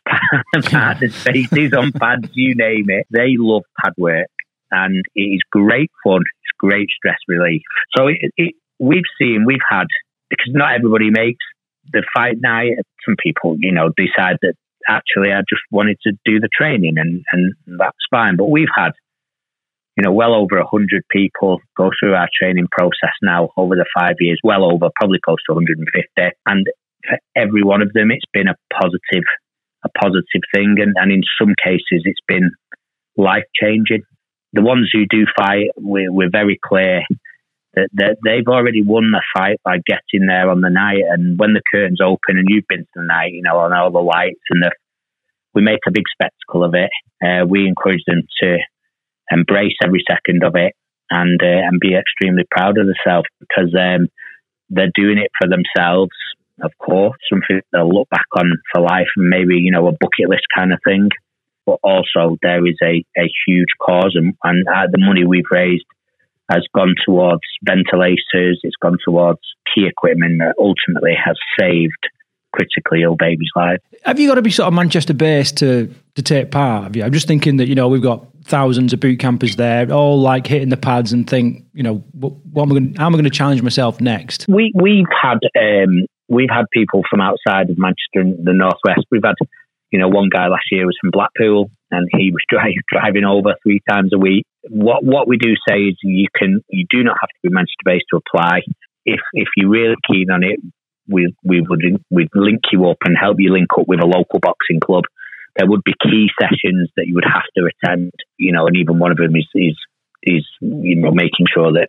partners' 0.69 1.15
faces 1.15 1.73
on 1.73 1.91
pads, 1.91 2.29
you 2.33 2.55
name 2.55 2.85
it, 2.89 3.07
they 3.09 3.35
love 3.37 3.63
pad 3.81 3.93
work. 3.97 4.27
And 4.71 5.03
it 5.15 5.21
is 5.21 5.41
great 5.51 5.91
fun. 6.03 6.21
It's 6.21 6.57
great 6.59 6.89
stress 6.89 7.17
relief. 7.27 7.61
So 7.95 8.07
it, 8.07 8.31
it, 8.35 8.55
we've 8.79 9.07
seen, 9.19 9.45
we've 9.45 9.59
had, 9.69 9.87
because 10.29 10.51
not 10.53 10.75
everybody 10.75 11.09
makes 11.09 11.43
the 11.91 12.03
fight 12.13 12.37
night. 12.39 12.73
Some 13.05 13.15
people, 13.21 13.55
you 13.59 13.71
know, 13.71 13.89
decide 13.95 14.37
that 14.41 14.53
actually 14.89 15.31
I 15.31 15.39
just 15.49 15.61
wanted 15.71 15.97
to 16.03 16.11
do 16.25 16.39
the 16.39 16.49
training 16.55 16.95
and, 16.97 17.23
and 17.31 17.53
that's 17.79 17.97
fine. 18.11 18.35
But 18.35 18.49
we've 18.49 18.71
had, 18.75 18.91
you 19.95 20.03
know, 20.03 20.11
well 20.11 20.33
over 20.33 20.57
100 20.57 21.03
people 21.09 21.59
go 21.75 21.91
through 21.99 22.13
our 22.13 22.27
training 22.37 22.67
process 22.71 23.15
now 23.21 23.49
over 23.55 23.75
the 23.75 23.85
five 23.97 24.15
years, 24.19 24.39
well 24.43 24.65
over, 24.65 24.89
probably 24.95 25.19
close 25.23 25.39
to 25.47 25.55
150. 25.55 26.35
And 26.45 26.67
for 27.07 27.17
every 27.35 27.63
one 27.63 27.81
of 27.81 27.93
them, 27.93 28.11
it's 28.11 28.25
been 28.33 28.47
a 28.47 28.55
positive, 28.73 29.23
a 29.83 29.89
positive 29.89 30.43
thing. 30.53 30.75
And, 30.79 30.93
and 30.95 31.11
in 31.11 31.21
some 31.39 31.53
cases, 31.63 32.03
it's 32.05 32.19
been 32.27 32.51
life 33.15 33.45
changing. 33.61 34.03
The 34.53 34.61
ones 34.61 34.89
who 34.91 35.05
do 35.09 35.25
fight, 35.37 35.69
we're, 35.77 36.11
we're 36.11 36.31
very 36.31 36.59
clear 36.63 37.01
that, 37.75 37.89
that 37.93 38.17
they've 38.23 38.47
already 38.47 38.81
won 38.81 39.11
the 39.11 39.23
fight 39.35 39.57
by 39.63 39.77
getting 39.85 40.27
there 40.27 40.49
on 40.49 40.61
the 40.61 40.69
night. 40.69 41.03
And 41.09 41.37
when 41.37 41.53
the 41.53 41.61
curtains 41.71 41.99
open 42.01 42.37
and 42.37 42.47
you've 42.47 42.67
been 42.67 42.83
to 42.83 42.95
the 42.95 43.05
night, 43.05 43.33
you 43.33 43.43
know, 43.43 43.57
on 43.57 43.73
all 43.73 43.91
the 43.91 43.99
lights 43.99 44.41
and 44.49 44.63
the, 44.63 44.71
we 45.53 45.61
make 45.61 45.79
a 45.87 45.91
big 45.91 46.05
spectacle 46.11 46.63
of 46.63 46.73
it. 46.75 46.91
Uh, 47.23 47.45
we 47.45 47.67
encourage 47.67 48.03
them 48.07 48.21
to 48.41 48.57
embrace 49.31 49.75
every 49.83 50.03
second 50.09 50.43
of 50.43 50.55
it 50.55 50.73
and 51.09 51.39
uh, 51.41 51.67
and 51.67 51.79
be 51.79 51.95
extremely 51.95 52.43
proud 52.49 52.77
of 52.77 52.85
themselves 52.85 53.27
because 53.39 53.73
um, 53.75 54.07
they're 54.69 54.91
doing 54.95 55.17
it 55.17 55.31
for 55.39 55.47
themselves. 55.47 56.11
Of 56.61 56.71
course, 56.79 57.17
something 57.31 57.61
they'll 57.71 57.93
look 57.93 58.09
back 58.09 58.25
on 58.35 58.51
for 58.71 58.81
life, 58.81 59.07
and 59.15 59.29
maybe 59.29 59.55
you 59.55 59.71
know 59.71 59.87
a 59.87 59.91
bucket 59.91 60.29
list 60.29 60.43
kind 60.55 60.73
of 60.73 60.79
thing. 60.85 61.09
But 61.65 61.79
also, 61.83 62.37
there 62.41 62.65
is 62.65 62.77
a, 62.81 63.03
a 63.17 63.29
huge 63.45 63.67
cause, 63.81 64.13
and, 64.15 64.33
and 64.43 64.67
uh, 64.67 64.87
the 64.91 64.99
money 64.99 65.25
we've 65.25 65.43
raised 65.51 65.85
has 66.49 66.63
gone 66.73 66.95
towards 67.05 67.41
ventilators, 67.63 68.61
it's 68.63 68.77
gone 68.81 68.97
towards 69.03 69.39
key 69.75 69.85
equipment 69.85 70.39
that 70.39 70.55
ultimately 70.57 71.13
has 71.13 71.37
saved 71.59 71.91
critically 72.53 73.03
ill 73.03 73.15
babies' 73.15 73.49
lives. 73.55 73.81
Have 74.03 74.19
you 74.19 74.27
got 74.27 74.35
to 74.35 74.41
be 74.41 74.51
sort 74.51 74.67
of 74.67 74.73
Manchester 74.73 75.13
based 75.13 75.57
to 75.57 75.93
to 76.15 76.21
take 76.21 76.51
part? 76.51 76.83
Have 76.83 76.95
you? 76.95 77.03
I'm 77.03 77.11
just 77.11 77.27
thinking 77.27 77.57
that 77.57 77.67
you 77.67 77.75
know 77.75 77.87
we've 77.87 78.01
got 78.01 78.25
thousands 78.43 78.93
of 78.93 78.99
boot 78.99 79.19
campers 79.19 79.57
there, 79.57 79.91
all 79.91 80.19
like 80.19 80.47
hitting 80.47 80.69
the 80.69 80.77
pads 80.77 81.11
and 81.11 81.29
think, 81.29 81.65
you 81.73 81.83
know, 81.83 81.95
what, 82.13 82.33
what 82.45 82.63
am 82.63 82.71
I 82.71 82.73
going? 82.73 82.95
How 82.95 83.05
am 83.05 83.13
I 83.13 83.17
going 83.17 83.25
to 83.25 83.29
challenge 83.29 83.61
myself 83.61 83.99
next? 84.01 84.45
We 84.47 84.71
we've 84.73 85.05
had 85.21 85.39
um, 85.59 86.05
we've 86.27 86.49
had 86.49 86.65
people 86.71 87.03
from 87.09 87.21
outside 87.21 87.69
of 87.69 87.77
Manchester 87.77 88.21
and 88.21 88.45
the 88.45 88.53
northwest. 88.53 89.07
We've 89.11 89.23
had 89.23 89.35
you 89.91 89.99
know 89.99 90.09
one 90.09 90.29
guy 90.29 90.47
last 90.47 90.65
year 90.71 90.85
was 90.85 90.97
from 90.99 91.11
Blackpool 91.11 91.69
and 91.91 92.07
he 92.11 92.31
was 92.31 92.43
drive, 92.49 92.73
driving 92.91 93.25
over 93.25 93.55
three 93.63 93.81
times 93.89 94.11
a 94.13 94.19
week. 94.19 94.45
What 94.69 95.03
what 95.03 95.27
we 95.27 95.37
do 95.37 95.53
say 95.67 95.79
is 95.79 95.97
you 96.03 96.27
can 96.35 96.61
you 96.69 96.85
do 96.89 97.03
not 97.03 97.17
have 97.19 97.29
to 97.29 97.39
be 97.43 97.49
Manchester 97.49 97.85
based 97.85 98.05
to 98.11 98.17
apply. 98.17 98.61
If 99.05 99.21
if 99.33 99.47
you're 99.55 99.69
really 99.69 99.95
keen 100.09 100.29
on 100.31 100.43
it, 100.43 100.59
we 101.07 101.33
we 101.43 101.61
would 101.61 101.81
we'd 102.09 102.29
link 102.35 102.61
you 102.71 102.87
up 102.89 102.97
and 103.05 103.15
help 103.19 103.37
you 103.39 103.51
link 103.53 103.69
up 103.79 103.87
with 103.87 104.01
a 104.01 104.07
local 104.07 104.39
boxing 104.39 104.79
club. 104.79 105.03
There 105.55 105.67
would 105.67 105.83
be 105.83 105.93
key 106.03 106.27
sessions 106.39 106.91
that 106.97 107.07
you 107.07 107.15
would 107.15 107.25
have 107.25 107.47
to 107.57 107.65
attend, 107.65 108.11
you 108.37 108.51
know, 108.51 108.67
and 108.67 108.77
even 108.77 108.99
one 108.99 109.11
of 109.11 109.17
them 109.17 109.35
is 109.35 109.47
is 109.55 109.77
is 110.23 110.45
you 110.59 110.97
know 110.97 111.11
making 111.11 111.47
sure 111.53 111.71
that 111.73 111.87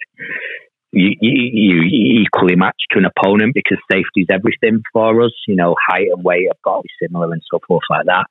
you, 0.92 1.10
you, 1.20 1.82
you 1.82 2.22
equally 2.22 2.56
match 2.56 2.80
to 2.90 2.98
an 2.98 3.04
opponent 3.04 3.52
because 3.54 3.78
safety 3.90 4.22
is 4.22 4.28
everything 4.30 4.82
for 4.92 5.22
us. 5.22 5.32
You 5.46 5.56
know, 5.56 5.74
height 5.88 6.08
and 6.12 6.24
weight 6.24 6.48
have 6.48 6.62
got 6.62 6.78
to 6.78 6.82
be 6.82 7.06
similar 7.06 7.32
and 7.32 7.42
so 7.50 7.60
forth 7.66 7.84
like 7.90 8.06
that. 8.06 8.26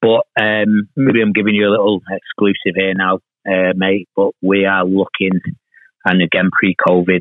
But 0.00 0.26
um, 0.40 0.88
maybe 0.96 1.20
I'm 1.20 1.32
giving 1.32 1.54
you 1.54 1.68
a 1.68 1.70
little 1.70 2.00
exclusive 2.10 2.74
here 2.74 2.94
now, 2.94 3.18
uh, 3.46 3.72
mate. 3.76 4.08
But 4.16 4.30
we 4.40 4.64
are 4.64 4.84
looking, 4.84 5.40
and 6.04 6.22
again, 6.22 6.48
pre-COVID, 6.58 7.20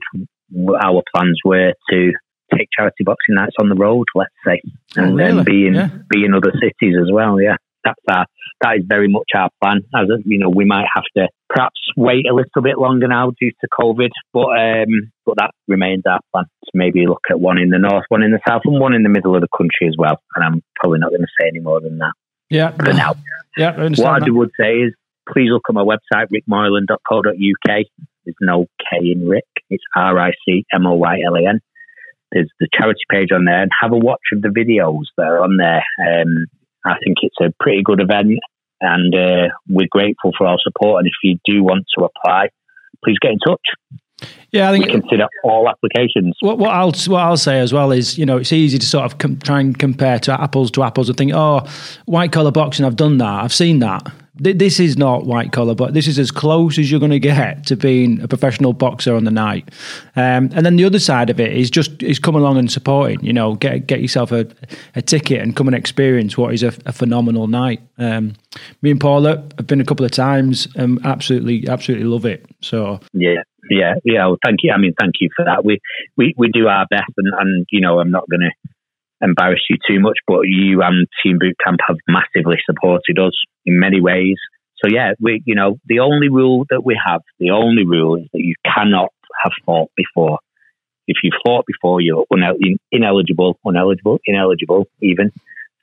our 0.81 1.03
plans 1.13 1.39
were 1.43 1.73
to 1.89 2.11
take 2.55 2.69
charity 2.75 3.03
boxing 3.03 3.35
nights 3.35 3.55
on 3.59 3.69
the 3.69 3.75
road, 3.75 4.07
let's 4.15 4.31
say, 4.45 4.61
and 4.95 5.13
oh, 5.13 5.15
really? 5.15 5.35
then 5.35 5.43
be 5.43 5.67
in 5.67 5.73
yeah. 5.75 5.89
be 6.09 6.25
in 6.25 6.33
other 6.33 6.53
cities 6.53 6.95
as 6.99 7.11
well. 7.11 7.39
Yeah, 7.39 7.57
that's 7.83 8.01
our 8.09 8.25
that 8.61 8.77
is 8.77 8.83
very 8.87 9.07
much 9.07 9.29
our 9.35 9.49
plan. 9.61 9.81
As 9.95 10.07
you 10.25 10.39
know, 10.39 10.49
we 10.49 10.65
might 10.65 10.85
have 10.93 11.05
to 11.17 11.27
perhaps 11.49 11.79
wait 11.95 12.25
a 12.29 12.35
little 12.35 12.61
bit 12.61 12.77
longer 12.77 13.07
now 13.07 13.31
due 13.39 13.51
to 13.51 13.67
COVID, 13.79 14.09
but 14.33 14.49
um, 14.49 15.11
but 15.25 15.35
that 15.37 15.51
remains 15.67 16.03
our 16.09 16.19
plan 16.31 16.45
to 16.45 16.71
maybe 16.73 17.07
look 17.07 17.23
at 17.29 17.39
one 17.39 17.57
in 17.57 17.69
the 17.69 17.79
north, 17.79 18.05
one 18.09 18.23
in 18.23 18.31
the 18.31 18.39
south, 18.47 18.61
and 18.65 18.79
one 18.79 18.93
in 18.93 19.03
the 19.03 19.09
middle 19.09 19.35
of 19.35 19.41
the 19.41 19.47
country 19.55 19.87
as 19.87 19.95
well. 19.97 20.21
And 20.35 20.43
I'm 20.43 20.63
probably 20.75 20.99
not 20.99 21.09
going 21.09 21.21
to 21.21 21.27
say 21.39 21.47
any 21.47 21.59
more 21.59 21.79
than 21.79 21.97
that. 21.99 22.13
Yeah, 22.49 22.71
for 22.71 22.93
now. 22.93 23.13
Yeah, 23.57 23.71
I 23.71 23.83
what 23.83 23.95
that. 23.95 24.23
I 24.23 24.29
would 24.29 24.51
say 24.59 24.73
is 24.77 24.93
please 25.31 25.49
look 25.51 25.63
at 25.69 25.75
my 25.75 25.83
website, 25.83 26.27
ricmoylan.co.uk. 26.31 27.85
There's 28.25 28.35
no 28.41 28.65
K 28.79 29.11
in 29.11 29.27
Rick. 29.27 29.45
It's 29.69 29.83
R 29.95 30.19
I 30.19 30.31
C 30.45 30.65
M 30.73 30.85
O 30.85 30.95
Y 30.95 31.17
L 31.25 31.35
A 31.35 31.49
N. 31.49 31.59
There's 32.31 32.49
the 32.59 32.67
charity 32.73 33.01
page 33.09 33.29
on 33.33 33.45
there, 33.45 33.61
and 33.61 33.71
have 33.81 33.91
a 33.91 33.97
watch 33.97 34.21
of 34.33 34.41
the 34.41 34.49
videos 34.49 35.05
that 35.17 35.25
are 35.25 35.41
on 35.41 35.57
there. 35.57 35.83
Um, 35.99 36.47
I 36.85 36.95
think 37.03 37.17
it's 37.21 37.35
a 37.41 37.53
pretty 37.59 37.81
good 37.83 38.01
event, 38.01 38.39
and 38.81 39.13
uh, 39.13 39.47
we're 39.67 39.87
grateful 39.89 40.31
for 40.37 40.47
our 40.47 40.57
support. 40.61 40.99
And 40.99 41.07
if 41.07 41.13
you 41.23 41.37
do 41.45 41.63
want 41.63 41.85
to 41.97 42.05
apply, 42.05 42.49
please 43.03 43.17
get 43.21 43.31
in 43.31 43.39
touch. 43.45 43.61
Yeah, 44.51 44.69
I 44.69 44.71
think 44.71 44.85
we 44.85 44.91
consider 44.91 45.27
all 45.43 45.69
applications. 45.69 46.35
What, 46.39 46.57
what, 46.57 46.71
I'll 46.71 46.91
what 47.07 47.21
I'll 47.21 47.37
say 47.37 47.59
as 47.59 47.71
well 47.71 47.91
is, 47.91 48.17
you 48.17 48.25
know, 48.25 48.37
it's 48.37 48.51
easy 48.51 48.79
to 48.79 48.85
sort 48.85 49.05
of 49.05 49.17
com- 49.17 49.37
try 49.39 49.59
and 49.59 49.77
compare 49.77 50.19
to 50.19 50.41
apples 50.41 50.71
to 50.71 50.83
apples 50.83 51.09
and 51.09 51.17
think, 51.17 51.31
oh, 51.33 51.67
white 52.05 52.31
collar 52.31 52.51
boxing, 52.51 52.85
I've 52.85 52.95
done 52.95 53.19
that, 53.19 53.43
I've 53.43 53.53
seen 53.53 53.79
that 53.79 54.11
this 54.39 54.79
is 54.79 54.97
not 54.97 55.25
white 55.25 55.51
collar, 55.51 55.75
but 55.75 55.93
this 55.93 56.07
is 56.07 56.17
as 56.17 56.31
close 56.31 56.77
as 56.79 56.89
you're 56.89 56.99
going 56.99 57.11
to 57.11 57.19
get 57.19 57.65
to 57.67 57.75
being 57.75 58.21
a 58.21 58.27
professional 58.27 58.73
boxer 58.73 59.15
on 59.15 59.25
the 59.25 59.31
night. 59.31 59.69
Um, 60.15 60.49
and 60.53 60.65
then 60.65 60.77
the 60.77 60.85
other 60.85 60.99
side 60.99 61.29
of 61.29 61.39
it 61.39 61.53
is 61.53 61.69
just 61.69 62.01
is 62.01 62.19
come 62.19 62.35
along 62.35 62.57
and 62.57 62.71
supporting. 62.71 63.23
You 63.23 63.33
know, 63.33 63.55
get 63.55 63.87
get 63.87 64.01
yourself 64.01 64.31
a, 64.31 64.47
a 64.95 65.01
ticket 65.01 65.41
and 65.41 65.55
come 65.55 65.67
and 65.67 65.75
experience 65.75 66.37
what 66.37 66.53
is 66.53 66.63
a, 66.63 66.73
a 66.85 66.93
phenomenal 66.93 67.47
night. 67.47 67.81
Um, 67.97 68.35
me 68.81 68.91
and 68.91 68.99
Paula 68.99 69.43
have 69.57 69.67
been 69.67 69.81
a 69.81 69.85
couple 69.85 70.05
of 70.05 70.11
times 70.11 70.67
and 70.75 71.05
absolutely 71.05 71.67
absolutely 71.67 72.07
love 72.07 72.25
it. 72.25 72.45
So 72.61 72.99
yeah, 73.13 73.43
yeah, 73.69 73.95
yeah. 74.03 74.27
Well, 74.27 74.37
thank 74.43 74.59
you. 74.63 74.71
I 74.73 74.79
mean, 74.79 74.93
thank 74.99 75.15
you 75.19 75.29
for 75.35 75.45
that. 75.45 75.63
We 75.63 75.79
we 76.17 76.33
we 76.37 76.49
do 76.49 76.67
our 76.67 76.85
best, 76.89 77.11
and 77.17 77.33
and 77.37 77.65
you 77.71 77.81
know, 77.81 77.99
I'm 77.99 78.11
not 78.11 78.29
going 78.29 78.41
to 78.41 78.69
embarrass 79.21 79.61
you 79.69 79.77
too 79.87 79.99
much, 79.99 80.17
but 80.27 80.41
you 80.43 80.81
and 80.81 81.07
Team 81.23 81.39
Bootcamp 81.39 81.77
have 81.87 81.97
massively 82.07 82.57
supported 82.65 83.19
us 83.19 83.33
in 83.65 83.79
many 83.79 84.01
ways. 84.01 84.37
So 84.83 84.89
yeah, 84.89 85.11
we, 85.19 85.41
you 85.45 85.55
know, 85.55 85.77
the 85.85 85.99
only 85.99 86.29
rule 86.29 86.65
that 86.69 86.81
we 86.85 86.99
have, 87.05 87.21
the 87.39 87.51
only 87.51 87.85
rule 87.85 88.15
is 88.15 88.27
that 88.31 88.39
you 88.39 88.55
cannot 88.65 89.09
have 89.43 89.51
fought 89.65 89.91
before. 89.95 90.39
If 91.07 91.17
you 91.23 91.31
fought 91.45 91.65
before, 91.65 92.01
you're 92.01 92.25
ineligible, 92.91 93.59
ineligible, 93.65 94.19
ineligible 94.25 94.87
even 95.01 95.31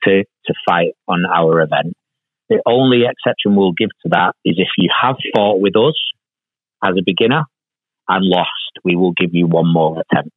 to, 0.03 0.23
to 0.23 0.53
fight 0.67 0.93
on 1.07 1.25
our 1.25 1.61
event. 1.61 1.93
The 2.49 2.61
only 2.65 3.01
exception 3.03 3.55
we'll 3.55 3.73
give 3.73 3.89
to 4.03 4.09
that 4.11 4.33
is 4.45 4.55
if 4.57 4.69
you 4.77 4.89
have 5.01 5.17
fought 5.35 5.59
with 5.59 5.75
us 5.75 5.95
as 6.83 6.95
a 6.97 7.03
beginner 7.05 7.43
and 8.09 8.25
lost, 8.25 8.49
we 8.83 8.95
will 8.95 9.13
give 9.13 9.29
you 9.33 9.47
one 9.47 9.71
more 9.71 10.01
attempt 10.01 10.31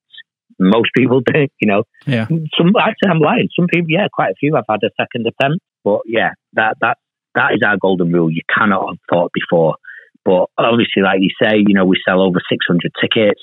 most 0.60 0.90
people 0.96 1.20
do, 1.26 1.48
you 1.60 1.66
know. 1.66 1.84
Yeah. 2.06 2.26
Some 2.28 2.72
actually 2.78 3.10
I'm 3.10 3.18
lying. 3.18 3.48
Some 3.58 3.66
people, 3.66 3.88
yeah, 3.88 4.06
quite 4.12 4.32
a 4.32 4.38
few 4.38 4.54
have 4.54 4.66
had 4.68 4.80
a 4.84 4.90
second 5.00 5.26
attempt. 5.26 5.64
But 5.82 6.00
yeah, 6.06 6.30
that 6.52 6.76
that 6.82 6.98
that 7.34 7.52
is 7.54 7.62
our 7.66 7.78
golden 7.78 8.12
rule. 8.12 8.30
You 8.30 8.42
cannot 8.54 8.86
have 8.88 8.98
thought 9.10 9.32
before. 9.32 9.76
But 10.24 10.46
obviously, 10.58 11.02
like 11.02 11.20
you 11.20 11.30
say, 11.42 11.56
you 11.66 11.74
know, 11.74 11.86
we 11.86 11.96
sell 12.06 12.20
over 12.20 12.38
600 12.46 12.92
tickets. 13.00 13.40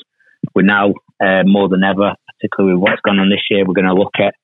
We're 0.54 0.62
now 0.62 0.94
uh, 1.20 1.42
more 1.44 1.68
than 1.68 1.84
ever, 1.84 2.14
particularly 2.38 2.76
with 2.76 2.84
what's 2.84 3.02
gone 3.02 3.18
on 3.18 3.30
this 3.30 3.42
year. 3.50 3.66
We're 3.66 3.74
going 3.74 3.90
to 3.90 3.96
look 3.96 4.14
at 4.20 4.36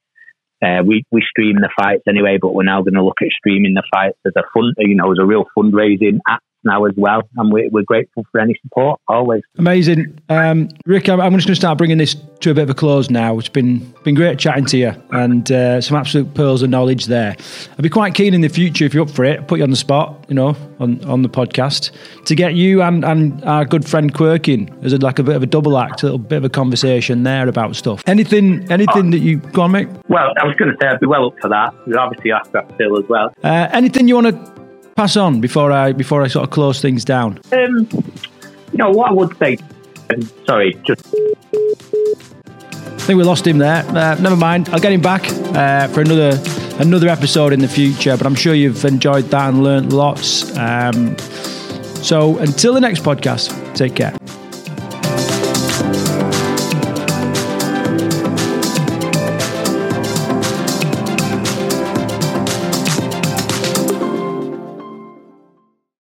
uh, 0.65 0.81
we 0.83 1.03
we 1.11 1.21
stream 1.29 1.57
the 1.57 1.69
fights 1.77 2.03
anyway, 2.07 2.39
but 2.41 2.55
we're 2.55 2.63
now 2.63 2.81
going 2.81 2.95
to 2.95 3.03
look 3.03 3.21
at 3.21 3.27
streaming 3.37 3.75
the 3.75 3.83
fights 3.93 4.17
as 4.25 4.33
a 4.35 4.43
fund, 4.53 4.73
you 4.79 4.95
know, 4.95 5.11
as 5.11 5.19
a 5.21 5.25
real 5.25 5.45
fundraising 5.55 6.17
act 6.27 6.43
now 6.63 6.85
as 6.85 6.93
well. 6.97 7.21
And 7.37 7.51
we're, 7.51 7.69
we're 7.69 7.83
grateful 7.83 8.25
for 8.31 8.39
any 8.39 8.55
support 8.61 8.99
always. 9.07 9.43
Amazing. 9.57 10.19
Um, 10.29 10.69
Rick, 10.85 11.09
I'm, 11.09 11.21
I'm 11.21 11.33
just 11.33 11.47
going 11.47 11.55
to 11.55 11.59
start 11.59 11.77
bringing 11.77 11.97
this 11.97 12.15
to 12.41 12.51
a 12.51 12.53
bit 12.53 12.63
of 12.63 12.69
a 12.69 12.73
close 12.73 13.09
now. 13.09 13.37
It's 13.39 13.49
been 13.49 13.79
been 14.03 14.15
great 14.15 14.37
chatting 14.37 14.65
to 14.65 14.77
you 14.77 14.93
and 15.11 15.49
uh, 15.51 15.79
some 15.79 15.95
absolute 15.95 16.33
pearls 16.33 16.61
of 16.61 16.69
knowledge 16.69 17.05
there. 17.05 17.35
I'd 17.71 17.81
be 17.81 17.89
quite 17.89 18.15
keen 18.15 18.33
in 18.33 18.41
the 18.41 18.49
future, 18.49 18.85
if 18.85 18.93
you're 18.93 19.03
up 19.03 19.09
for 19.09 19.23
it, 19.23 19.47
put 19.47 19.59
you 19.59 19.63
on 19.63 19.69
the 19.69 19.77
spot, 19.77 20.25
you 20.27 20.35
know, 20.35 20.55
on, 20.79 21.03
on 21.05 21.21
the 21.21 21.29
podcast, 21.29 21.91
to 22.25 22.35
get 22.35 22.55
you 22.55 22.81
and, 22.81 23.05
and 23.05 23.43
our 23.45 23.63
good 23.63 23.87
friend 23.87 24.13
Quirkin 24.13 24.83
as 24.83 24.91
a, 24.91 24.97
like 24.97 25.19
a 25.19 25.23
bit 25.23 25.35
of 25.35 25.43
a 25.43 25.45
double 25.45 25.77
act, 25.77 26.03
a 26.03 26.07
little 26.07 26.17
bit 26.17 26.37
of 26.37 26.43
a 26.43 26.49
conversation 26.49 27.23
there 27.23 27.47
about 27.47 27.75
stuff. 27.75 28.03
Anything 28.07 28.69
anything 28.71 29.11
that 29.11 29.19
you, 29.19 29.37
go 29.37 29.61
on, 29.63 29.71
mate? 29.71 29.87
Well, 30.09 30.33
I 30.41 30.45
was 30.45 30.55
going 30.57 30.71
to 30.71 30.77
say 30.81 30.87
I'd 30.87 30.99
be 30.99 31.07
well 31.07 31.27
up 31.27 31.39
for 31.39 31.49
that. 31.49 31.73
We 31.87 31.95
obviously 31.95 32.31
asked 32.31 32.51
that 32.51 32.69
still 32.75 32.97
as 32.97 33.07
well. 33.07 33.33
Uh, 33.43 33.69
anything 33.71 34.07
you 34.07 34.15
want 34.15 34.27
to 34.27 34.62
pass 34.95 35.17
on 35.17 35.41
before 35.41 35.71
I 35.71 35.91
before 35.91 36.23
I 36.23 36.27
sort 36.27 36.43
of 36.43 36.51
close 36.51 36.81
things 36.81 37.03
down? 37.05 37.39
Um, 37.51 37.87
you 37.91 38.77
know 38.77 38.89
what 38.91 39.09
I 39.09 39.13
would 39.13 39.37
say. 39.37 39.57
Sorry, 40.45 40.73
just. 40.85 41.05
I 42.85 43.05
think 43.05 43.17
we 43.17 43.23
lost 43.23 43.45
him 43.45 43.57
there. 43.57 43.83
Uh, 43.89 44.15
never 44.15 44.35
mind. 44.37 44.69
I'll 44.69 44.79
get 44.79 44.93
him 44.93 45.01
back 45.01 45.25
uh, 45.55 45.87
for 45.89 46.01
another 46.01 46.39
another 46.79 47.09
episode 47.09 47.53
in 47.53 47.59
the 47.59 47.67
future. 47.67 48.15
But 48.17 48.25
I'm 48.25 48.35
sure 48.35 48.53
you've 48.53 48.85
enjoyed 48.85 49.25
that 49.25 49.49
and 49.49 49.63
learnt 49.63 49.91
lots. 49.91 50.55
Um, 50.57 51.17
so 51.17 52.37
until 52.37 52.73
the 52.73 52.81
next 52.81 53.03
podcast, 53.03 53.75
take 53.75 53.95
care. 53.95 54.13